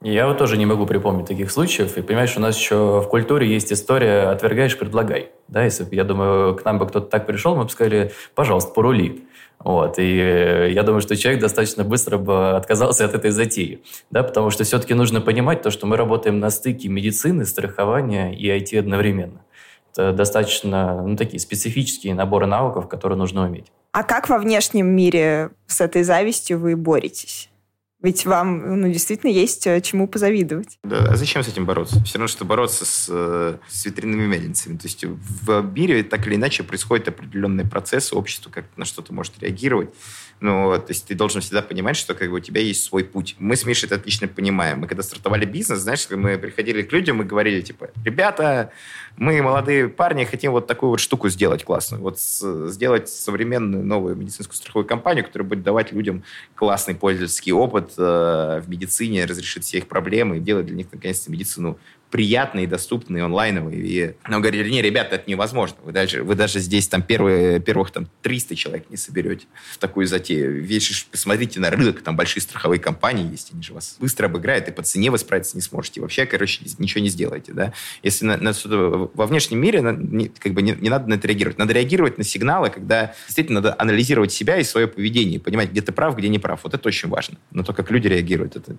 Я 0.02 0.26
вот 0.26 0.38
тоже 0.38 0.56
не 0.58 0.66
могу 0.66 0.86
припомнить 0.86 1.26
таких 1.26 1.50
случаев. 1.50 1.96
И 1.96 2.02
понимаешь, 2.02 2.36
у 2.36 2.40
нас 2.40 2.56
еще 2.56 3.00
в 3.00 3.08
культуре 3.08 3.48
есть 3.48 3.72
история 3.72 4.28
«отвергаешь, 4.28 4.78
предлагай». 4.78 5.30
Да, 5.48 5.64
если 5.64 5.86
я 5.90 6.04
думаю, 6.04 6.54
к 6.54 6.64
нам 6.64 6.78
бы 6.78 6.86
кто-то 6.86 7.06
так 7.06 7.26
пришел, 7.26 7.56
мы 7.56 7.64
бы 7.64 7.70
сказали 7.70 8.12
«пожалуйста, 8.34 8.72
порули». 8.72 9.26
Вот, 9.58 9.98
и 9.98 10.18
э, 10.18 10.70
я 10.70 10.82
думаю, 10.82 11.00
что 11.00 11.16
человек 11.16 11.40
достаточно 11.40 11.82
быстро 11.82 12.18
бы 12.18 12.56
отказался 12.56 13.06
от 13.06 13.14
этой 13.14 13.30
затеи, 13.30 13.82
да, 14.10 14.22
потому 14.22 14.50
что 14.50 14.64
все-таки 14.64 14.92
нужно 14.92 15.22
понимать 15.22 15.62
то, 15.62 15.70
что 15.70 15.86
мы 15.86 15.96
работаем 15.96 16.38
на 16.38 16.50
стыке 16.50 16.88
медицины, 16.88 17.46
страхования 17.46 18.34
и 18.34 18.46
IT 18.48 18.78
одновременно. 18.78 19.40
Это 19.92 20.12
достаточно, 20.12 21.02
ну, 21.02 21.16
такие 21.16 21.40
специфические 21.40 22.14
наборы 22.14 22.46
навыков, 22.46 22.86
которые 22.86 23.16
нужно 23.16 23.46
уметь. 23.46 23.72
А 23.92 24.02
как 24.02 24.28
во 24.28 24.38
внешнем 24.38 24.88
мире 24.88 25.50
с 25.66 25.80
этой 25.80 26.02
завистью 26.02 26.60
вы 26.60 26.76
боретесь? 26.76 27.48
Ведь 28.02 28.26
вам 28.26 28.80
ну, 28.82 28.92
действительно 28.92 29.30
есть 29.30 29.66
э, 29.66 29.80
чему 29.80 30.06
позавидовать. 30.06 30.78
Да, 30.84 30.98
а 31.10 31.16
зачем 31.16 31.42
с 31.42 31.48
этим 31.48 31.64
бороться? 31.64 32.02
Все 32.04 32.18
равно, 32.18 32.28
что 32.28 32.44
бороться 32.44 32.84
с, 32.84 33.06
э, 33.10 33.56
с 33.68 33.86
ветряными 33.86 34.26
мельницами. 34.26 34.76
То 34.76 34.86
есть 34.86 35.02
в 35.04 35.62
мире 35.74 36.02
так 36.02 36.26
или 36.26 36.34
иначе 36.34 36.62
происходит 36.62 37.08
определенный 37.08 37.66
процесс, 37.66 38.12
общество 38.12 38.50
как 38.50 38.66
на 38.76 38.84
что-то 38.84 39.14
может 39.14 39.38
реагировать. 39.40 39.90
Ну, 40.40 40.76
то 40.78 40.84
есть 40.88 41.06
ты 41.06 41.14
должен 41.14 41.40
всегда 41.40 41.62
понимать, 41.62 41.96
что 41.96 42.14
как 42.14 42.28
бы 42.30 42.36
у 42.36 42.40
тебя 42.40 42.60
есть 42.60 42.84
свой 42.84 43.04
путь. 43.04 43.36
Мы 43.38 43.56
с 43.56 43.64
Мишей 43.64 43.86
это 43.86 43.94
отлично 43.94 44.28
понимаем. 44.28 44.80
Мы 44.80 44.86
когда 44.86 45.02
стартовали 45.02 45.46
бизнес, 45.46 45.78
знаешь, 45.78 46.06
мы 46.10 46.36
приходили 46.36 46.82
к 46.82 46.92
людям 46.92 47.22
и 47.22 47.24
говорили, 47.24 47.62
типа, 47.62 47.88
ребята, 48.04 48.70
мы, 49.16 49.40
молодые 49.40 49.88
парни, 49.88 50.24
хотим 50.24 50.52
вот 50.52 50.66
такую 50.66 50.90
вот 50.90 51.00
штуку 51.00 51.30
сделать 51.30 51.64
классную. 51.64 52.02
Вот 52.02 52.20
с, 52.20 52.68
сделать 52.68 53.08
современную 53.08 53.82
новую 53.82 54.14
медицинскую 54.14 54.56
страховую 54.56 54.86
компанию, 54.86 55.24
которая 55.24 55.48
будет 55.48 55.62
давать 55.62 55.92
людям 55.92 56.22
классный 56.54 56.94
пользовательский 56.94 57.52
опыт 57.52 57.94
э, 57.96 58.60
в 58.62 58.68
медицине, 58.68 59.24
разрешить 59.24 59.64
все 59.64 59.78
их 59.78 59.88
проблемы 59.88 60.36
и 60.36 60.40
делать 60.40 60.66
для 60.66 60.76
них, 60.76 60.88
наконец-то, 60.92 61.30
медицину 61.30 61.78
приятные, 62.10 62.66
доступные, 62.66 63.24
онлайновые. 63.24 63.80
И 63.80 64.14
нам 64.28 64.40
говорили, 64.40 64.70
не, 64.70 64.80
ребята, 64.80 65.16
это 65.16 65.28
невозможно. 65.28 65.76
Вы 65.82 65.92
даже, 65.92 66.22
вы 66.22 66.34
даже 66.34 66.60
здесь 66.60 66.88
там 66.88 67.02
первые, 67.02 67.60
первых 67.60 67.90
там 67.90 68.08
300 68.22 68.56
человек 68.56 68.90
не 68.90 68.96
соберете 68.96 69.46
в 69.72 69.78
такую 69.78 70.06
затею. 70.06 70.62
Весь, 70.62 71.06
посмотрите 71.10 71.60
на 71.60 71.70
рынок, 71.70 72.02
там 72.02 72.16
большие 72.16 72.42
страховые 72.42 72.78
компании 72.78 73.30
есть, 73.30 73.52
они 73.52 73.62
же 73.62 73.72
вас 73.72 73.96
быстро 73.98 74.26
обыграют, 74.26 74.68
и 74.68 74.72
по 74.72 74.82
цене 74.82 75.10
вы 75.10 75.18
справиться 75.18 75.56
не 75.56 75.62
сможете. 75.62 76.00
Вообще, 76.00 76.26
короче, 76.26 76.62
ничего 76.78 77.02
не 77.02 77.08
сделаете. 77.08 77.52
Да? 77.52 77.72
Если 78.02 78.24
на, 78.24 78.36
на, 78.36 78.52
во 78.64 79.26
внешнем 79.26 79.60
мире 79.60 79.82
на, 79.82 79.92
не, 79.92 80.28
как 80.28 80.52
бы 80.52 80.62
не, 80.62 80.72
не 80.72 80.88
надо 80.88 81.08
на 81.08 81.14
это 81.14 81.26
реагировать. 81.26 81.58
Надо 81.58 81.72
реагировать 81.72 82.18
на 82.18 82.24
сигналы, 82.24 82.70
когда 82.70 83.14
действительно 83.26 83.60
надо 83.60 83.74
анализировать 83.78 84.32
себя 84.32 84.58
и 84.58 84.64
свое 84.64 84.86
поведение, 84.86 85.40
понимать, 85.40 85.70
где 85.70 85.82
ты 85.82 85.92
прав, 85.92 86.16
где 86.16 86.28
не 86.28 86.38
прав. 86.38 86.60
Вот 86.62 86.74
это 86.74 86.86
очень 86.88 87.08
важно. 87.08 87.38
Но 87.50 87.62
то, 87.62 87.72
как 87.72 87.90
люди 87.90 88.06
реагируют, 88.06 88.56
это 88.56 88.76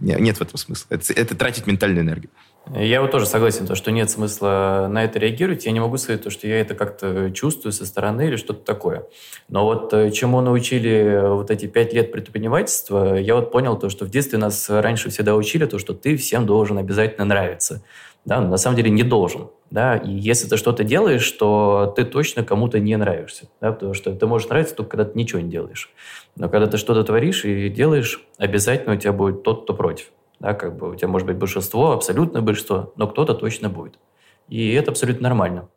нет 0.00 0.36
в 0.36 0.42
этом 0.42 0.56
смысла. 0.58 0.86
Это, 0.90 1.12
это 1.12 1.34
тратить 1.36 1.66
ментальную 1.66 2.04
энергию. 2.04 2.30
Я 2.74 3.00
вот 3.00 3.12
тоже 3.12 3.26
согласен, 3.26 3.64
то, 3.66 3.76
что 3.76 3.92
нет 3.92 4.10
смысла 4.10 4.88
на 4.90 5.04
это 5.04 5.20
реагировать. 5.20 5.66
Я 5.66 5.72
не 5.72 5.78
могу 5.78 5.98
сказать, 5.98 6.22
то, 6.22 6.30
что 6.30 6.48
я 6.48 6.60
это 6.60 6.74
как-то 6.74 7.30
чувствую 7.30 7.72
со 7.72 7.86
стороны 7.86 8.26
или 8.26 8.36
что-то 8.36 8.64
такое. 8.64 9.06
Но 9.48 9.64
вот 9.64 9.92
э, 9.94 10.10
чему 10.10 10.40
научили 10.40 11.28
вот 11.28 11.52
эти 11.52 11.66
пять 11.66 11.92
лет 11.92 12.10
предпринимательства, 12.10 13.14
я 13.14 13.36
вот 13.36 13.52
понял 13.52 13.78
то, 13.78 13.88
что 13.88 14.04
в 14.04 14.10
детстве 14.10 14.38
нас 14.38 14.68
раньше 14.68 15.10
всегда 15.10 15.36
учили 15.36 15.64
то, 15.66 15.78
что 15.78 15.94
ты 15.94 16.16
всем 16.16 16.44
должен 16.44 16.76
обязательно 16.78 17.24
нравиться. 17.24 17.82
Да, 18.26 18.40
на 18.40 18.56
самом 18.56 18.76
деле 18.76 18.90
не 18.90 19.04
должен. 19.04 19.48
Да, 19.70 19.96
и 19.96 20.10
если 20.10 20.48
ты 20.48 20.56
что-то 20.56 20.84
делаешь, 20.84 21.30
то 21.30 21.92
ты 21.96 22.04
точно 22.04 22.44
кому-то 22.44 22.78
не 22.80 22.96
нравишься. 22.96 23.46
Да, 23.60 23.72
потому 23.72 23.94
что 23.94 24.14
ты 24.14 24.26
можешь 24.26 24.48
нравиться 24.48 24.74
только 24.74 24.90
когда 24.90 25.04
ты 25.04 25.18
ничего 25.18 25.40
не 25.40 25.48
делаешь. 25.48 25.90
Но 26.34 26.48
когда 26.48 26.66
ты 26.66 26.76
что-то 26.76 27.04
творишь 27.04 27.44
и 27.44 27.68
делаешь, 27.68 28.20
обязательно 28.36 28.94
у 28.94 28.98
тебя 28.98 29.12
будет 29.12 29.44
тот, 29.44 29.62
кто 29.62 29.74
против. 29.74 30.10
Да, 30.40 30.54
как 30.54 30.76
бы 30.76 30.90
у 30.90 30.94
тебя 30.96 31.08
может 31.08 31.26
быть 31.26 31.36
большинство, 31.36 31.92
абсолютное 31.92 32.42
большинство, 32.42 32.92
но 32.96 33.06
кто-то 33.06 33.32
точно 33.32 33.68
будет. 33.68 33.98
И 34.48 34.72
это 34.72 34.90
абсолютно 34.90 35.28
нормально. 35.28 35.68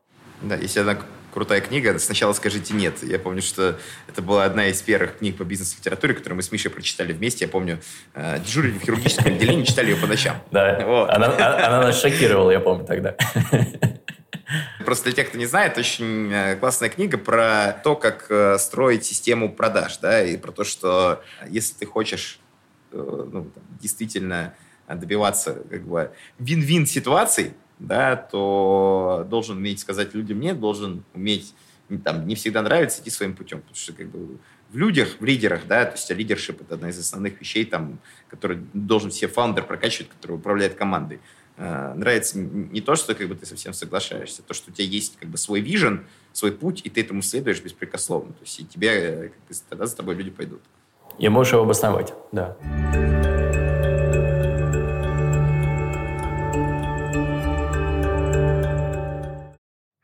Да, 0.42 0.56
если 0.56 0.80
она 0.80 0.98
крутая 1.32 1.62
книга, 1.62 1.98
сначала 2.00 2.34
скажите 2.34 2.74
«нет». 2.74 3.04
Я 3.04 3.20
помню, 3.20 3.42
что 3.42 3.78
это 4.08 4.22
была 4.22 4.46
одна 4.46 4.68
из 4.68 4.82
первых 4.82 5.18
книг 5.18 5.38
по 5.38 5.44
бизнес-литературе, 5.44 6.14
которую 6.14 6.38
мы 6.38 6.44
с 6.44 6.52
Мишей 6.52 6.72
прочитали 6.72 7.14
вместе. 7.14 7.46
Я 7.46 7.50
помню, 7.50 7.80
э, 8.14 8.40
дежурили 8.40 8.78
в 8.78 8.82
хирургическом 8.82 9.34
отделении, 9.34 9.64
читали 9.64 9.92
ее 9.92 9.98
по 9.98 10.08
ночам. 10.08 10.38
Да, 10.52 10.84
вот. 10.86 11.10
она, 11.10 11.28
а, 11.28 11.68
она 11.68 11.82
нас 11.84 12.02
шокировала, 12.02 12.52
я 12.52 12.60
помню 12.60 12.86
тогда. 12.86 13.16
Просто 14.86 15.06
для 15.06 15.14
тех, 15.14 15.30
кто 15.30 15.38
не 15.38 15.46
знает, 15.46 15.78
очень 15.78 16.32
э, 16.34 16.56
классная 16.56 16.90
книга 16.90 17.18
про 17.18 17.74
то, 17.84 17.96
как 17.96 18.26
э, 18.30 18.58
строить 18.58 19.06
систему 19.06 19.54
продаж, 19.54 19.98
да, 19.98 20.24
и 20.24 20.38
про 20.38 20.52
то, 20.52 20.64
что 20.64 21.24
если 21.48 21.76
ты 21.76 21.86
хочешь 21.86 22.40
ну, 22.92 23.52
действительно 23.80 24.56
добиваться 24.88 25.62
как 25.70 25.84
бы 25.84 26.12
вин-вин 26.40 26.88
ситуаций, 26.88 27.54
да, 27.80 28.16
то 28.16 29.26
должен 29.30 29.58
уметь 29.58 29.80
сказать 29.80 30.14
людям 30.14 30.40
нет, 30.40 30.60
должен 30.60 31.04
уметь 31.14 31.54
там, 32.04 32.28
не 32.28 32.36
всегда 32.36 32.62
нравится 32.62 33.02
идти 33.02 33.10
своим 33.10 33.36
путем, 33.36 33.62
потому 33.62 33.76
что 33.76 33.94
как 33.94 34.10
бы 34.10 34.38
в 34.70 34.78
людях, 34.78 35.16
в 35.20 35.26
лидерах, 35.26 35.62
да, 35.68 35.86
то 35.86 35.94
есть 35.94 36.10
лидершип 36.12 36.62
это 36.62 36.76
одна 36.76 36.90
из 36.90 37.00
основных 37.00 37.40
вещей, 37.40 37.66
там, 37.66 38.00
который 38.30 38.60
должен 38.74 39.10
все 39.10 39.28
фаундер 39.28 39.66
прокачивать, 39.66 40.12
который 40.12 40.34
управляет 40.34 40.76
командой. 40.76 41.20
Э, 41.58 41.94
нравится 41.96 42.38
не 42.38 42.80
то, 42.80 42.96
что 42.96 43.16
как 43.16 43.28
бы 43.28 43.36
ты 43.36 43.46
совсем 43.46 43.74
соглашаешься, 43.74 44.44
то, 44.44 44.54
что 44.54 44.72
у 44.72 44.74
тебя 44.74 44.86
есть 44.86 45.18
как 45.20 45.30
бы 45.30 45.38
свой 45.38 45.62
вижен, 45.62 46.06
свой 46.32 46.52
путь, 46.52 46.82
и 46.84 46.90
ты 46.90 47.02
этому 47.02 47.22
следуешь 47.22 47.62
беспрекословно. 47.62 48.34
То 48.34 48.44
есть 48.44 48.60
и 48.60 48.66
тебе, 48.66 48.90
э, 48.90 49.30
как 49.30 49.40
бы, 49.48 49.56
тогда 49.70 49.86
за 49.88 49.98
тобой 49.98 50.16
люди 50.16 50.30
пойдут. 50.30 50.62
И 51.18 51.28
можешь 51.28 51.54
его 51.54 51.64
обосновать, 51.64 52.14
да. 52.32 52.56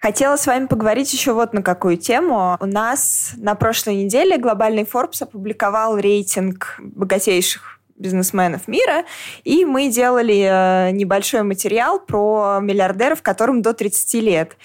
Хотела 0.05 0.35
с 0.35 0.45
вами 0.45 0.67
поговорить 0.67 1.11
еще 1.13 1.33
вот 1.33 1.53
на 1.53 1.63
какую 1.63 1.97
тему. 1.97 2.57
У 2.59 2.67
нас 2.67 3.31
на 3.37 3.55
прошлой 3.55 4.03
неделе 4.03 4.37
глобальный 4.37 4.83
Forbes 4.83 5.23
опубликовал 5.23 5.97
рейтинг 5.97 6.75
богатейших 6.77 7.79
бизнесменов 7.95 8.67
мира, 8.67 9.05
и 9.43 9.65
мы 9.65 9.87
делали 9.87 10.47
э, 10.47 10.91
небольшой 10.91 11.41
материал 11.41 11.99
про 11.99 12.59
миллиардеров, 12.61 13.23
которым 13.23 13.63
до 13.63 13.73
30 13.73 14.13
лет. 14.21 14.57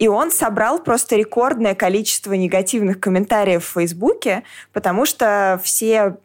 И 0.00 0.08
он 0.08 0.32
собрал 0.32 0.80
просто 0.80 1.14
рекордное 1.14 1.76
количество 1.76 2.32
негативных 2.32 2.98
комментариев 2.98 3.64
в 3.64 3.74
Фейсбуке, 3.74 4.42
потому 4.72 5.06
что 5.06 5.60
все 5.62 6.16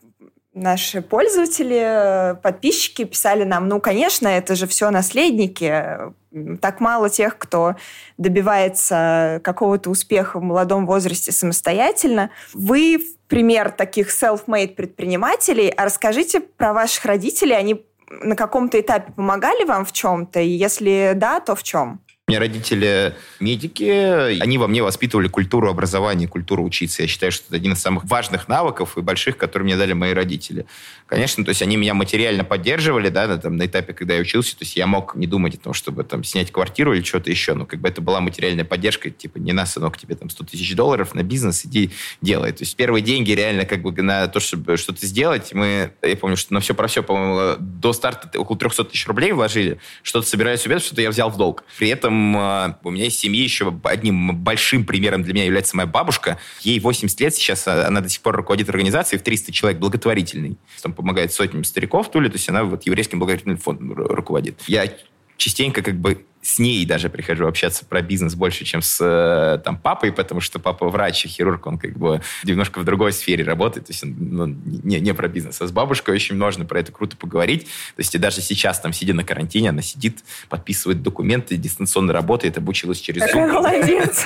наши 0.55 1.03
пользователи, 1.03 2.39
подписчики 2.41 3.03
писали 3.03 3.43
нам, 3.43 3.67
ну, 3.67 3.79
конечно, 3.79 4.27
это 4.27 4.55
же 4.55 4.65
все 4.65 4.89
наследники, 4.89 6.11
так 6.61 6.79
мало 6.79 7.09
тех, 7.09 7.37
кто 7.37 7.75
добивается 8.17 9.39
какого-то 9.43 9.89
успеха 9.89 10.39
в 10.39 10.43
молодом 10.43 10.85
возрасте 10.85 11.31
самостоятельно. 11.31 12.31
Вы 12.53 13.01
пример 13.27 13.71
таких 13.71 14.09
self-made 14.09 14.75
предпринимателей. 14.75 15.69
А 15.69 15.85
расскажите 15.85 16.39
про 16.39 16.73
ваших 16.73 17.05
родителей. 17.05 17.55
Они 17.55 17.85
на 18.09 18.35
каком-то 18.35 18.79
этапе 18.79 19.11
помогали 19.11 19.63
вам 19.63 19.85
в 19.85 19.91
чем-то? 19.91 20.39
И 20.39 20.49
если 20.49 21.13
да, 21.15 21.39
то 21.39 21.55
в 21.55 21.63
чем? 21.63 22.02
У 22.29 22.31
меня 22.31 22.39
родители 22.39 23.15
медики, 23.41 24.39
они 24.41 24.57
во 24.57 24.69
мне 24.69 24.81
воспитывали 24.81 25.27
культуру 25.27 25.69
образования, 25.69 26.25
культуру 26.25 26.63
учиться. 26.63 27.01
Я 27.01 27.09
считаю, 27.09 27.33
что 27.33 27.47
это 27.47 27.57
один 27.57 27.73
из 27.73 27.81
самых 27.81 28.05
важных 28.05 28.47
навыков 28.47 28.97
и 28.97 29.01
больших, 29.01 29.35
которые 29.35 29.65
мне 29.65 29.75
дали 29.75 29.91
мои 29.91 30.13
родители. 30.13 30.65
Конечно, 31.05 31.43
то 31.43 31.49
есть 31.49 31.61
они 31.61 31.75
меня 31.75 31.93
материально 31.93 32.45
поддерживали, 32.45 33.09
да, 33.09 33.27
на, 33.27 33.37
там, 33.39 33.57
на 33.57 33.65
этапе, 33.65 33.91
когда 33.91 34.13
я 34.13 34.21
учился, 34.21 34.57
то 34.57 34.63
есть 34.63 34.77
я 34.77 34.87
мог 34.87 35.15
не 35.15 35.27
думать 35.27 35.55
о 35.55 35.57
том, 35.57 35.73
чтобы 35.73 36.05
там 36.05 36.23
снять 36.23 36.49
квартиру 36.49 36.93
или 36.93 37.03
что-то 37.03 37.29
еще, 37.29 37.55
но 37.55 37.65
как 37.65 37.81
бы 37.81 37.89
это 37.89 37.99
была 37.99 38.21
материальная 38.21 38.63
поддержка, 38.63 39.09
типа, 39.09 39.37
не 39.37 39.51
на, 39.51 39.65
сынок, 39.65 39.97
тебе 39.97 40.15
там 40.15 40.29
100 40.29 40.45
тысяч 40.45 40.73
долларов 40.77 41.13
на 41.15 41.23
бизнес, 41.23 41.65
иди 41.65 41.91
делай. 42.21 42.53
То 42.53 42.61
есть 42.61 42.77
первые 42.77 43.03
деньги 43.03 43.33
реально 43.33 43.65
как 43.65 43.81
бы 43.81 44.01
на 44.01 44.29
то, 44.29 44.39
чтобы 44.39 44.77
что-то 44.77 45.05
сделать, 45.05 45.53
мы, 45.53 45.91
я 46.01 46.15
помню, 46.15 46.37
что 46.37 46.53
на 46.53 46.61
все 46.61 46.73
про 46.73 46.87
все, 46.87 47.03
по-моему, 47.03 47.57
до 47.59 47.91
старта 47.91 48.39
около 48.39 48.57
300 48.57 48.85
тысяч 48.85 49.05
рублей 49.07 49.33
вложили, 49.33 49.77
что-то 50.03 50.25
собирали 50.25 50.55
себе, 50.55 50.79
что-то 50.79 51.01
я 51.01 51.09
взял 51.09 51.29
в 51.29 51.35
долг. 51.35 51.65
При 51.77 51.89
этом 51.89 52.12
этом 52.13 52.37
а, 52.37 52.79
у 52.83 52.91
меня 52.91 53.05
из 53.07 53.17
семьи 53.17 53.41
еще 53.41 53.77
одним 53.83 54.35
большим 54.37 54.85
примером 54.85 55.23
для 55.23 55.33
меня 55.33 55.45
является 55.45 55.75
моя 55.75 55.87
бабушка. 55.87 56.37
Ей 56.61 56.79
80 56.79 57.19
лет 57.19 57.35
сейчас, 57.35 57.67
а 57.67 57.87
она 57.87 58.01
до 58.01 58.09
сих 58.09 58.21
пор 58.21 58.35
руководит 58.35 58.69
организацией 58.69 59.19
в 59.19 59.23
300 59.23 59.51
человек 59.51 59.79
благотворительной. 59.79 60.57
Там 60.81 60.93
помогает 60.93 61.33
сотням 61.33 61.63
стариков, 61.63 62.11
то 62.11 62.19
ли, 62.19 62.29
то 62.29 62.35
есть 62.35 62.49
она 62.49 62.63
вот 62.63 62.85
еврейским 62.85 63.19
благотворительным 63.19 63.57
фондом 63.57 63.93
руководит. 63.93 64.61
Я 64.67 64.91
частенько 65.37 65.81
как 65.81 65.95
бы 65.95 66.25
с 66.43 66.59
ней 66.59 66.85
даже 66.85 67.09
прихожу 67.09 67.47
общаться 67.47 67.85
про 67.85 68.01
бизнес 68.01 68.35
больше, 68.35 68.65
чем 68.65 68.81
с 68.81 68.99
э, 69.01 69.59
там, 69.63 69.77
папой, 69.77 70.11
потому 70.11 70.41
что 70.41 70.59
папа 70.59 70.89
врач 70.89 71.25
и 71.25 71.29
хирург, 71.29 71.65
он 71.65 71.77
как 71.77 71.97
бы 71.97 72.21
немножко 72.43 72.79
в 72.79 72.83
другой 72.83 73.13
сфере 73.13 73.43
работает, 73.45 73.87
то 73.87 73.93
есть 73.93 74.03
он 74.03 74.15
ну, 74.19 74.45
не, 74.47 74.99
не 74.99 75.13
про 75.13 75.29
бизнес. 75.29 75.61
А 75.61 75.67
с 75.67 75.71
бабушкой 75.71 76.15
очень 76.15 76.37
можно 76.37 76.65
про 76.65 76.81
это 76.81 76.91
круто 76.91 77.15
поговорить. 77.15 77.63
То 77.63 77.99
есть 77.99 78.13
и 78.13 78.17
даже 78.17 78.41
сейчас, 78.41 78.79
там, 78.81 78.91
сидя 78.91 79.13
на 79.13 79.23
карантине, 79.23 79.69
она 79.69 79.81
сидит, 79.81 80.19
подписывает 80.49 81.01
документы, 81.01 81.55
дистанционно 81.55 82.11
работает, 82.11 82.57
обучилась 82.57 82.99
через 82.99 83.23
Zoom 83.23 83.49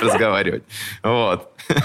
разговаривать. 0.02 0.64
Вот. 1.02 1.52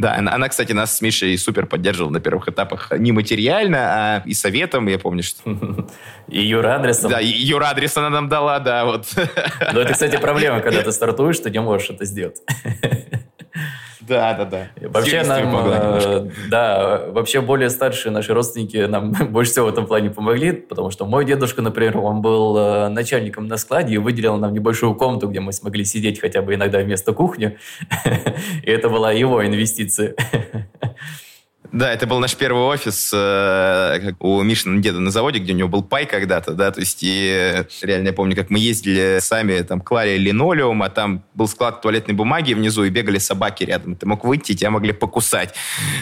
Да, 0.00 0.14
она, 0.14 0.32
она, 0.32 0.48
кстати, 0.48 0.72
нас 0.72 0.96
с 0.96 1.02
Мишей 1.02 1.36
супер 1.36 1.66
поддерживала 1.66 2.10
на 2.10 2.20
первых 2.20 2.48
этапах 2.48 2.90
не 2.96 3.12
материально, 3.12 3.78
а 3.78 4.22
и 4.24 4.32
советом, 4.32 4.86
я 4.88 4.98
помню, 4.98 5.22
что... 5.22 5.42
И 6.28 6.40
юрадресом. 6.40 7.10
Да, 7.10 7.20
и 7.20 7.26
юрадрес 7.26 7.96
она 7.96 8.08
нам 8.08 8.28
дала, 8.28 8.60
да, 8.60 8.84
вот. 8.84 9.06
Но 9.72 9.80
это, 9.80 9.92
кстати, 9.92 10.16
проблема, 10.16 10.60
когда 10.60 10.82
ты 10.84 10.92
стартуешь, 10.92 11.40
ты 11.40 11.50
не 11.50 11.60
можешь 11.60 11.90
это 11.90 12.04
сделать. 12.04 12.36
Да, 14.00 14.34
да, 14.34 14.44
да. 14.44 14.88
Вообще 14.88 15.22
нам, 15.22 15.54
э, 15.56 16.30
да, 16.48 17.06
вообще 17.08 17.40
более 17.40 17.70
старшие 17.70 18.12
наши 18.12 18.32
родственники 18.32 18.78
нам 18.78 19.12
больше 19.30 19.52
всего 19.52 19.66
в 19.66 19.68
этом 19.68 19.86
плане 19.86 20.10
помогли, 20.10 20.52
потому 20.52 20.90
что 20.90 21.06
мой 21.06 21.24
дедушка, 21.24 21.62
например, 21.62 21.98
он 21.98 22.22
был 22.22 22.56
э, 22.56 22.88
начальником 22.88 23.46
на 23.46 23.56
складе 23.56 23.94
и 23.94 23.98
выделил 23.98 24.36
нам 24.36 24.52
небольшую 24.52 24.94
комнату, 24.94 25.28
где 25.28 25.40
мы 25.40 25.52
смогли 25.52 25.84
сидеть 25.84 26.20
хотя 26.20 26.42
бы 26.42 26.54
иногда 26.54 26.78
вместо 26.78 27.12
кухни. 27.12 27.58
И 28.62 28.70
это 28.70 28.88
была 28.88 29.12
его 29.12 29.44
инвестиция. 29.44 30.14
Да, 31.72 31.92
это 31.92 32.06
был 32.06 32.18
наш 32.18 32.34
первый 32.36 32.64
офис 32.64 33.10
э, 33.14 34.12
у 34.18 34.42
Мишина 34.42 34.80
деда 34.80 34.98
на 34.98 35.10
заводе, 35.10 35.38
где 35.38 35.52
у 35.52 35.56
него 35.56 35.68
был 35.68 35.82
пай 35.82 36.06
когда-то, 36.06 36.52
да, 36.52 36.70
то 36.70 36.80
есть 36.80 36.98
и 37.02 37.64
реально 37.82 38.08
я 38.08 38.12
помню, 38.12 38.34
как 38.34 38.50
мы 38.50 38.58
ездили 38.58 39.18
сами, 39.20 39.60
там, 39.62 39.80
клали 39.80 40.16
линолеум, 40.16 40.82
а 40.82 40.88
там 40.90 41.22
был 41.34 41.46
склад 41.46 41.80
туалетной 41.80 42.14
бумаги 42.14 42.54
внизу, 42.54 42.84
и 42.84 42.90
бегали 42.90 43.18
собаки 43.18 43.64
рядом. 43.64 43.94
Ты 43.94 44.06
мог 44.06 44.24
выйти, 44.24 44.54
тебя 44.54 44.70
могли 44.70 44.92
покусать 44.92 45.54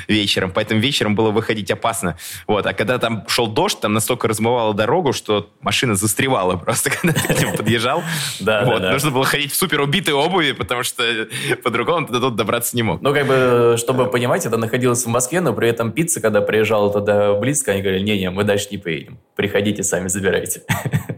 вечером, 0.07 0.53
поэтому 0.55 0.81
вечером 0.81 1.15
было 1.15 1.31
выходить 1.31 1.71
опасно. 1.71 2.17
Вот, 2.47 2.67
а 2.67 2.73
когда 2.73 2.99
там 2.99 3.25
шел 3.29 3.47
дождь, 3.47 3.79
там 3.81 3.93
настолько 3.93 4.29
размывало 4.29 4.73
дорогу, 4.75 5.13
что 5.13 5.51
машина 5.61 5.95
застревала 5.97 6.57
просто, 6.57 6.91
когда 7.03 7.13
ты 7.13 7.35
к 7.35 7.57
подъезжал. 7.57 8.03
Да, 8.41 8.65
вот, 8.65 8.83
да, 8.83 8.93
нужно 8.93 9.11
было 9.11 9.25
ходить 9.25 9.53
в 9.53 9.57
супер 9.57 9.81
убитой 9.81 10.15
обуви, 10.15 10.53
потому 10.53 10.83
что 10.83 11.05
по-другому 11.63 12.07
ты 12.07 12.15
тут 12.21 12.37
добраться 12.37 12.75
не 12.75 12.83
мог. 12.83 13.03
Ну, 13.03 13.13
как 13.13 13.27
бы, 13.27 13.77
чтобы 13.79 14.07
понимать, 14.07 14.47
это 14.47 14.57
находилось 14.57 15.05
в 15.05 15.09
Москве, 15.09 15.41
но 15.41 15.53
при 15.59 15.71
этом 15.71 15.91
пицца, 15.91 16.21
когда 16.21 16.41
приезжала 16.41 16.89
туда 16.93 17.35
близко, 17.35 17.73
они 17.73 17.83
говорили, 17.83 18.05
не-не, 18.05 18.31
мы 18.31 18.45
дальше 18.45 18.69
не 18.71 18.79
поедем. 18.79 19.19
Приходите, 19.35 19.83
сами 19.83 20.07
забирайте. 20.07 20.63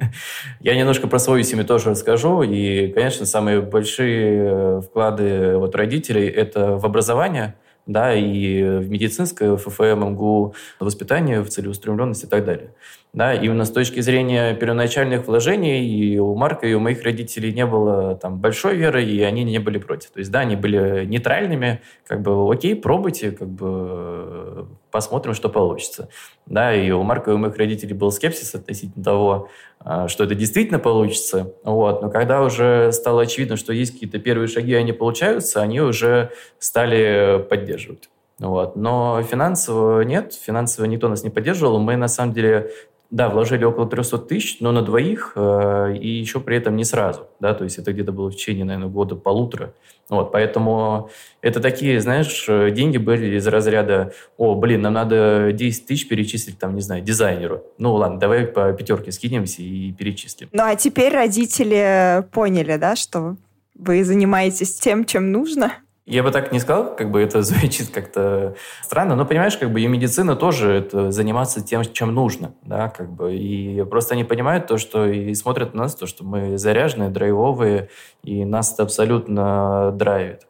Я 0.60 0.76
немножко 0.76 1.08
про 1.08 1.18
свою 1.18 1.42
семью 1.44 1.66
тоже 1.66 1.90
расскажу. 1.90 2.40
И, 2.40 2.88
конечно, 2.88 3.26
самые 3.26 3.60
большие 3.60 4.78
э, 4.78 4.80
вклады 4.80 5.58
вот 5.58 5.74
родителей– 5.74 6.26
это 6.28 6.78
в 6.78 6.86
образование, 6.86 7.56
да, 7.84 8.14
и 8.14 8.62
в 8.62 8.88
медицинское, 8.88 9.56
в 9.56 9.58
ФФМ, 9.58 10.12
МГУ, 10.12 10.54
воспитание, 10.78 11.42
в 11.42 11.50
целеустремленность 11.50 12.24
и 12.24 12.26
так 12.26 12.46
далее. 12.46 12.72
Да, 13.12 13.34
именно 13.34 13.64
с 13.64 13.72
точки 13.72 13.98
зрения 14.00 14.54
первоначальных 14.54 15.26
вложений 15.26 15.84
и 15.84 16.18
у 16.18 16.36
Марка, 16.36 16.68
и 16.68 16.74
у 16.74 16.78
моих 16.78 17.02
родителей 17.02 17.52
не 17.52 17.66
было 17.66 18.14
там 18.14 18.38
большой 18.38 18.76
веры, 18.76 19.02
и 19.02 19.20
они 19.22 19.42
не 19.42 19.58
были 19.58 19.78
против. 19.78 20.10
То 20.10 20.20
есть, 20.20 20.30
да, 20.30 20.40
они 20.40 20.54
были 20.54 21.04
нейтральными, 21.06 21.80
как 22.06 22.22
бы, 22.22 22.52
окей, 22.52 22.76
пробуйте, 22.76 23.32
как 23.32 23.48
бы, 23.48 24.68
посмотрим, 24.92 25.34
что 25.34 25.48
получится. 25.48 26.08
Да, 26.46 26.72
и 26.72 26.88
у 26.92 27.02
Марка, 27.02 27.32
и 27.32 27.34
у 27.34 27.38
моих 27.38 27.56
родителей 27.56 27.94
был 27.94 28.12
скепсис 28.12 28.54
относительно 28.54 29.02
того, 29.02 29.48
а, 29.80 30.06
что 30.06 30.22
это 30.22 30.36
действительно 30.36 30.78
получится. 30.78 31.52
Вот. 31.64 32.02
Но 32.02 32.10
когда 32.10 32.42
уже 32.42 32.92
стало 32.92 33.22
очевидно, 33.22 33.56
что 33.56 33.72
есть 33.72 33.92
какие-то 33.92 34.20
первые 34.20 34.46
шаги, 34.46 34.74
они 34.74 34.92
получаются, 34.92 35.60
они 35.60 35.80
уже 35.80 36.30
стали 36.60 37.44
поддерживать. 37.48 38.08
Вот. 38.38 38.76
Но 38.76 39.22
финансово 39.22 40.02
нет, 40.02 40.32
финансово 40.32 40.86
никто 40.86 41.08
нас 41.08 41.24
не 41.24 41.30
поддерживал. 41.30 41.78
Мы, 41.78 41.96
на 41.96 42.08
самом 42.08 42.32
деле, 42.32 42.70
Да, 43.10 43.28
вложили 43.28 43.64
около 43.64 43.88
300 43.88 44.18
тысяч, 44.18 44.58
но 44.60 44.70
на 44.70 44.82
двоих, 44.82 45.32
э, 45.34 45.96
и 46.00 46.08
еще 46.08 46.38
при 46.38 46.56
этом 46.56 46.76
не 46.76 46.84
сразу, 46.84 47.26
да, 47.40 47.54
то 47.54 47.64
есть 47.64 47.76
это 47.76 47.92
где-то 47.92 48.12
было 48.12 48.30
в 48.30 48.36
течение, 48.36 48.64
наверное, 48.64 48.88
года 48.88 49.16
полутора. 49.16 49.74
Вот, 50.08 50.30
поэтому 50.30 51.10
это 51.40 51.60
такие, 51.60 52.00
знаешь, 52.00 52.46
э, 52.48 52.70
деньги 52.70 52.98
были 52.98 53.36
из 53.36 53.46
разряда, 53.48 54.12
о, 54.36 54.54
блин, 54.54 54.82
нам 54.82 54.94
надо 54.94 55.50
10 55.52 55.86
тысяч 55.86 56.08
перечислить, 56.08 56.58
там, 56.58 56.76
не 56.76 56.82
знаю, 56.82 57.02
дизайнеру. 57.02 57.64
Ну, 57.78 57.94
ладно, 57.94 58.20
давай 58.20 58.44
по 58.44 58.72
пятерке 58.72 59.10
скинемся 59.10 59.62
и 59.62 59.92
перечислим. 59.92 60.48
Ну, 60.52 60.62
а 60.62 60.76
теперь 60.76 61.12
родители 61.12 62.24
поняли, 62.30 62.76
да, 62.76 62.94
что 62.94 63.36
вы 63.74 64.04
занимаетесь 64.04 64.74
тем, 64.74 65.04
чем 65.04 65.32
нужно? 65.32 65.72
Я 66.06 66.22
бы 66.22 66.30
так 66.30 66.50
не 66.50 66.58
сказал, 66.58 66.96
как 66.96 67.10
бы 67.10 67.20
это 67.20 67.42
звучит 67.42 67.90
как-то 67.90 68.56
странно, 68.82 69.16
но 69.16 69.24
понимаешь, 69.24 69.56
как 69.56 69.72
бы 69.72 69.80
и 69.80 69.86
медицина 69.86 70.36
тоже 70.36 70.72
это 70.72 71.10
заниматься 71.10 71.62
тем, 71.62 71.82
чем 71.84 72.14
нужно, 72.14 72.54
да, 72.62 72.88
как 72.88 73.10
бы, 73.12 73.36
и 73.36 73.84
просто 73.84 74.14
они 74.14 74.24
понимают 74.24 74.66
то, 74.66 74.78
что 74.78 75.06
и 75.06 75.34
смотрят 75.34 75.74
на 75.74 75.82
нас, 75.82 75.94
то, 75.94 76.06
что 76.06 76.24
мы 76.24 76.58
заряженные, 76.58 77.10
драйвовые, 77.10 77.90
и 78.22 78.44
нас 78.44 78.72
это 78.72 78.82
абсолютно 78.82 79.92
драйвит. 79.92 80.46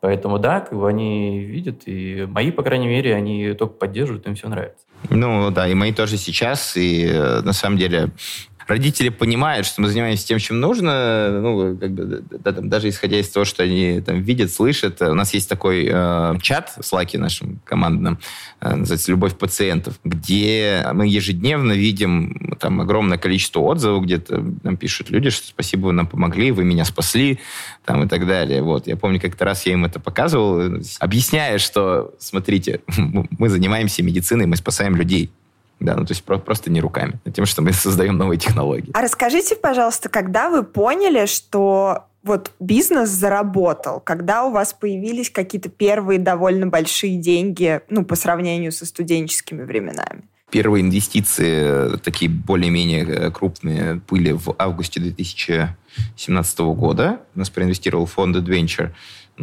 Поэтому 0.00 0.40
да, 0.40 0.58
как 0.58 0.76
бы 0.76 0.88
они 0.88 1.38
видят, 1.38 1.82
и 1.86 2.26
мои, 2.28 2.50
по 2.50 2.64
крайней 2.64 2.88
мере, 2.88 3.14
они 3.14 3.52
только 3.52 3.74
поддерживают, 3.74 4.26
им 4.26 4.34
все 4.34 4.48
нравится. 4.48 4.84
Ну 5.10 5.50
да, 5.50 5.68
и 5.68 5.74
мои 5.74 5.92
тоже 5.92 6.16
сейчас, 6.16 6.76
и 6.76 7.06
э, 7.06 7.40
на 7.42 7.52
самом 7.52 7.78
деле 7.78 8.08
родители 8.66 9.08
понимают, 9.08 9.66
что 9.66 9.80
мы 9.82 9.88
занимаемся 9.88 10.26
тем, 10.26 10.38
чем 10.38 10.60
нужно, 10.60 11.40
ну, 11.40 11.76
как 11.76 11.90
бы, 11.92 12.22
да, 12.30 12.52
там, 12.52 12.68
даже 12.68 12.88
исходя 12.88 13.18
из 13.18 13.28
того, 13.28 13.44
что 13.44 13.62
они 13.62 14.00
там 14.00 14.20
видят, 14.20 14.52
слышат. 14.52 15.00
У 15.02 15.14
нас 15.14 15.34
есть 15.34 15.48
такой 15.48 15.88
э, 15.90 16.34
чат 16.40 16.70
в 16.76 16.80
Slack 16.80 17.16
нашем 17.18 17.60
командном, 17.64 18.18
э, 18.60 18.74
называется 18.74 19.10
«Любовь 19.10 19.36
пациентов», 19.36 19.98
где 20.04 20.86
мы 20.92 21.06
ежедневно 21.06 21.72
видим 21.72 22.56
там 22.60 22.80
огромное 22.80 23.18
количество 23.18 23.60
отзывов, 23.60 24.04
где-то 24.04 24.44
нам 24.62 24.76
пишут 24.76 25.10
люди, 25.10 25.30
что 25.30 25.46
спасибо, 25.46 25.86
вы 25.86 25.92
нам 25.92 26.06
помогли, 26.06 26.50
вы 26.52 26.64
меня 26.64 26.84
спасли, 26.84 27.40
там, 27.84 28.04
и 28.04 28.08
так 28.08 28.26
далее. 28.26 28.62
Вот. 28.62 28.86
Я 28.86 28.96
помню, 28.96 29.20
как-то 29.20 29.44
раз 29.44 29.66
я 29.66 29.72
им 29.72 29.84
это 29.84 30.00
показывал, 30.00 30.80
объясняя, 31.00 31.58
что, 31.58 32.14
смотрите, 32.18 32.80
мы 32.96 33.48
занимаемся 33.48 34.02
медициной, 34.02 34.46
мы 34.46 34.56
спасаем 34.56 34.96
людей. 34.96 35.30
Да, 35.82 35.96
ну 35.96 36.04
то 36.04 36.12
есть 36.12 36.24
просто 36.24 36.70
не 36.70 36.80
руками, 36.80 37.14
а 37.24 37.30
тем, 37.30 37.46
что 37.46 37.62
мы 37.62 37.72
создаем 37.72 38.16
новые 38.16 38.38
технологии. 38.38 38.90
А 38.94 39.02
расскажите, 39.02 39.56
пожалуйста, 39.56 40.08
когда 40.08 40.48
вы 40.48 40.62
поняли, 40.62 41.26
что 41.26 42.06
вот 42.22 42.52
бизнес 42.60 43.08
заработал, 43.08 44.00
когда 44.00 44.44
у 44.44 44.52
вас 44.52 44.72
появились 44.72 45.30
какие-то 45.30 45.68
первые 45.68 46.18
довольно 46.18 46.66
большие 46.66 47.16
деньги, 47.16 47.80
ну, 47.88 48.04
по 48.04 48.14
сравнению 48.14 48.72
со 48.72 48.86
студенческими 48.86 49.62
временами? 49.62 50.22
Первые 50.50 50.82
инвестиции, 50.82 51.96
такие 51.98 52.30
более-менее 52.30 53.06
э, 53.06 53.30
крупные, 53.30 54.02
были 54.08 54.32
в 54.32 54.54
августе 54.58 55.00
2017 55.00 56.58
года. 56.60 57.20
У 57.34 57.38
нас 57.38 57.48
проинвестировал 57.48 58.04
фонд 58.06 58.36
Adventure. 58.36 58.90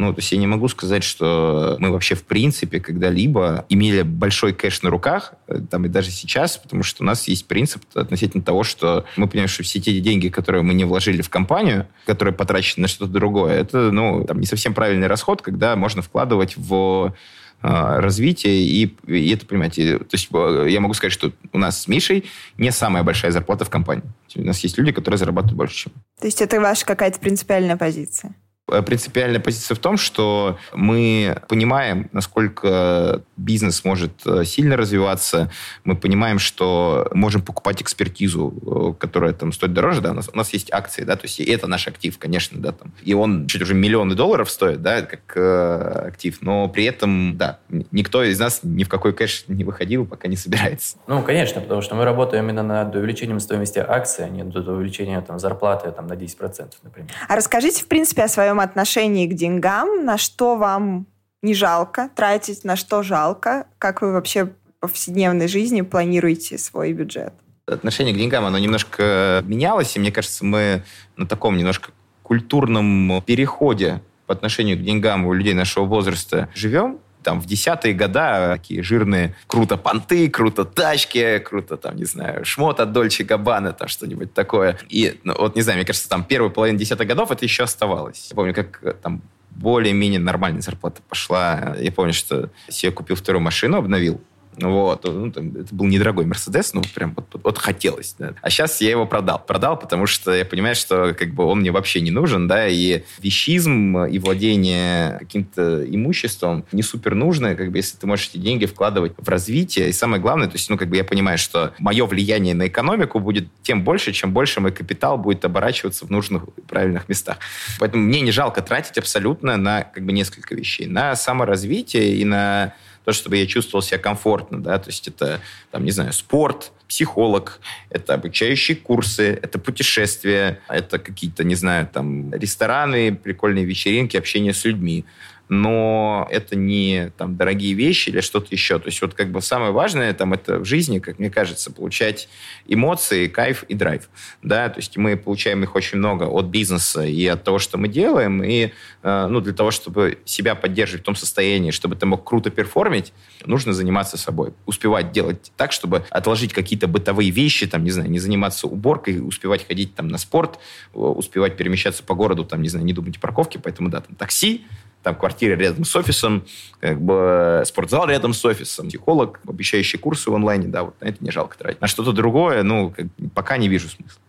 Ну, 0.00 0.14
то 0.14 0.20
есть 0.20 0.32
я 0.32 0.38
не 0.38 0.46
могу 0.46 0.66
сказать, 0.68 1.04
что 1.04 1.76
мы 1.78 1.90
вообще 1.90 2.14
в 2.14 2.24
принципе 2.24 2.80
когда-либо 2.80 3.66
имели 3.68 4.00
большой 4.00 4.54
кэш 4.54 4.80
на 4.80 4.88
руках, 4.88 5.34
э, 5.46 5.60
там 5.70 5.84
и 5.84 5.90
даже 5.90 6.10
сейчас, 6.10 6.56
потому 6.56 6.82
что 6.82 7.02
у 7.02 7.06
нас 7.06 7.28
есть 7.28 7.46
принцип 7.46 7.82
относительно 7.92 8.42
того, 8.42 8.64
что 8.64 9.04
мы 9.16 9.28
понимаем, 9.28 9.48
что 9.48 9.62
все 9.62 9.78
те 9.78 10.00
деньги, 10.00 10.30
которые 10.30 10.62
мы 10.62 10.72
не 10.72 10.86
вложили 10.86 11.20
в 11.20 11.28
компанию, 11.28 11.86
которые 12.06 12.32
потрачены 12.32 12.82
на 12.82 12.88
что-то 12.88 13.12
другое, 13.12 13.60
это, 13.60 13.90
ну, 13.90 14.24
там 14.24 14.40
не 14.40 14.46
совсем 14.46 14.72
правильный 14.72 15.06
расход, 15.06 15.42
когда 15.42 15.76
можно 15.76 16.00
вкладывать 16.00 16.56
в 16.56 17.14
а, 17.60 18.00
развитие, 18.00 18.62
и, 18.62 18.96
и 19.06 19.34
это, 19.34 19.44
понимаете, 19.44 19.98
то 19.98 20.12
есть 20.12 20.28
э, 20.32 20.66
я 20.70 20.80
могу 20.80 20.94
сказать, 20.94 21.12
что 21.12 21.30
у 21.52 21.58
нас 21.58 21.82
с 21.82 21.88
Мишей 21.88 22.24
не 22.56 22.72
самая 22.72 23.02
большая 23.02 23.32
зарплата 23.32 23.66
в 23.66 23.70
компании. 23.70 24.04
У 24.34 24.44
нас 24.44 24.60
есть 24.60 24.78
люди, 24.78 24.92
которые 24.92 25.18
зарабатывают 25.18 25.58
больше, 25.58 25.74
чем. 25.74 25.92
То 26.18 26.26
есть 26.26 26.40
это 26.40 26.58
ваша 26.58 26.86
какая-то 26.86 27.20
принципиальная 27.20 27.76
позиция? 27.76 28.34
Э, 28.70 28.82
принципиальная 28.82 29.40
позиция 29.40 29.74
в 29.74 29.78
том, 29.78 29.96
что 29.96 30.58
мы 30.72 31.36
понимаем, 31.48 32.08
насколько 32.12 33.22
бизнес 33.36 33.84
может 33.84 34.12
э, 34.26 34.44
сильно 34.44 34.76
развиваться, 34.76 35.50
мы 35.84 35.96
понимаем, 35.96 36.38
что 36.38 37.08
можем 37.12 37.42
покупать 37.42 37.82
экспертизу, 37.82 38.94
э, 38.94 39.00
которая 39.00 39.32
там 39.32 39.52
стоит 39.52 39.72
дороже, 39.72 40.00
да, 40.00 40.10
у 40.10 40.14
нас, 40.14 40.30
у 40.32 40.36
нас 40.36 40.52
есть 40.52 40.72
акции, 40.72 41.04
да, 41.04 41.16
то 41.16 41.24
есть 41.24 41.40
это 41.40 41.66
наш 41.66 41.88
актив, 41.88 42.16
конечно, 42.18 42.60
да, 42.60 42.72
там, 42.72 42.92
и 43.02 43.14
он 43.14 43.46
чуть 43.46 43.62
уже 43.62 43.74
миллионы 43.74 44.14
долларов 44.14 44.50
стоит, 44.50 44.82
да, 44.82 45.02
как 45.02 45.36
э, 45.36 46.08
актив, 46.08 46.38
но 46.42 46.68
при 46.68 46.84
этом, 46.84 47.36
да, 47.36 47.58
никто 47.90 48.22
из 48.22 48.38
нас 48.38 48.60
ни 48.62 48.84
в 48.84 48.88
какой 48.88 49.12
кэш 49.12 49.44
не 49.48 49.64
выходил, 49.64 50.06
пока 50.06 50.28
не 50.28 50.36
собирается. 50.36 50.96
Ну, 51.06 51.22
конечно, 51.22 51.60
потому 51.60 51.82
что 51.82 51.94
мы 51.94 52.04
работаем 52.04 52.44
именно 52.44 52.62
над 52.62 52.94
увеличением 52.94 53.40
стоимости 53.40 53.78
акций, 53.78 54.24
а 54.24 54.28
не 54.28 54.42
над 54.42 54.56
увеличением 54.56 55.22
там, 55.22 55.38
зарплаты 55.38 55.90
там, 55.90 56.06
на 56.06 56.14
10%, 56.14 56.70
например. 56.82 57.10
А 57.28 57.36
расскажите, 57.36 57.82
в 57.82 57.88
принципе, 57.88 58.22
о 58.24 58.28
своем 58.28 58.59
отношении 58.62 59.26
к 59.26 59.34
деньгам, 59.34 60.04
на 60.04 60.18
что 60.18 60.56
вам 60.56 61.06
не 61.42 61.54
жалко 61.54 62.10
тратить, 62.14 62.64
на 62.64 62.76
что 62.76 63.02
жалко, 63.02 63.66
как 63.78 64.02
вы 64.02 64.12
вообще 64.12 64.44
в 64.44 64.52
повседневной 64.80 65.48
жизни 65.48 65.82
планируете 65.82 66.58
свой 66.58 66.92
бюджет? 66.92 67.32
Отношение 67.66 68.14
к 68.14 68.18
деньгам, 68.18 68.44
оно 68.44 68.58
немножко 68.58 69.42
менялось, 69.46 69.96
и 69.96 70.00
мне 70.00 70.10
кажется, 70.10 70.44
мы 70.44 70.82
на 71.16 71.26
таком 71.26 71.56
немножко 71.56 71.92
культурном 72.22 73.22
переходе 73.22 74.02
по 74.26 74.34
отношению 74.34 74.78
к 74.78 74.82
деньгам 74.82 75.26
у 75.26 75.32
людей 75.32 75.54
нашего 75.54 75.84
возраста 75.84 76.48
живем, 76.54 76.98
там 77.22 77.40
в 77.40 77.46
десятые 77.46 77.94
года 77.94 78.52
такие 78.56 78.82
жирные 78.82 79.34
круто 79.46 79.76
понты, 79.76 80.28
круто 80.28 80.64
тачки, 80.64 81.38
круто 81.38 81.76
там, 81.76 81.96
не 81.96 82.04
знаю, 82.04 82.44
шмот 82.44 82.80
от 82.80 82.92
Дольче 82.92 83.24
Габбана, 83.24 83.72
там 83.72 83.88
что-нибудь 83.88 84.32
такое. 84.32 84.78
И 84.88 85.20
ну, 85.24 85.34
вот, 85.38 85.56
не 85.56 85.62
знаю, 85.62 85.78
мне 85.78 85.86
кажется, 85.86 86.08
там 86.08 86.24
первую 86.24 86.50
половину 86.50 86.78
десятых 86.78 87.06
годов 87.06 87.30
это 87.30 87.44
еще 87.44 87.64
оставалось. 87.64 88.28
Я 88.30 88.36
помню, 88.36 88.54
как 88.54 88.80
э, 88.82 88.92
там 88.92 89.22
более-менее 89.50 90.20
нормальная 90.20 90.62
зарплата 90.62 91.02
пошла. 91.08 91.76
Я 91.78 91.92
помню, 91.92 92.12
что 92.12 92.50
я 92.68 92.90
купил 92.92 93.16
вторую 93.16 93.42
машину, 93.42 93.76
обновил. 93.78 94.20
Вот. 94.56 95.04
Ну, 95.04 95.30
там, 95.30 95.56
это 95.56 95.74
был 95.74 95.86
недорогой 95.86 96.26
Мерседес, 96.26 96.74
ну, 96.74 96.82
прям 96.94 97.14
вот, 97.14 97.26
вот, 97.32 97.44
вот 97.44 97.58
хотелось. 97.58 98.14
Да. 98.18 98.34
А 98.42 98.50
сейчас 98.50 98.80
я 98.80 98.90
его 98.90 99.06
продал. 99.06 99.42
Продал, 99.44 99.78
потому 99.78 100.06
что 100.06 100.34
я 100.34 100.44
понимаю, 100.44 100.74
что 100.74 101.14
как 101.14 101.32
бы 101.34 101.44
он 101.44 101.60
мне 101.60 101.70
вообще 101.70 102.00
не 102.00 102.10
нужен, 102.10 102.48
да, 102.48 102.66
и 102.66 103.02
вещизм 103.20 103.98
и 104.04 104.18
владение 104.18 105.18
каким-то 105.20 105.84
имуществом 105.84 106.64
не 106.72 106.82
супер 106.82 107.14
нужно, 107.14 107.54
как 107.54 107.70
бы, 107.70 107.78
если 107.78 107.96
ты 107.96 108.06
можешь 108.06 108.28
эти 108.28 108.38
деньги 108.38 108.66
вкладывать 108.66 109.12
в 109.16 109.28
развитие. 109.28 109.88
И 109.88 109.92
самое 109.92 110.20
главное, 110.20 110.48
то 110.48 110.54
есть, 110.54 110.68
ну, 110.68 110.76
как 110.76 110.88
бы 110.88 110.96
я 110.96 111.04
понимаю, 111.04 111.38
что 111.38 111.72
мое 111.78 112.04
влияние 112.06 112.54
на 112.54 112.66
экономику 112.66 113.20
будет 113.20 113.48
тем 113.62 113.82
больше, 113.84 114.12
чем 114.12 114.32
больше 114.32 114.60
мой 114.60 114.72
капитал 114.72 115.16
будет 115.16 115.44
оборачиваться 115.44 116.06
в 116.06 116.10
нужных 116.10 116.44
правильных 116.68 117.08
местах. 117.08 117.38
Поэтому 117.78 118.04
мне 118.04 118.20
не 118.20 118.32
жалко 118.32 118.62
тратить 118.62 118.98
абсолютно 118.98 119.56
на 119.56 119.82
как 119.82 120.04
бы 120.04 120.12
несколько 120.12 120.54
вещей. 120.54 120.86
На 120.86 121.16
саморазвитие 121.16 122.16
и 122.16 122.24
на 122.24 122.74
то, 123.10 123.14
чтобы 123.14 123.38
я 123.38 123.46
чувствовал 123.46 123.82
себя 123.82 123.98
комфортно, 123.98 124.62
да, 124.62 124.78
то 124.78 124.88
есть 124.88 125.08
это, 125.08 125.40
там, 125.72 125.84
не 125.84 125.90
знаю, 125.90 126.12
спорт, 126.12 126.70
психолог, 126.88 127.60
это 127.88 128.14
обучающие 128.14 128.76
курсы, 128.76 129.36
это 129.42 129.58
путешествия, 129.58 130.60
это 130.68 131.00
какие-то, 131.00 131.42
не 131.42 131.56
знаю, 131.56 131.88
там, 131.92 132.32
рестораны, 132.32 133.12
прикольные 133.12 133.64
вечеринки, 133.64 134.16
общение 134.16 134.54
с 134.54 134.64
людьми 134.64 135.04
но 135.50 136.28
это 136.30 136.54
не 136.54 137.10
там 137.18 137.36
дорогие 137.36 137.74
вещи 137.74 138.08
или 138.08 138.20
что-то 138.20 138.46
еще. 138.52 138.78
То 138.78 138.86
есть 138.86 139.02
вот 139.02 139.14
как 139.14 139.32
бы 139.32 139.42
самое 139.42 139.72
важное 139.72 140.14
там 140.14 140.32
это 140.32 140.60
в 140.60 140.64
жизни, 140.64 141.00
как 141.00 141.18
мне 141.18 141.28
кажется, 141.28 141.72
получать 141.72 142.28
эмоции, 142.68 143.26
кайф 143.26 143.64
и 143.64 143.74
драйв. 143.74 144.08
Да, 144.44 144.68
то 144.68 144.78
есть 144.78 144.96
мы 144.96 145.16
получаем 145.16 145.64
их 145.64 145.74
очень 145.74 145.98
много 145.98 146.24
от 146.24 146.46
бизнеса 146.46 147.02
и 147.02 147.26
от 147.26 147.42
того, 147.42 147.58
что 147.58 147.78
мы 147.78 147.88
делаем, 147.88 148.44
и 148.44 148.70
э, 149.02 149.26
ну, 149.28 149.40
для 149.40 149.52
того, 149.52 149.72
чтобы 149.72 150.18
себя 150.24 150.54
поддерживать 150.54 151.02
в 151.02 151.04
том 151.04 151.16
состоянии, 151.16 151.72
чтобы 151.72 151.96
ты 151.96 152.06
мог 152.06 152.22
круто 152.22 152.50
перформить, 152.50 153.12
нужно 153.44 153.72
заниматься 153.72 154.16
собой. 154.16 154.54
Успевать 154.66 155.10
делать 155.10 155.50
так, 155.56 155.72
чтобы 155.72 156.04
отложить 156.10 156.52
какие-то 156.52 156.86
бытовые 156.86 157.30
вещи, 157.30 157.66
там, 157.66 157.82
не 157.82 157.90
знаю, 157.90 158.08
не 158.08 158.20
заниматься 158.20 158.68
уборкой, 158.68 159.18
успевать 159.18 159.66
ходить 159.66 159.96
там 159.96 160.06
на 160.06 160.18
спорт, 160.18 160.60
успевать 160.92 161.56
перемещаться 161.56 162.04
по 162.04 162.14
городу, 162.14 162.44
там, 162.44 162.62
не 162.62 162.68
знаю, 162.68 162.86
не 162.86 162.92
думать 162.92 163.16
о 163.16 163.20
парковке, 163.20 163.58
поэтому, 163.58 163.88
да, 163.88 164.00
там, 164.00 164.14
такси, 164.14 164.64
там 165.02 165.14
квартира 165.14 165.56
рядом 165.56 165.84
с 165.84 165.96
офисом, 165.96 166.44
как 166.80 167.00
бы 167.00 167.62
спортзал 167.66 168.08
рядом 168.08 168.34
с 168.34 168.44
офисом, 168.44 168.88
психолог, 168.88 169.40
обещающий 169.48 169.98
курсы 169.98 170.30
в 170.30 170.34
онлайне, 170.34 170.68
да, 170.68 170.84
вот 170.84 171.00
на 171.00 171.06
это 171.06 171.22
не 171.24 171.30
жалко 171.30 171.56
тратить. 171.56 171.80
На 171.80 171.86
что-то 171.86 172.12
другое, 172.12 172.62
ну, 172.62 172.90
как, 172.90 173.06
пока 173.34 173.56
не 173.56 173.68
вижу 173.68 173.88
смысла. 173.88 174.20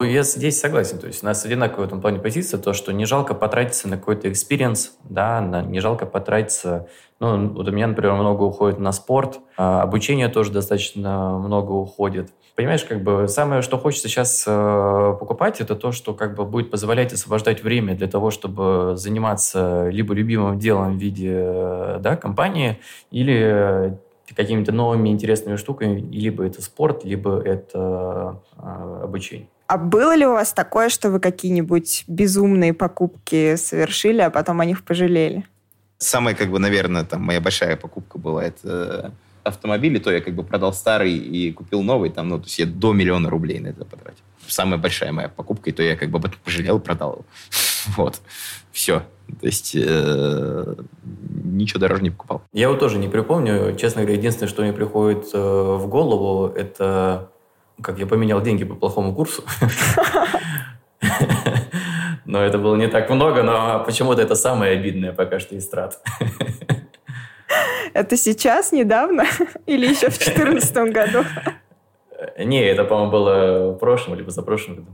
Я 0.00 0.22
здесь 0.22 0.58
согласен. 0.58 0.98
То 0.98 1.06
есть 1.06 1.22
у 1.22 1.26
нас 1.26 1.44
одинаковая 1.44 1.84
в 1.84 1.88
этом 1.88 2.00
плане 2.00 2.18
позиция, 2.18 2.58
то, 2.58 2.72
что 2.72 2.92
не 2.92 3.04
жалко 3.04 3.34
потратиться 3.34 3.86
на 3.86 3.98
какой-то 3.98 4.30
experience, 4.30 4.96
да, 5.04 5.40
на, 5.40 5.62
не 5.62 5.80
жалко 5.80 6.06
потратиться... 6.06 6.88
Ну, 7.20 7.48
вот 7.50 7.68
у 7.68 7.70
меня, 7.70 7.86
например, 7.86 8.14
много 8.14 8.44
уходит 8.44 8.78
на 8.78 8.92
спорт, 8.92 9.40
а 9.58 9.82
обучение 9.82 10.28
тоже 10.28 10.52
достаточно 10.52 11.38
много 11.38 11.72
уходит. 11.72 12.30
Понимаешь, 12.56 12.82
как 12.84 13.02
бы 13.02 13.28
самое, 13.28 13.60
что 13.60 13.76
хочется 13.76 14.08
сейчас 14.08 14.44
э, 14.46 15.16
покупать, 15.20 15.60
это 15.60 15.76
то, 15.76 15.92
что 15.92 16.14
как 16.14 16.34
бы 16.34 16.46
будет 16.46 16.70
позволять 16.70 17.12
освобождать 17.12 17.62
время 17.62 17.94
для 17.94 18.06
того, 18.06 18.30
чтобы 18.30 18.94
заниматься 18.96 19.90
либо 19.90 20.14
любимым 20.14 20.58
делом 20.58 20.96
в 20.96 21.00
виде 21.00 21.30
э, 21.34 21.98
да, 22.00 22.16
компании, 22.16 22.80
или 23.10 23.98
какими-то 24.34 24.72
новыми 24.72 25.10
интересными 25.10 25.56
штуками, 25.56 26.00
либо 26.00 26.44
это 26.44 26.62
спорт, 26.62 27.04
либо 27.04 27.40
это 27.40 28.40
э, 28.56 29.00
обучение. 29.04 29.48
А 29.70 29.78
было 29.78 30.16
ли 30.16 30.26
у 30.26 30.32
вас 30.32 30.52
такое, 30.52 30.88
что 30.88 31.10
вы 31.10 31.20
какие-нибудь 31.20 32.02
безумные 32.08 32.74
покупки 32.74 33.54
совершили, 33.54 34.20
а 34.20 34.28
потом 34.28 34.60
о 34.60 34.64
них 34.64 34.82
пожалели? 34.82 35.46
Самая, 35.96 36.34
как 36.34 36.50
бы, 36.50 36.58
наверное, 36.58 37.04
там 37.04 37.22
моя 37.22 37.40
большая 37.40 37.76
покупка 37.76 38.18
была 38.18 38.42
это 38.42 39.14
автомобили, 39.44 40.00
то 40.00 40.10
я 40.10 40.20
как 40.20 40.34
бы 40.34 40.42
продал 40.42 40.72
старый 40.72 41.16
и 41.16 41.52
купил 41.52 41.82
новый, 41.82 42.10
там, 42.10 42.28
ну, 42.30 42.38
то 42.40 42.46
есть 42.46 42.58
я 42.58 42.66
до 42.66 42.92
миллиона 42.92 43.30
рублей 43.30 43.60
на 43.60 43.68
это 43.68 43.84
потратил. 43.84 44.24
Самая 44.48 44.76
большая 44.76 45.12
моя 45.12 45.28
покупка, 45.28 45.70
и 45.70 45.72
то 45.72 45.84
я 45.84 45.94
как 45.94 46.10
бы 46.10 46.18
об 46.18 46.26
этом 46.26 46.40
пожалел 46.44 46.78
и 46.78 46.82
продал 46.82 47.12
его. 47.12 47.24
Вот. 47.96 48.20
Все. 48.72 49.04
То 49.40 49.46
есть 49.46 49.76
э, 49.76 50.74
ничего 51.44 51.78
дороже 51.78 52.02
не 52.02 52.10
покупал. 52.10 52.42
Я 52.52 52.64
его 52.64 52.74
тоже 52.74 52.98
не 52.98 53.08
припомню. 53.08 53.76
Честно 53.76 54.02
говоря, 54.02 54.18
единственное, 54.18 54.50
что 54.50 54.62
мне 54.62 54.72
приходит 54.72 55.28
э, 55.32 55.38
в 55.38 55.86
голову, 55.86 56.48
это 56.48 57.30
как 57.82 57.98
я 57.98 58.06
поменял 58.06 58.40
деньги 58.42 58.64
по 58.64 58.74
плохому 58.74 59.14
курсу. 59.14 59.42
Но 62.24 62.42
это 62.42 62.58
было 62.58 62.76
не 62.76 62.86
так 62.86 63.10
много, 63.10 63.42
но 63.42 63.82
почему-то 63.84 64.22
это 64.22 64.34
самое 64.34 64.78
обидное 64.78 65.12
пока 65.12 65.40
что 65.40 65.54
из 65.56 65.68
трат. 65.68 66.00
Это 67.92 68.16
сейчас, 68.16 68.70
недавно? 68.72 69.24
Или 69.66 69.86
еще 69.88 70.10
в 70.10 70.18
2014 70.18 70.76
году? 70.92 71.24
Не, 72.38 72.62
это, 72.62 72.84
по-моему, 72.84 73.10
было 73.10 73.72
в 73.72 73.78
прошлом 73.78 74.14
или 74.14 74.22
позапрошлом 74.22 74.76
году. 74.76 74.90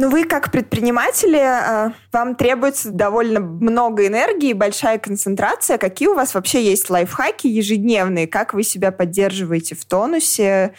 Ну, 0.00 0.08
вы 0.08 0.24
как 0.24 0.50
предприниматели, 0.50 1.36
а, 1.36 1.92
вам 2.10 2.34
требуется 2.34 2.90
довольно 2.90 3.38
много 3.38 4.06
энергии, 4.06 4.54
большая 4.54 4.98
концентрация. 4.98 5.76
Какие 5.76 6.08
у 6.08 6.14
вас 6.14 6.32
вообще 6.32 6.64
есть 6.64 6.88
лайфхаки 6.88 7.46
ежедневные? 7.46 8.26
Как 8.26 8.54
вы 8.54 8.62
себя 8.62 8.92
поддерживаете 8.92 9.74
в 9.74 9.84
тонусе? 9.84 10.72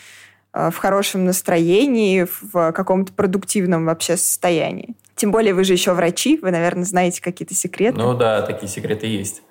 Э, 0.53 0.71
в 0.71 0.77
хорошем 0.77 1.25
настроении, 1.25 2.25
в 2.51 2.71
каком-то 2.71 3.13
продуктивном 3.13 3.85
вообще 3.85 4.17
состоянии. 4.17 4.95
Тем 5.15 5.31
более 5.31 5.53
вы 5.53 5.65
же 5.65 5.73
еще 5.73 5.93
врачи, 5.93 6.39
вы, 6.41 6.49
наверное, 6.49 6.83
знаете 6.83 7.21
какие-то 7.21 7.53
секреты. 7.53 7.99
Ну 7.99 8.15
да, 8.15 8.41
такие 8.41 8.67
секреты 8.67 9.05
есть. 9.05 9.43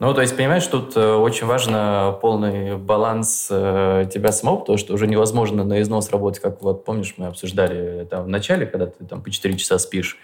Ну, 0.00 0.14
то 0.14 0.20
есть, 0.20 0.36
понимаешь, 0.36 0.64
тут 0.66 0.96
э, 0.96 1.14
очень 1.14 1.46
важно 1.46 2.16
полный 2.22 2.76
баланс 2.76 3.48
э, 3.50 4.04
тебя 4.12 4.30
самого, 4.30 4.58
потому 4.58 4.78
что 4.78 4.94
уже 4.94 5.08
невозможно 5.08 5.64
на 5.64 5.82
износ 5.82 6.10
работать, 6.10 6.40
как 6.40 6.62
вот, 6.62 6.84
помнишь, 6.84 7.14
мы 7.16 7.26
обсуждали 7.26 8.06
там 8.08 8.24
в 8.24 8.28
начале, 8.28 8.64
когда 8.64 8.86
ты 8.86 9.04
там 9.04 9.22
по 9.22 9.30
4 9.30 9.56
часа 9.56 9.76
спишь. 9.78 10.18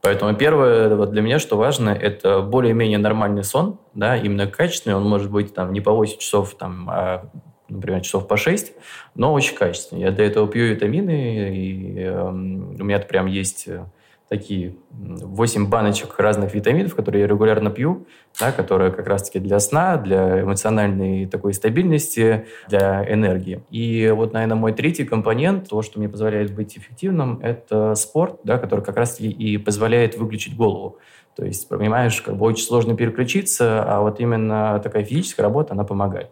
Поэтому 0.00 0.34
первое 0.34 0.96
вот 0.96 1.12
для 1.12 1.22
меня, 1.22 1.38
что 1.38 1.56
важно, 1.56 1.90
это 1.90 2.40
более-менее 2.40 2.98
нормальный 2.98 3.44
сон, 3.44 3.78
да, 3.94 4.16
именно 4.16 4.48
качественный, 4.48 4.96
он 4.96 5.04
может 5.04 5.30
быть 5.30 5.54
там 5.54 5.72
не 5.72 5.80
по 5.80 5.92
8 5.92 6.18
часов, 6.18 6.56
там, 6.56 6.90
а 6.90 7.30
например, 7.68 8.00
часов 8.00 8.26
по 8.26 8.36
6, 8.36 8.72
но 9.14 9.32
очень 9.32 9.54
качественно. 9.54 10.00
Я 10.00 10.10
для 10.10 10.26
этого 10.26 10.48
пью 10.48 10.66
витамины, 10.66 11.56
и 11.56 12.00
э, 12.00 12.22
у 12.22 12.32
меня 12.32 12.98
прям 12.98 13.26
есть 13.26 13.68
э, 13.68 13.84
такие 14.30 14.76
8 14.90 15.68
баночек 15.68 16.16
разных 16.18 16.54
витаминов, 16.54 16.94
которые 16.94 17.22
я 17.22 17.26
регулярно 17.26 17.68
пью, 17.68 18.06
да, 18.38 18.52
которые 18.52 18.92
как 18.92 19.08
раз-таки 19.08 19.40
для 19.40 19.58
сна, 19.58 19.96
для 19.96 20.42
эмоциональной 20.42 21.26
такой 21.26 21.52
стабильности, 21.52 22.46
для 22.68 23.12
энергии. 23.12 23.64
И 23.70 24.08
вот, 24.14 24.32
наверное, 24.32 24.56
мой 24.56 24.72
третий 24.72 25.04
компонент, 25.04 25.68
то, 25.68 25.82
что 25.82 25.98
мне 25.98 26.08
позволяет 26.08 26.54
быть 26.54 26.78
эффективным, 26.78 27.40
это 27.42 27.96
спорт, 27.96 28.38
да, 28.44 28.58
который 28.58 28.84
как 28.84 28.96
раз-таки 28.96 29.28
и 29.28 29.58
позволяет 29.58 30.16
выключить 30.16 30.56
голову. 30.56 30.98
То 31.34 31.44
есть, 31.44 31.68
понимаешь, 31.68 32.22
как 32.22 32.36
бы 32.36 32.46
очень 32.46 32.64
сложно 32.64 32.96
переключиться, 32.96 33.82
а 33.82 34.00
вот 34.00 34.20
именно 34.20 34.78
такая 34.78 35.04
физическая 35.04 35.44
работа, 35.44 35.74
она 35.74 35.82
помогает 35.82 36.30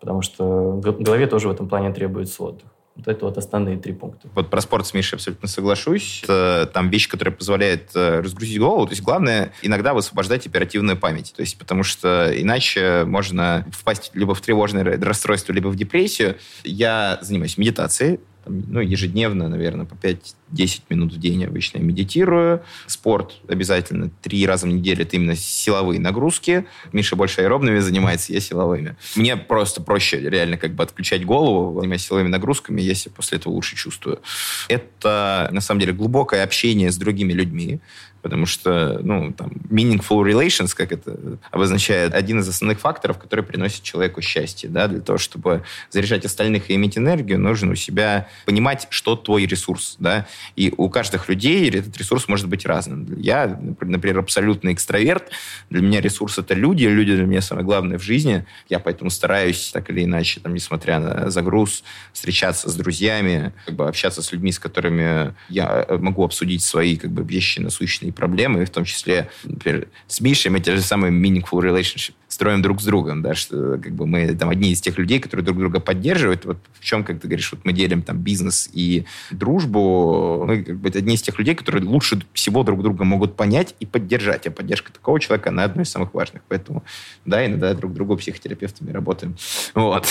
потому 0.00 0.22
что 0.22 0.80
голове 0.80 1.26
тоже 1.26 1.48
в 1.48 1.50
этом 1.50 1.68
плане 1.68 1.92
требуется 1.92 2.44
отдых. 2.44 2.68
Вот 2.98 3.06
это 3.06 3.24
вот 3.26 3.38
основные 3.38 3.78
три 3.78 3.92
пункта. 3.92 4.28
Вот 4.34 4.50
про 4.50 4.60
спорт 4.60 4.84
с 4.84 4.92
Мишей 4.92 5.16
абсолютно 5.16 5.46
соглашусь. 5.48 6.22
Это 6.24 6.68
там 6.74 6.90
вещь, 6.90 7.08
которая 7.08 7.32
позволяет 7.32 7.92
э, 7.94 8.20
разгрузить 8.20 8.58
голову. 8.58 8.86
То 8.86 8.92
есть 8.92 9.02
главное 9.02 9.52
иногда 9.62 9.94
высвобождать 9.94 10.46
оперативную 10.48 10.96
память. 10.98 11.32
То 11.36 11.42
есть 11.42 11.56
потому 11.58 11.84
что 11.84 12.32
иначе 12.36 13.04
можно 13.06 13.64
впасть 13.72 14.10
либо 14.14 14.34
в 14.34 14.40
тревожное 14.40 15.00
расстройство, 15.00 15.52
либо 15.52 15.68
в 15.68 15.76
депрессию. 15.76 16.36
Я 16.64 17.18
занимаюсь 17.22 17.56
медитацией 17.56 18.18
ну, 18.48 18.80
ежедневно, 18.80 19.48
наверное, 19.48 19.86
по 19.86 19.94
5-10 19.94 20.82
минут 20.90 21.12
в 21.12 21.18
день 21.18 21.44
обычно 21.44 21.78
я 21.78 21.84
медитирую. 21.84 22.62
Спорт 22.86 23.34
обязательно 23.48 24.10
три 24.22 24.46
раза 24.46 24.66
в 24.66 24.70
неделю. 24.70 25.02
Это 25.02 25.16
именно 25.16 25.36
силовые 25.36 26.00
нагрузки. 26.00 26.66
Миша 26.92 27.16
больше 27.16 27.42
аэробными 27.42 27.78
занимается, 27.78 28.32
я 28.32 28.40
силовыми. 28.40 28.96
Мне 29.16 29.36
просто 29.36 29.82
проще 29.82 30.20
реально 30.20 30.56
как 30.56 30.74
бы 30.74 30.82
отключать 30.82 31.24
голову, 31.24 31.78
занимаясь 31.80 32.06
силовыми 32.06 32.28
нагрузками, 32.28 32.80
я 32.80 32.94
себя 32.94 33.12
после 33.14 33.38
этого 33.38 33.52
лучше 33.52 33.76
чувствую. 33.76 34.20
Это, 34.68 35.48
на 35.52 35.60
самом 35.60 35.80
деле, 35.80 35.92
глубокое 35.92 36.42
общение 36.42 36.90
с 36.90 36.96
другими 36.96 37.32
людьми 37.32 37.80
потому 38.22 38.46
что, 38.46 39.00
ну, 39.02 39.32
там, 39.32 39.50
meaningful 39.70 40.22
relations, 40.24 40.74
как 40.74 40.92
это 40.92 41.38
обозначает, 41.50 42.14
один 42.14 42.40
из 42.40 42.48
основных 42.48 42.80
факторов, 42.80 43.18
который 43.18 43.44
приносит 43.44 43.82
человеку 43.82 44.20
счастье, 44.22 44.68
да, 44.68 44.88
для 44.88 45.00
того, 45.00 45.18
чтобы 45.18 45.62
заряжать 45.90 46.24
остальных 46.24 46.70
и 46.70 46.74
иметь 46.74 46.98
энергию, 46.98 47.38
нужно 47.38 47.72
у 47.72 47.74
себя 47.74 48.28
понимать, 48.46 48.86
что 48.90 49.16
твой 49.16 49.46
ресурс, 49.46 49.96
да, 49.98 50.26
и 50.56 50.72
у 50.76 50.88
каждых 50.88 51.28
людей 51.28 51.68
этот 51.70 51.96
ресурс 51.96 52.28
может 52.28 52.48
быть 52.48 52.66
разным. 52.66 53.06
Я, 53.18 53.58
например, 53.80 54.18
абсолютный 54.18 54.72
экстраверт, 54.72 55.30
для 55.70 55.82
меня 55.82 56.00
ресурс— 56.00 56.38
это 56.38 56.54
люди, 56.54 56.84
люди 56.84 57.14
для 57.14 57.26
меня 57.26 57.40
самое 57.40 57.64
главное 57.64 57.98
в 57.98 58.02
жизни, 58.02 58.44
я 58.68 58.78
поэтому 58.78 59.10
стараюсь 59.10 59.70
так 59.72 59.90
или 59.90 60.04
иначе, 60.04 60.40
там, 60.40 60.54
несмотря 60.54 60.98
на 60.98 61.30
загруз, 61.30 61.84
встречаться 62.12 62.68
с 62.68 62.74
друзьями, 62.74 63.52
как 63.66 63.74
бы 63.74 63.88
общаться 63.88 64.22
с 64.22 64.32
людьми, 64.32 64.52
с 64.52 64.58
которыми 64.58 65.34
я 65.48 65.86
могу 65.88 66.24
обсудить 66.24 66.62
свои, 66.62 66.96
как 66.96 67.10
бы, 67.10 67.22
вещи 67.22 67.60
насущные 67.60 68.07
проблемы, 68.12 68.64
в 68.64 68.70
том 68.70 68.84
числе, 68.84 69.30
например, 69.44 69.88
с 70.06 70.20
Мишей 70.20 70.50
мы 70.50 70.60
те 70.60 70.76
же 70.76 70.82
самые 70.82 71.12
meaningful 71.12 71.60
relationship 71.60 72.12
строим 72.28 72.60
друг 72.62 72.80
с 72.80 72.84
другом, 72.84 73.22
да, 73.22 73.34
что 73.34 73.78
как 73.78 73.92
бы 73.92 74.06
мы 74.06 74.34
там 74.34 74.50
одни 74.50 74.70
из 74.70 74.80
тех 74.80 74.98
людей, 74.98 75.18
которые 75.18 75.44
друг 75.44 75.58
друга 75.58 75.80
поддерживают. 75.80 76.44
Вот 76.44 76.58
в 76.74 76.84
чем, 76.84 77.02
как 77.02 77.20
ты 77.20 77.26
говоришь, 77.26 77.50
вот 77.52 77.64
мы 77.64 77.72
делим 77.72 78.02
там 78.02 78.18
бизнес 78.18 78.68
и 78.72 79.06
дружбу, 79.30 80.44
мы 80.46 80.62
как 80.62 80.76
бы 80.76 80.88
одни 80.90 81.14
из 81.14 81.22
тех 81.22 81.38
людей, 81.38 81.54
которые 81.54 81.84
лучше 81.84 82.20
всего 82.34 82.62
друг 82.62 82.82
друга 82.82 83.04
могут 83.04 83.34
понять 83.34 83.74
и 83.80 83.86
поддержать. 83.86 84.46
А 84.46 84.50
поддержка 84.50 84.92
такого 84.92 85.18
человека, 85.18 85.48
она 85.48 85.64
одна 85.64 85.82
из 85.82 85.90
самых 85.90 86.12
важных. 86.12 86.42
Поэтому, 86.48 86.84
да, 87.24 87.44
иногда 87.44 87.72
друг 87.72 87.94
другу 87.94 88.16
психотерапевтами 88.16 88.92
работаем. 88.92 89.36
Вот. 89.74 90.06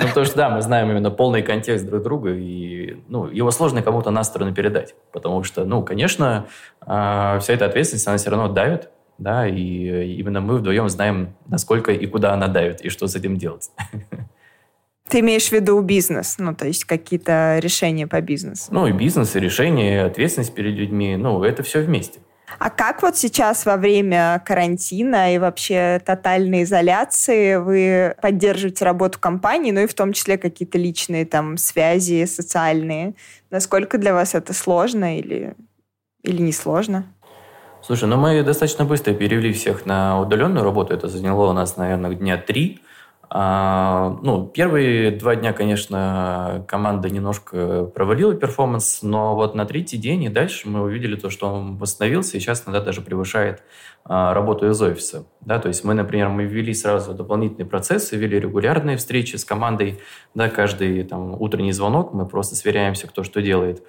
Ну, 0.00 0.08
потому 0.08 0.26
что, 0.26 0.36
да, 0.36 0.50
мы 0.50 0.60
знаем 0.60 0.90
именно 0.90 1.10
полный 1.10 1.42
контекст 1.42 1.86
друг 1.86 2.02
друга, 2.02 2.34
и 2.34 2.98
ну, 3.08 3.26
его 3.26 3.50
сложно 3.50 3.82
кому-то 3.82 4.10
на 4.10 4.22
сторону 4.22 4.54
передать. 4.54 4.94
Потому 5.12 5.44
что, 5.44 5.64
ну, 5.64 5.82
конечно, 5.82 6.46
а, 6.80 7.38
вся 7.38 7.54
эта 7.54 7.66
ответственность, 7.66 8.06
она 8.06 8.16
все 8.18 8.30
равно 8.30 8.48
давит, 8.48 8.90
да, 9.18 9.46
и 9.46 10.16
именно 10.16 10.40
мы 10.40 10.58
вдвоем 10.58 10.88
знаем, 10.88 11.34
насколько 11.46 11.92
и 11.92 12.06
куда 12.06 12.32
она 12.32 12.48
давит, 12.48 12.80
и 12.80 12.88
что 12.88 13.06
с 13.06 13.14
этим 13.14 13.36
делать. 13.36 13.70
Ты 15.08 15.20
имеешь 15.20 15.48
в 15.48 15.52
виду 15.52 15.80
бизнес, 15.82 16.36
ну, 16.38 16.54
то 16.54 16.66
есть 16.66 16.84
какие-то 16.84 17.58
решения 17.60 18.06
по 18.06 18.20
бизнесу? 18.20 18.68
Ну, 18.70 18.86
и 18.86 18.92
бизнес, 18.92 19.36
и 19.36 19.40
решения, 19.40 19.96
и 19.96 19.98
ответственность 19.98 20.54
перед 20.54 20.74
людьми, 20.74 21.16
ну, 21.16 21.44
это 21.44 21.62
все 21.62 21.82
вместе. 21.82 22.20
А 22.58 22.70
как 22.70 23.02
вот 23.02 23.16
сейчас 23.16 23.66
во 23.66 23.76
время 23.76 24.42
карантина 24.44 25.34
и 25.34 25.38
вообще 25.38 26.00
тотальной 26.04 26.62
изоляции 26.62 27.56
вы 27.56 28.14
поддерживаете 28.20 28.84
работу 28.84 29.18
компании, 29.18 29.72
ну 29.72 29.80
и 29.80 29.86
в 29.86 29.94
том 29.94 30.12
числе 30.12 30.38
какие-то 30.38 30.78
личные 30.78 31.26
там 31.26 31.56
связи 31.56 32.24
социальные? 32.26 33.14
Насколько 33.50 33.98
для 33.98 34.14
вас 34.14 34.34
это 34.34 34.52
сложно 34.52 35.18
или, 35.18 35.54
или 36.22 36.42
не 36.42 36.52
сложно? 36.52 37.06
Слушай, 37.86 38.08
ну 38.08 38.16
мы 38.16 38.42
достаточно 38.42 38.86
быстро 38.86 39.12
перевели 39.12 39.52
всех 39.52 39.84
на 39.84 40.18
удаленную 40.18 40.64
работу. 40.64 40.94
Это 40.94 41.06
заняло 41.06 41.50
у 41.50 41.52
нас, 41.52 41.76
наверное, 41.76 42.14
дня 42.14 42.38
три. 42.38 42.80
А, 43.28 44.18
ну, 44.22 44.46
первые 44.46 45.10
два 45.10 45.36
дня, 45.36 45.52
конечно, 45.52 46.64
команда 46.66 47.10
немножко 47.10 47.84
провалила 47.84 48.34
перформанс, 48.34 49.02
но 49.02 49.34
вот 49.34 49.54
на 49.54 49.66
третий 49.66 49.98
день 49.98 50.22
и 50.22 50.28
дальше 50.30 50.66
мы 50.66 50.80
увидели 50.80 51.14
то, 51.14 51.28
что 51.28 51.46
он 51.46 51.76
восстановился 51.76 52.38
и 52.38 52.40
сейчас 52.40 52.62
иногда 52.64 52.80
даже 52.80 53.02
превышает 53.02 53.62
а, 54.06 54.32
работу 54.32 54.66
из 54.66 54.80
офиса. 54.80 55.26
Да, 55.42 55.58
то 55.58 55.68
есть 55.68 55.84
мы, 55.84 55.92
например, 55.92 56.30
мы 56.30 56.44
ввели 56.44 56.72
сразу 56.72 57.12
дополнительные 57.12 57.66
процессы, 57.66 58.16
ввели 58.16 58.40
регулярные 58.40 58.96
встречи 58.96 59.36
с 59.36 59.44
командой, 59.44 60.00
да, 60.32 60.48
каждый 60.48 61.02
там 61.02 61.38
утренний 61.38 61.72
звонок, 61.72 62.14
мы 62.14 62.24
просто 62.24 62.56
сверяемся, 62.56 63.08
кто 63.08 63.24
что 63.24 63.42
делает. 63.42 63.82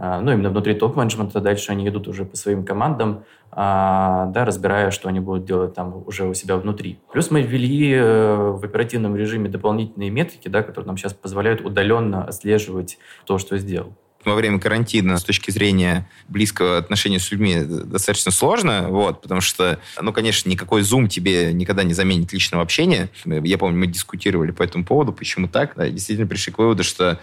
А, 0.00 0.20
ну, 0.20 0.30
именно 0.30 0.50
внутри 0.50 0.74
топ-менеджмента, 0.74 1.40
дальше 1.40 1.72
они 1.72 1.88
идут 1.88 2.06
уже 2.06 2.24
по 2.24 2.36
своим 2.36 2.64
командам, 2.64 3.24
а, 3.50 4.26
да, 4.26 4.44
разбирая, 4.44 4.92
что 4.92 5.08
они 5.08 5.18
будут 5.18 5.44
делать 5.44 5.74
там 5.74 6.04
уже 6.06 6.24
у 6.28 6.34
себя 6.34 6.56
внутри. 6.56 7.00
Плюс 7.12 7.32
мы 7.32 7.42
ввели 7.42 7.94
э, 7.94 8.36
в 8.36 8.64
оперативном 8.64 9.16
режиме 9.16 9.48
дополнительные 9.48 10.10
метрики, 10.10 10.46
да, 10.46 10.62
которые 10.62 10.86
нам 10.86 10.96
сейчас 10.96 11.14
позволяют 11.14 11.62
удаленно 11.62 12.22
отслеживать 12.22 12.98
то, 13.26 13.38
что 13.38 13.58
сделал. 13.58 13.92
Во 14.24 14.34
время 14.34 14.58
карантина 14.58 15.16
с 15.18 15.24
точки 15.24 15.50
зрения 15.50 16.08
близкого 16.28 16.78
отношения 16.78 17.18
с 17.18 17.30
людьми 17.30 17.62
достаточно 17.62 18.30
сложно, 18.30 18.88
вот, 18.88 19.22
потому 19.22 19.40
что, 19.40 19.78
ну, 20.00 20.12
конечно, 20.12 20.48
никакой 20.48 20.82
Zoom 20.82 21.08
тебе 21.08 21.52
никогда 21.52 21.84
не 21.84 21.94
заменит 21.94 22.32
личного 22.32 22.62
общения. 22.62 23.10
Я 23.24 23.58
помню, 23.58 23.78
мы 23.78 23.86
дискутировали 23.86 24.50
по 24.50 24.62
этому 24.62 24.84
поводу, 24.84 25.12
почему 25.12 25.48
так. 25.48 25.74
Да, 25.76 25.88
действительно 25.88 26.26
пришли 26.26 26.52
к 26.52 26.58
выводу, 26.58 26.84
что 26.84 27.20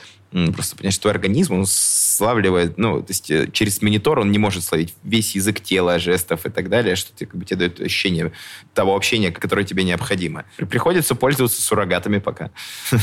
просто, 0.54 0.76
понимаешь, 0.76 0.98
твой 0.98 1.14
организм, 1.14 1.54
он 1.54 1.66
славливает, 1.66 2.78
ну, 2.78 3.00
то 3.02 3.10
есть 3.10 3.32
э, 3.32 3.50
через 3.52 3.82
монитор 3.82 4.20
он 4.20 4.32
не 4.32 4.38
может 4.38 4.64
словить 4.64 4.94
весь 5.04 5.36
язык 5.36 5.62
тела, 5.62 5.98
жестов 5.98 6.46
и 6.46 6.50
так 6.50 6.68
далее, 6.68 6.96
что 6.96 7.16
тебе, 7.16 7.28
как 7.28 7.40
бы, 7.40 7.46
тебе 7.46 7.60
дает 7.60 7.80
ощущение 7.80 8.34
того 8.74 8.96
общения, 8.96 9.32
которое 9.32 9.66
тебе 9.66 9.84
необходимо. 9.84 10.44
Приходится 10.58 11.16
пользоваться 11.16 11.62
суррогатами 11.62 12.18
пока. 12.18 12.52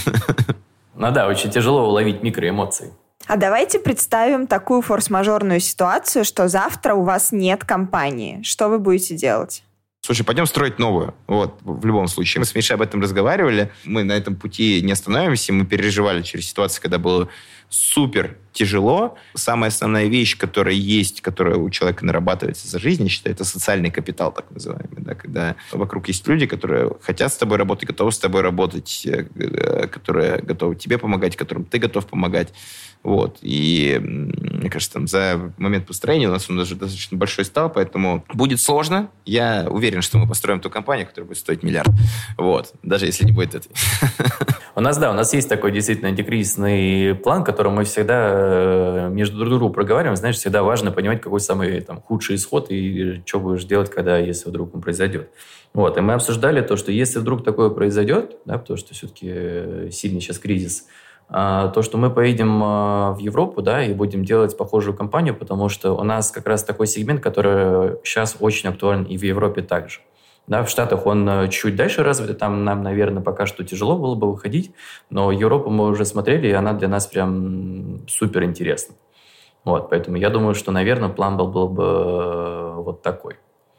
Ну 0.94 1.10
да, 1.10 1.26
очень 1.26 1.50
тяжело 1.50 1.88
уловить 1.88 2.22
микроэмоции. 2.22 2.92
А 3.32 3.38
давайте 3.38 3.78
представим 3.78 4.46
такую 4.46 4.82
форс-мажорную 4.82 5.58
ситуацию, 5.58 6.22
что 6.22 6.48
завтра 6.48 6.92
у 6.92 7.02
вас 7.02 7.32
нет 7.32 7.64
компании. 7.64 8.42
Что 8.42 8.68
вы 8.68 8.78
будете 8.78 9.16
делать? 9.16 9.62
Слушай, 10.02 10.22
пойдем 10.22 10.44
строить 10.44 10.78
новую. 10.78 11.14
Вот, 11.26 11.58
в 11.62 11.86
любом 11.86 12.08
случае. 12.08 12.40
Мы 12.40 12.44
с 12.44 12.54
Мишей 12.54 12.74
об 12.76 12.82
этом 12.82 13.00
разговаривали. 13.00 13.72
Мы 13.84 14.04
на 14.04 14.12
этом 14.12 14.36
пути 14.36 14.82
не 14.82 14.92
остановимся. 14.92 15.54
Мы 15.54 15.64
переживали 15.64 16.20
через 16.20 16.46
ситуацию, 16.46 16.82
когда 16.82 16.98
было 16.98 17.30
супер 17.72 18.36
тяжело. 18.52 19.16
Самая 19.34 19.68
основная 19.68 20.06
вещь, 20.06 20.36
которая 20.36 20.74
есть, 20.74 21.22
которая 21.22 21.56
у 21.56 21.70
человека 21.70 22.04
нарабатывается 22.04 22.68
за 22.68 22.78
жизнь, 22.78 23.04
я 23.04 23.08
считаю, 23.08 23.34
это 23.34 23.44
социальный 23.44 23.90
капитал, 23.90 24.30
так 24.30 24.50
называемый. 24.50 24.98
Да, 24.98 25.14
когда 25.14 25.56
вокруг 25.72 26.08
есть 26.08 26.26
люди, 26.28 26.46
которые 26.46 26.92
хотят 27.00 27.32
с 27.32 27.36
тобой 27.36 27.56
работать, 27.56 27.88
готовы 27.88 28.12
с 28.12 28.18
тобой 28.18 28.42
работать, 28.42 29.06
э, 29.06 29.26
э, 29.34 29.86
которые 29.88 30.42
готовы 30.42 30.76
тебе 30.76 30.98
помогать, 30.98 31.34
которым 31.34 31.64
ты 31.64 31.78
готов 31.78 32.06
помогать. 32.06 32.52
Вот. 33.02 33.38
И 33.40 33.98
мне 34.02 34.70
кажется, 34.70 34.94
там 34.94 35.08
за 35.08 35.52
момент 35.56 35.86
построения 35.86 36.28
у 36.28 36.30
нас 36.30 36.48
он 36.48 36.58
даже 36.58 36.76
достаточно 36.76 37.16
большой 37.16 37.44
стал, 37.44 37.70
поэтому 37.70 38.24
будет 38.32 38.60
сложно. 38.60 39.10
Я 39.24 39.66
уверен, 39.68 40.02
что 40.02 40.18
мы 40.18 40.28
построим 40.28 40.60
ту 40.60 40.70
компанию, 40.70 41.06
которая 41.06 41.28
будет 41.28 41.38
стоить 41.38 41.62
миллиард. 41.62 41.90
Вот. 42.36 42.74
Даже 42.82 43.06
если 43.06 43.24
не 43.24 43.32
будет 43.32 43.54
этой. 43.54 43.72
У 44.74 44.80
нас, 44.80 44.96
да, 44.96 45.10
у 45.10 45.14
нас 45.14 45.34
есть 45.34 45.50
такой 45.50 45.70
действительно 45.70 46.08
антикризисный 46.08 47.14
план, 47.14 47.44
который 47.44 47.61
мы 47.70 47.84
всегда 47.84 48.30
э, 48.32 49.08
между 49.10 49.38
друг 49.38 49.50
другом 49.50 49.72
проговариваем. 49.72 50.16
Знаешь, 50.16 50.36
всегда 50.36 50.62
важно 50.62 50.90
понимать, 50.90 51.20
какой 51.20 51.40
самый 51.40 51.80
там, 51.80 52.00
худший 52.00 52.36
исход 52.36 52.66
и 52.70 53.22
что 53.26 53.40
будешь 53.40 53.64
делать, 53.64 53.90
когда, 53.90 54.18
если 54.18 54.48
вдруг 54.48 54.74
он 54.74 54.80
произойдет. 54.80 55.30
Вот. 55.74 55.96
И 55.96 56.00
мы 56.00 56.14
обсуждали 56.14 56.60
то, 56.60 56.76
что 56.76 56.92
если 56.92 57.18
вдруг 57.18 57.44
такое 57.44 57.70
произойдет, 57.70 58.36
да, 58.44 58.58
потому 58.58 58.76
что 58.76 58.94
все-таки 58.94 59.28
э, 59.30 59.88
сильный 59.90 60.20
сейчас 60.20 60.38
кризис, 60.38 60.86
а, 61.28 61.68
то, 61.68 61.82
что 61.82 61.96
мы 61.96 62.10
поедем 62.10 62.60
в 62.60 63.18
Европу, 63.18 63.62
да, 63.62 63.82
и 63.82 63.94
будем 63.94 64.22
делать 64.22 64.56
похожую 64.56 64.94
компанию, 64.94 65.34
потому 65.34 65.70
что 65.70 65.92
у 65.92 66.04
нас 66.04 66.30
как 66.30 66.46
раз 66.46 66.62
такой 66.62 66.86
сегмент, 66.86 67.22
который 67.22 67.96
сейчас 68.04 68.36
очень 68.40 68.68
актуален 68.68 69.04
и 69.04 69.16
в 69.16 69.22
Европе 69.22 69.62
также. 69.62 70.00
Да, 70.46 70.64
в 70.64 70.68
Штатах 70.68 71.06
он 71.06 71.28
э, 71.28 71.48
чуть 71.48 71.76
дальше 71.76 72.02
развит, 72.02 72.38
там 72.38 72.64
нам, 72.64 72.82
наверное, 72.82 73.22
пока 73.22 73.46
что 73.46 73.64
тяжело 73.64 73.96
было 73.96 74.14
бы 74.14 74.30
выходить, 74.30 74.72
но 75.08 75.30
Европу 75.30 75.70
мы 75.70 75.86
уже 75.88 76.04
смотрели, 76.04 76.48
и 76.48 76.52
она 76.52 76.72
для 76.72 76.88
нас 76.88 77.06
прям 77.06 78.06
супер 78.08 78.42
интересна. 78.42 78.94
Вот, 79.64 79.90
поэтому 79.90 80.16
я 80.16 80.30
думаю, 80.30 80.54
что, 80.54 80.72
наверное, 80.72 81.08
план 81.08 81.36
был, 81.36 81.46
был 81.46 81.68
бы 81.68 81.84
э, 81.84 82.74
вот 82.76 83.02
такой. 83.02 83.36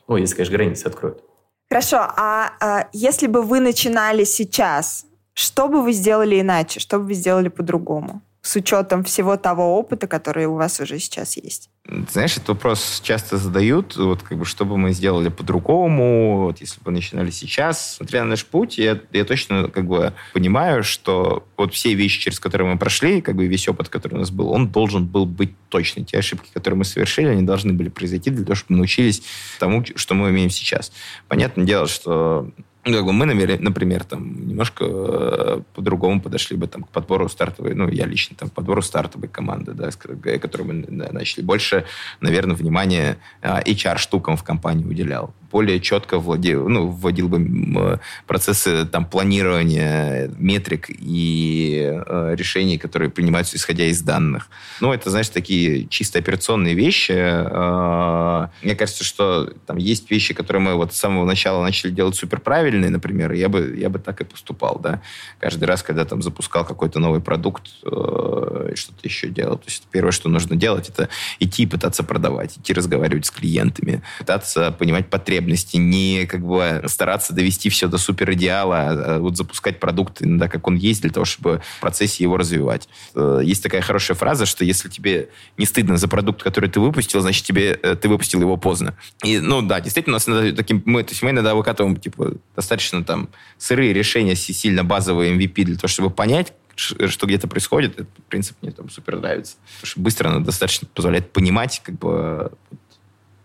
Ну, 0.07 0.15
если, 0.15 0.35
конечно, 0.35 0.55
границы 0.55 0.87
откроют. 0.87 1.23
Хорошо, 1.69 1.97
а, 1.97 2.51
а 2.61 2.87
если 2.93 3.27
бы 3.27 3.41
вы 3.41 3.59
начинали 3.59 4.23
сейчас, 4.23 5.05
что 5.33 5.67
бы 5.67 5.81
вы 5.81 5.91
сделали 5.91 6.39
иначе? 6.39 6.79
Что 6.79 6.99
бы 6.99 7.07
вы 7.07 7.13
сделали 7.13 7.49
по-другому? 7.49 8.21
С 8.43 8.57
учетом 8.57 9.05
всего 9.05 9.37
того 9.37 9.79
опыта, 9.79 10.05
который 10.05 10.47
у 10.47 10.55
вас 10.55 10.77
уже 10.81 10.99
сейчас 10.99 11.37
есть. 11.37 11.69
Знаешь, 12.11 12.35
этот 12.35 12.49
вопрос 12.49 12.99
часто 13.01 13.37
задают, 13.37 13.95
вот 13.95 14.21
как 14.21 14.37
бы, 14.37 14.43
что 14.43 14.65
бы 14.65 14.77
мы 14.77 14.91
сделали 14.91 15.29
по-другому, 15.29 16.47
вот 16.47 16.59
если 16.59 16.81
бы 16.81 16.91
начинали 16.91 17.29
сейчас. 17.29 17.95
Смотря 17.95 18.23
на 18.23 18.31
наш 18.31 18.45
путь, 18.45 18.77
я, 18.77 18.99
я 19.13 19.23
точно 19.23 19.69
как 19.69 19.85
бы 19.85 20.13
понимаю, 20.33 20.83
что 20.83 21.47
вот 21.55 21.73
все 21.73 21.93
вещи, 21.93 22.19
через 22.19 22.41
которые 22.41 22.69
мы 22.69 22.77
прошли, 22.77 23.21
как 23.21 23.37
бы 23.37 23.47
весь 23.47 23.69
опыт, 23.69 23.87
который 23.87 24.15
у 24.15 24.19
нас 24.19 24.29
был, 24.29 24.49
он 24.49 24.67
должен 24.67 25.05
был 25.05 25.25
быть 25.25 25.53
точный. 25.69 26.03
Те 26.03 26.17
ошибки, 26.17 26.49
которые 26.53 26.79
мы 26.79 26.83
совершили, 26.83 27.27
они 27.27 27.43
должны 27.43 27.71
были 27.71 27.87
произойти 27.87 28.29
для 28.29 28.43
того, 28.43 28.55
чтобы 28.55 28.73
мы 28.73 28.77
научились 28.79 29.23
тому, 29.57 29.85
что 29.95 30.15
мы 30.15 30.31
имеем 30.31 30.49
сейчас. 30.49 30.91
Понятное 31.29 31.65
дело, 31.65 31.87
что 31.87 32.49
ну, 32.85 32.97
как 32.97 33.05
бы 33.05 33.13
мы, 33.13 33.25
например, 33.25 34.03
там 34.03 34.47
немножко 34.47 34.85
э, 34.85 35.61
по-другому 35.73 36.21
подошли 36.21 36.57
бы 36.57 36.67
там, 36.67 36.83
к 36.83 36.89
подбору 36.89 37.29
стартовой, 37.29 37.75
ну, 37.75 37.87
я 37.87 38.05
лично 38.05 38.35
там, 38.37 38.49
к 38.49 38.53
подбору 38.53 38.81
стартовой 38.81 39.29
команды, 39.29 39.73
да, 39.73 39.89
с 39.89 39.95
которой 39.95 40.63
мы 40.63 40.73
начали. 40.89 41.43
Больше, 41.43 41.85
наверное, 42.19 42.55
внимания 42.55 43.17
HR-штукам 43.41 44.35
в 44.35 44.43
компании 44.43 44.85
уделял 44.85 45.33
более 45.53 45.79
четко 45.79 46.17
владел, 46.17 46.67
ну, 46.67 46.87
вводил 46.87 47.29
бы 47.29 47.99
процессы 48.25 48.85
там, 48.85 49.05
планирования 49.05 50.31
метрик 50.39 50.87
и 50.89 51.93
э, 51.93 52.35
решений, 52.35 52.79
которые 52.79 53.11
принимаются 53.11 53.55
исходя 53.55 53.85
из 53.85 54.01
данных. 54.01 54.49
Ну, 54.81 54.91
это, 54.91 55.11
знаешь, 55.11 55.29
такие 55.29 55.87
чисто 55.87 56.17
операционные 56.17 56.73
вещи. 56.73 57.13
Э, 57.15 58.47
мне 58.63 58.75
кажется, 58.75 59.03
что 59.03 59.53
там 59.67 59.77
есть 59.77 60.09
вещи, 60.09 60.33
которые 60.33 60.63
мы 60.63 60.73
вот 60.73 60.95
с 60.95 60.97
самого 60.97 61.23
начала 61.23 61.61
начали 61.61 61.91
делать 61.91 62.15
супер 62.15 62.39
правильные, 62.39 62.89
например, 62.89 63.31
я 63.33 63.47
бы, 63.47 63.75
я 63.77 63.89
бы 63.89 63.99
так 63.99 64.21
и 64.21 64.25
поступал, 64.25 64.79
да. 64.81 65.01
Каждый 65.39 65.65
раз, 65.65 65.83
когда 65.83 66.03
там 66.03 66.23
запускал 66.23 66.65
какой-то 66.65 66.99
новый 66.99 67.21
продукт, 67.21 67.69
э, 67.83 68.71
что-то 68.73 69.01
еще 69.03 69.27
делал. 69.29 69.57
То 69.57 69.67
есть 69.67 69.83
первое, 69.91 70.11
что 70.11 70.29
нужно 70.29 70.55
делать, 70.55 70.89
это 70.89 71.09
идти 71.39 71.63
и 71.63 71.67
пытаться 71.67 72.03
продавать, 72.03 72.57
идти 72.57 72.73
разговаривать 72.73 73.27
с 73.27 73.31
клиентами, 73.31 74.01
пытаться 74.17 74.71
понимать 74.71 75.11
потребности 75.11 75.42
потребности, 75.43 75.77
не 75.77 76.25
как 76.25 76.45
бы 76.45 76.83
стараться 76.87 77.33
довести 77.33 77.69
все 77.69 77.87
до 77.87 77.97
супер 77.97 78.31
идеала, 78.33 78.77
а 78.77 79.19
вот 79.19 79.37
запускать 79.37 79.79
продукт 79.79 80.21
иногда 80.21 80.47
как 80.47 80.67
он 80.67 80.75
есть, 80.75 81.01
для 81.01 81.11
того, 81.11 81.25
чтобы 81.25 81.61
в 81.77 81.81
процессе 81.81 82.23
его 82.23 82.37
развивать. 82.37 82.87
Э, 83.15 83.41
есть 83.43 83.63
такая 83.63 83.81
хорошая 83.81 84.15
фраза, 84.15 84.45
что 84.45 84.63
если 84.63 84.89
тебе 84.89 85.29
не 85.57 85.65
стыдно 85.65 85.97
за 85.97 86.07
продукт, 86.07 86.41
который 86.43 86.69
ты 86.69 86.79
выпустил, 86.79 87.21
значит, 87.21 87.45
тебе 87.45 87.77
э, 87.83 87.95
ты 87.95 88.07
выпустил 88.07 88.41
его 88.41 88.57
поздно. 88.57 88.95
И, 89.23 89.39
ну 89.39 89.61
да, 89.61 89.81
действительно, 89.81 90.13
у 90.13 90.17
нас 90.17 90.29
иногда 90.29 90.55
таким, 90.55 90.81
мы, 90.85 91.03
то 91.03 91.11
есть 91.11 91.23
мы 91.23 91.31
иногда 91.31 91.55
выкатываем 91.55 91.97
типа, 91.97 92.33
достаточно 92.55 93.03
там 93.03 93.29
сырые 93.57 93.93
решения, 93.93 94.35
сильно 94.35 94.83
базовые 94.83 95.35
MVP 95.37 95.63
для 95.63 95.75
того, 95.75 95.87
чтобы 95.87 96.09
понять, 96.09 96.53
что 96.75 97.27
где-то 97.27 97.47
происходит, 97.47 97.93
этот 97.93 98.09
принцип 98.29 98.57
мне 98.61 98.71
там 98.71 98.89
супер 98.89 99.19
нравится. 99.19 99.55
Потому 99.75 99.87
что 99.87 99.99
быстро 99.99 100.29
она 100.29 100.39
достаточно 100.39 100.87
позволяет 100.93 101.31
понимать, 101.31 101.81
как 101.83 101.95
бы, 101.99 102.51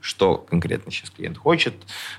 что 0.08 0.38
конкретно 0.38 0.90
сейчас 0.90 1.10
клиент 1.10 1.38
хочет 1.38 1.74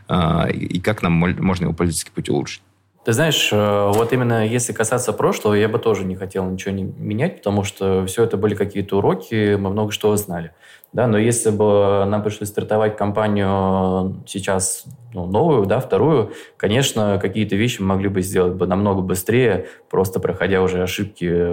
а, 0.07 0.47
и 0.49 0.79
как 0.79 1.01
нам 1.01 1.13
можно 1.13 1.65
его 1.65 1.73
пользовательский 1.73 2.11
путь 2.13 2.29
улучшить. 2.29 2.61
Ты 3.05 3.13
знаешь, 3.13 3.49
э, 3.51 3.91
вот 3.93 4.13
именно 4.13 4.45
если 4.45 4.73
касаться 4.73 5.13
прошлого, 5.13 5.53
я 5.53 5.69
бы 5.69 5.79
тоже 5.79 6.03
не 6.03 6.15
хотел 6.15 6.45
ничего 6.45 6.71
не 6.71 6.83
менять, 6.83 7.37
потому 7.37 7.63
что 7.63 8.05
все 8.05 8.23
это 8.23 8.37
были 8.37 8.55
какие-то 8.55 8.97
уроки, 8.97 9.55
мы 9.55 9.69
много 9.69 9.91
что 9.91 10.15
знали. 10.15 10.51
Да, 10.91 11.07
но 11.07 11.17
если 11.17 11.51
бы 11.51 12.05
нам 12.07 12.23
пришлось 12.23 12.49
стартовать 12.49 12.97
компанию 12.97 14.23
сейчас 14.25 14.85
ну, 15.13 15.25
новую, 15.25 15.65
да, 15.65 15.79
вторую, 15.79 16.31
конечно, 16.57 17.19
какие-то 17.21 17.55
вещи 17.55 17.81
мы 17.81 17.87
могли 17.87 18.09
бы 18.09 18.21
сделать 18.21 18.53
бы 18.53 18.67
намного 18.67 19.01
быстрее, 19.01 19.67
просто 19.89 20.19
проходя 20.19 20.61
уже 20.61 20.83
ошибки, 20.83 21.49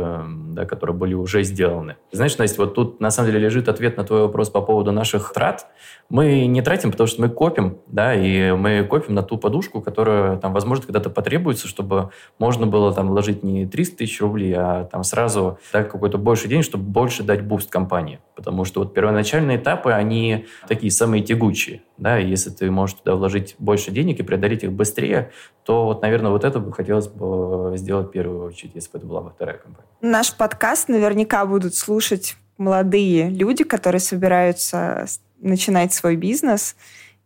да, 0.53 0.67
которые 0.67 0.95
были 0.95 1.15
уже 1.15 1.43
сделаны. 1.43 1.97
Знаешь, 2.13 2.37
Настя, 2.37 2.63
вот 2.63 2.75
тут 2.75 3.01
на 3.01 3.11
самом 3.11 3.31
деле 3.31 3.45
лежит 3.45 3.69
ответ 3.69 3.97
на 3.97 4.05
твой 4.05 4.23
вопрос 4.23 4.51
по 4.51 4.61
поводу 4.61 4.93
наших 4.93 5.33
трат. 5.33 5.67
Мы 6.09 6.47
не 6.47 6.61
тратим, 6.63 6.91
потому 6.91 7.07
что 7.07 7.23
мы 7.23 7.29
копим, 7.29 7.79
да, 7.87 8.15
и 8.15 8.53
мы 8.53 8.85
копим 8.85 9.15
на 9.15 9.23
ту 9.23 9.39
подушку, 9.39 9.81
которая 9.81 10.37
там, 10.37 10.53
возможно, 10.53 10.85
когда-то 10.85 11.11
потребуется, 11.11 11.67
чтобы 11.67 12.11
можно 12.39 12.67
было 12.67 12.93
там 12.93 13.09
вложить 13.09 13.43
не 13.43 13.67
300 13.67 13.97
тысяч 13.97 14.21
рублей, 14.21 14.55
а 14.57 14.85
там 14.85 15.03
сразу 15.03 15.59
да, 15.73 15.83
какой-то 15.83 16.19
больше 16.19 16.49
денег, 16.49 16.65
чтобы 16.65 16.85
больше 16.85 17.23
дать 17.23 17.43
буст 17.43 17.71
компании. 17.71 18.21
Потому 18.35 18.65
что 18.65 18.81
вот 18.81 18.93
первоначальные 19.27 19.59
этапы, 19.59 19.93
они 19.93 20.47
такие 20.69 20.91
самые 20.91 21.23
тягучие, 21.23 21.83
да, 21.99 22.17
если 22.17 22.51
ты 22.51 22.71
можешь 22.71 22.97
туда 22.97 23.17
вложить 23.17 23.57
больше 23.59 23.91
денег 23.91 24.21
и 24.21 24.23
преодолеть 24.23 24.65
их 24.65 24.73
быстрее, 24.73 25.33
то 25.65 25.85
вот, 25.85 26.03
наверное, 26.03 26.31
вот 26.31 26.45
это 26.45 26.61
бы 26.61 26.73
хотелось 26.73 27.09
бы 27.09 27.77
сделать 27.77 28.09
в 28.09 28.11
первую 28.11 28.47
очередь, 28.47 28.73
если 28.75 28.91
бы 28.93 28.99
это 28.99 29.07
была 29.07 29.21
бы 29.23 29.31
вторая 29.31 29.59
компания. 29.59 29.89
Наш 30.01 30.35
подкаст 30.35 30.89
наверняка 30.89 31.45
будут 31.47 31.75
слушать 31.75 32.37
молодые 32.59 33.29
люди, 33.31 33.65
которые 33.65 34.01
собираются 34.01 35.07
начинать 35.41 35.93
свой 35.93 36.17
бизнес. 36.17 36.77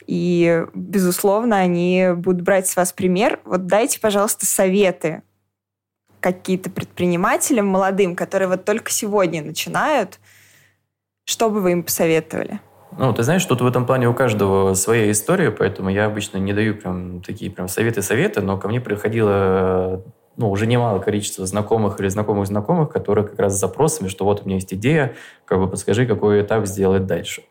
И, 0.07 0.65
безусловно, 0.75 1.59
они 1.59 2.09
будут 2.17 2.43
брать 2.43 2.67
с 2.67 2.75
вас 2.75 2.93
пример. 2.93 3.39
Вот 3.45 3.67
дайте, 3.67 4.01
пожалуйста, 4.01 4.45
советы 4.47 5.23
какие-то 6.19 6.69
предпринимателям 6.69 7.67
молодым, 7.67 8.17
которые 8.17 8.49
вот 8.49 8.65
только 8.65 8.91
сегодня 8.91 9.43
начинают. 9.43 10.19
Что 11.25 11.49
бы 11.51 11.61
вы 11.61 11.73
им 11.73 11.83
посоветовали? 11.83 12.61
Ну, 12.99 13.13
ты 13.13 13.23
знаешь, 13.23 13.45
тут 13.45 13.61
в 13.61 13.67
этом 13.67 13.87
плане 13.87 14.09
у 14.09 14.15
каждого 14.15 14.75
своя 14.75 15.11
история, 15.11 15.51
поэтому 15.51 15.91
я 15.91 16.07
обычно 16.07 16.39
не 16.39 16.53
даю 16.53 16.75
прям 16.75 17.23
такие 17.23 17.51
прям 17.51 17.69
советы-советы, 17.69 18.41
но 18.41 18.59
ко 18.59 18.69
мне 18.69 18.81
приходило 18.81 20.03
ну, 20.37 20.51
уже 20.51 20.67
немалое 20.67 21.01
количество 21.01 21.47
знакомых 21.47 22.01
или 22.01 22.09
знакомых 22.09 22.47
знакомых, 22.47 22.91
которые 22.91 23.27
как 23.27 23.39
раз 23.39 23.57
с 23.57 23.61
запросами, 23.61 24.09
что 24.09 24.25
вот 24.25 24.43
у 24.43 24.45
меня 24.47 24.57
есть 24.57 24.73
идея, 24.75 25.15
как 25.45 25.59
бы 25.59 25.69
подскажи, 25.69 26.07
какой 26.07 26.43
этап 26.43 26.67
сделать 26.67 27.07
дальше. 27.07 27.43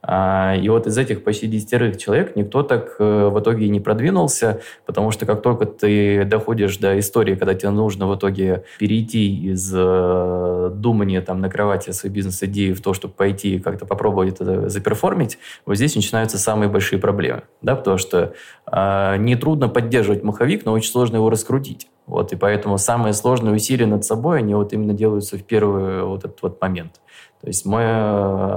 А, 0.00 0.54
и 0.54 0.68
вот 0.68 0.86
из 0.86 0.96
этих 0.96 1.24
почти 1.24 1.48
десятерых 1.48 1.96
человек 1.98 2.36
никто 2.36 2.62
так 2.62 2.96
э, 2.98 3.28
в 3.28 3.40
итоге 3.40 3.68
не 3.68 3.80
продвинулся, 3.80 4.60
потому 4.86 5.10
что 5.10 5.26
как 5.26 5.42
только 5.42 5.66
ты 5.66 6.24
доходишь 6.24 6.76
до 6.76 6.98
истории, 6.98 7.34
когда 7.34 7.54
тебе 7.54 7.70
нужно 7.70 8.06
в 8.06 8.16
итоге 8.16 8.64
перейти 8.78 9.50
из 9.50 9.72
э, 9.74 10.70
думания 10.72 11.20
там 11.20 11.40
на 11.40 11.50
кровати 11.50 11.90
своей 11.90 12.14
бизнес-идеи 12.14 12.72
в 12.72 12.80
то, 12.80 12.94
чтобы 12.94 13.14
пойти 13.14 13.58
как-то 13.58 13.86
попробовать 13.86 14.40
это 14.40 14.68
заперформить, 14.68 15.38
вот 15.66 15.76
здесь 15.76 15.96
начинаются 15.96 16.38
самые 16.38 16.68
большие 16.68 17.00
проблемы. 17.00 17.42
Да, 17.60 17.74
потому 17.74 17.98
что 17.98 18.34
э, 18.70 19.16
нетрудно 19.18 19.68
поддерживать 19.68 20.22
маховик, 20.22 20.64
но 20.64 20.72
очень 20.72 20.92
сложно 20.92 21.16
его 21.16 21.28
раскрутить. 21.28 21.88
Вот, 22.06 22.32
и 22.32 22.36
поэтому 22.36 22.78
самые 22.78 23.12
сложные 23.12 23.54
усилия 23.54 23.84
над 23.84 24.04
собой, 24.04 24.38
они 24.38 24.54
вот 24.54 24.72
именно 24.72 24.94
делаются 24.94 25.36
в 25.36 25.42
первый 25.42 26.02
вот 26.04 26.24
этот 26.24 26.40
вот 26.40 26.60
момент. 26.60 27.00
То 27.40 27.46
есть 27.46 27.64
мой 27.64 27.84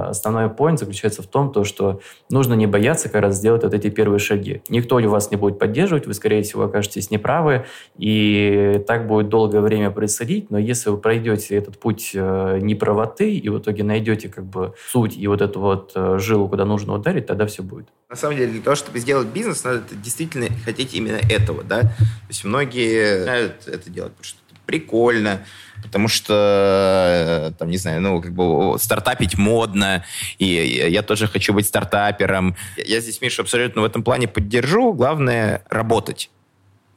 основной 0.08 0.46
point 0.46 0.78
заключается 0.78 1.22
в 1.22 1.26
том, 1.26 1.52
то, 1.52 1.64
что 1.64 2.00
нужно 2.30 2.54
не 2.54 2.66
бояться 2.66 3.08
как 3.08 3.22
раз 3.22 3.36
сделать 3.36 3.62
вот 3.62 3.74
эти 3.74 3.90
первые 3.90 4.18
шаги. 4.18 4.62
Никто 4.68 4.98
вас 5.08 5.30
не 5.30 5.36
будет 5.36 5.58
поддерживать, 5.58 6.06
вы, 6.06 6.14
скорее 6.14 6.42
всего, 6.42 6.64
окажетесь 6.64 7.10
неправы, 7.10 7.66
и 7.96 8.82
так 8.86 9.06
будет 9.06 9.28
долгое 9.28 9.60
время 9.60 9.90
происходить, 9.90 10.50
но 10.50 10.58
если 10.58 10.90
вы 10.90 10.98
пройдете 10.98 11.56
этот 11.56 11.78
путь 11.78 12.12
э, 12.14 12.58
неправоты 12.60 13.34
и 13.34 13.48
в 13.48 13.58
итоге 13.58 13.84
найдете 13.84 14.28
как 14.28 14.44
бы 14.44 14.74
суть 14.88 15.16
и 15.16 15.26
вот 15.26 15.40
эту 15.40 15.60
вот 15.60 15.92
э, 15.94 16.18
жилу, 16.18 16.48
куда 16.48 16.64
нужно 16.64 16.94
ударить, 16.94 17.26
тогда 17.26 17.46
все 17.46 17.62
будет. 17.62 17.86
На 18.08 18.16
самом 18.16 18.36
деле, 18.36 18.52
для 18.52 18.62
того, 18.62 18.76
чтобы 18.76 18.98
сделать 18.98 19.28
бизнес, 19.28 19.64
надо 19.64 19.82
действительно 19.90 20.46
хотеть 20.64 20.94
именно 20.94 21.18
этого, 21.30 21.62
да. 21.62 21.80
То 21.80 21.88
есть 22.28 22.44
многие 22.44 23.22
знают 23.22 23.54
это 23.66 23.90
делать, 23.90 24.12
потому 24.12 24.24
что 24.24 24.38
это 24.50 24.60
прикольно, 24.66 25.40
потому 25.82 26.08
что, 26.08 27.50
э, 27.50 27.52
там, 27.58 27.68
не 27.68 27.76
знаю, 27.76 28.00
ну, 28.00 28.22
как 28.22 28.32
бы 28.32 28.78
стартапить 28.78 29.36
модно, 29.36 30.04
и 30.38 30.46
я 30.46 31.02
тоже 31.02 31.26
хочу 31.26 31.52
быть 31.52 31.66
стартапером. 31.66 32.56
Я 32.76 33.00
здесь 33.00 33.20
Мишу 33.20 33.42
абсолютно 33.42 33.82
в 33.82 33.84
этом 33.84 34.02
плане 34.02 34.28
поддержу. 34.28 34.92
Главное— 34.92 35.64
работать 35.68 36.30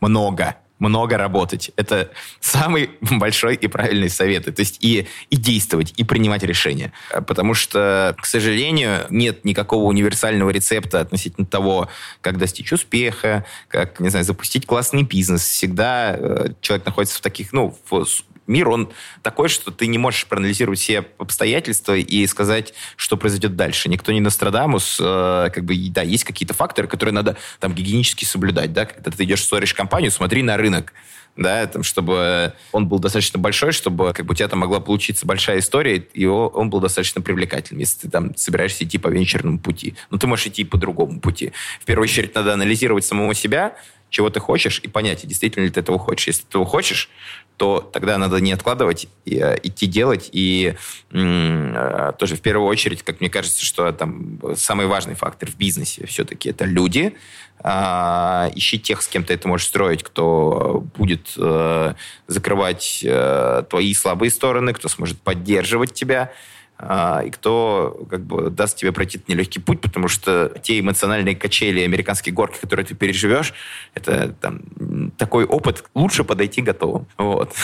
много 0.01 0.55
много 0.79 1.17
работать. 1.17 1.71
Это 1.75 2.11
самый 2.39 2.91
большой 3.01 3.55
и 3.55 3.67
правильный 3.67 4.09
совет. 4.09 4.45
То 4.45 4.59
есть 4.59 4.77
и, 4.83 5.07
и 5.29 5.37
действовать, 5.37 5.93
и 5.97 6.03
принимать 6.03 6.43
решения. 6.43 6.91
Потому 7.27 7.53
что, 7.53 8.15
к 8.19 8.25
сожалению, 8.25 9.05
нет 9.09 9.45
никакого 9.45 9.85
универсального 9.85 10.49
рецепта 10.49 10.99
относительно 10.99 11.47
того, 11.47 11.89
как 12.21 12.37
достичь 12.37 12.71
успеха, 12.71 13.45
как, 13.67 13.99
не 13.99 14.09
знаю, 14.09 14.25
запустить 14.25 14.65
классный 14.65 15.03
бизнес. 15.03 15.43
Всегда 15.43 16.15
э, 16.17 16.49
человек 16.61 16.85
находится 16.85 17.17
в 17.17 17.21
таких, 17.21 17.53
ну, 17.53 17.75
в 17.89 18.05
мир, 18.47 18.69
он 18.69 18.91
такой, 19.21 19.49
что 19.49 19.71
ты 19.71 19.87
не 19.87 19.97
можешь 19.97 20.25
проанализировать 20.27 20.79
все 20.79 21.05
обстоятельства 21.17 21.95
и 21.95 22.27
сказать, 22.27 22.73
что 22.95 23.17
произойдет 23.17 23.55
дальше. 23.55 23.89
Никто 23.89 24.11
не 24.11 24.21
Нострадамус, 24.21 24.99
э, 25.01 25.49
как 25.53 25.63
бы, 25.63 25.75
да, 25.89 26.01
есть 26.01 26.23
какие-то 26.23 26.53
факторы, 26.53 26.87
которые 26.87 27.13
надо 27.13 27.37
там 27.59 27.73
гигиенически 27.73 28.25
соблюдать, 28.25 28.73
да, 28.73 28.85
когда 28.85 29.11
ты 29.11 29.23
идешь 29.23 29.43
строишь 29.43 29.73
компанию, 29.73 30.11
смотри 30.11 30.43
на 30.43 30.57
рынок, 30.57 30.93
да, 31.35 31.65
там, 31.67 31.83
чтобы 31.83 32.53
он 32.71 32.87
был 32.87 32.99
достаточно 32.99 33.39
большой, 33.39 33.71
чтобы 33.71 34.13
как 34.13 34.25
бы 34.25 34.31
у 34.31 34.35
тебя 34.35 34.47
там 34.47 34.59
могла 34.59 34.79
получиться 34.79 35.25
большая 35.25 35.59
история, 35.59 35.97
и 35.97 36.25
он 36.25 36.69
был 36.69 36.79
достаточно 36.79 37.21
привлекательным, 37.21 37.79
если 37.79 38.01
ты 38.01 38.09
там 38.09 38.35
собираешься 38.35 38.85
идти 38.85 38.97
по 38.97 39.09
венчурному 39.09 39.59
пути. 39.59 39.95
Но 40.09 40.17
ты 40.17 40.27
можешь 40.27 40.47
идти 40.47 40.63
по 40.63 40.77
другому 40.77 41.19
пути. 41.19 41.51
В 41.81 41.85
первую 41.85 42.03
очередь 42.03 42.33
надо 42.35 42.53
анализировать 42.53 43.03
самого 43.03 43.33
себя, 43.33 43.75
чего 44.09 44.29
ты 44.29 44.39
хочешь, 44.39 44.79
и 44.81 44.87
понять, 44.87 45.27
действительно 45.27 45.65
ли 45.65 45.69
ты 45.69 45.81
этого 45.81 45.99
хочешь. 45.99 46.27
Если 46.27 46.43
ты 46.43 46.49
этого 46.49 46.65
хочешь, 46.65 47.09
то 47.57 47.79
тогда 47.79 48.17
надо 48.17 48.39
не 48.41 48.51
откладывать, 48.51 49.07
а, 49.27 49.55
идти 49.63 49.87
делать. 49.87 50.29
И 50.31 50.75
э, 51.11 52.11
тоже 52.17 52.35
в 52.35 52.41
первую 52.41 52.67
очередь, 52.67 53.03
как 53.03 53.19
мне 53.19 53.29
кажется, 53.29 53.63
что 53.63 53.91
там 53.91 54.39
самый 54.55 54.87
важный 54.87 55.15
фактор 55.15 55.49
в 55.49 55.55
бизнесе 55.55 56.05
все-таки 56.07 56.49
это 56.49 56.65
люди. 56.65 57.15
Э, 57.63 58.49
ищи 58.53 58.79
тех, 58.79 59.01
с 59.01 59.07
кем 59.07 59.23
ты 59.23 59.33
это 59.33 59.47
можешь 59.47 59.67
строить, 59.67 60.03
кто 60.03 60.83
будет 60.97 61.33
э, 61.37 61.93
закрывать 62.27 63.01
э, 63.03 63.63
твои 63.69 63.93
слабые 63.93 64.31
стороны, 64.31 64.73
кто 64.73 64.87
сможет 64.87 65.19
поддерживать 65.21 65.93
тебя. 65.93 66.31
А, 66.77 67.21
и 67.25 67.29
кто 67.29 68.05
как 68.09 68.25
бы 68.25 68.49
даст 68.49 68.77
тебе 68.77 68.91
пройти 68.91 69.17
этот 69.17 69.29
нелегкий 69.29 69.59
путь, 69.59 69.79
потому 69.79 70.07
что 70.07 70.51
те 70.61 70.79
эмоциональные 70.79 71.35
качели 71.35 71.81
американские 71.81 72.33
горки, 72.33 72.59
которые 72.59 72.85
ты 72.85 72.95
переживешь, 72.95 73.53
это 73.93 74.33
там, 74.41 75.11
такой 75.17 75.45
опыт, 75.45 75.85
лучше 75.93 76.23
подойти 76.23 76.61
готовым. 76.61 77.07
Вот. 77.17 77.53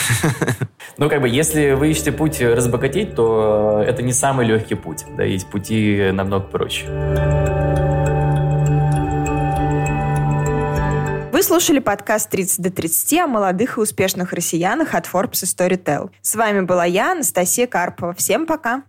Ну, 0.98 1.08
как 1.08 1.22
бы, 1.22 1.28
если 1.28 1.72
вы 1.72 1.90
ищете 1.90 2.12
путь 2.12 2.40
разбогатеть, 2.40 3.14
то 3.14 3.82
это 3.86 4.02
не 4.02 4.12
самый 4.12 4.46
легкий 4.46 4.74
путь. 4.74 5.04
Да, 5.16 5.24
есть 5.24 5.48
пути 5.48 6.10
намного 6.12 6.44
проще. 6.44 6.86
Вы 11.32 11.42
слушали 11.42 11.78
подкаст 11.78 12.30
30 12.30 12.60
до 12.60 12.70
30 12.70 13.20
о 13.20 13.26
молодых 13.26 13.78
и 13.78 13.80
успешных 13.80 14.32
россиянах 14.32 14.94
от 14.94 15.06
Forbes 15.06 15.42
и 15.42 15.46
Storytel. 15.46 16.10
С 16.20 16.34
вами 16.34 16.60
была 16.60 16.84
я, 16.84 17.12
Анастасия 17.12 17.66
Карпова. 17.66 18.14
Всем 18.14 18.46
пока! 18.46 18.84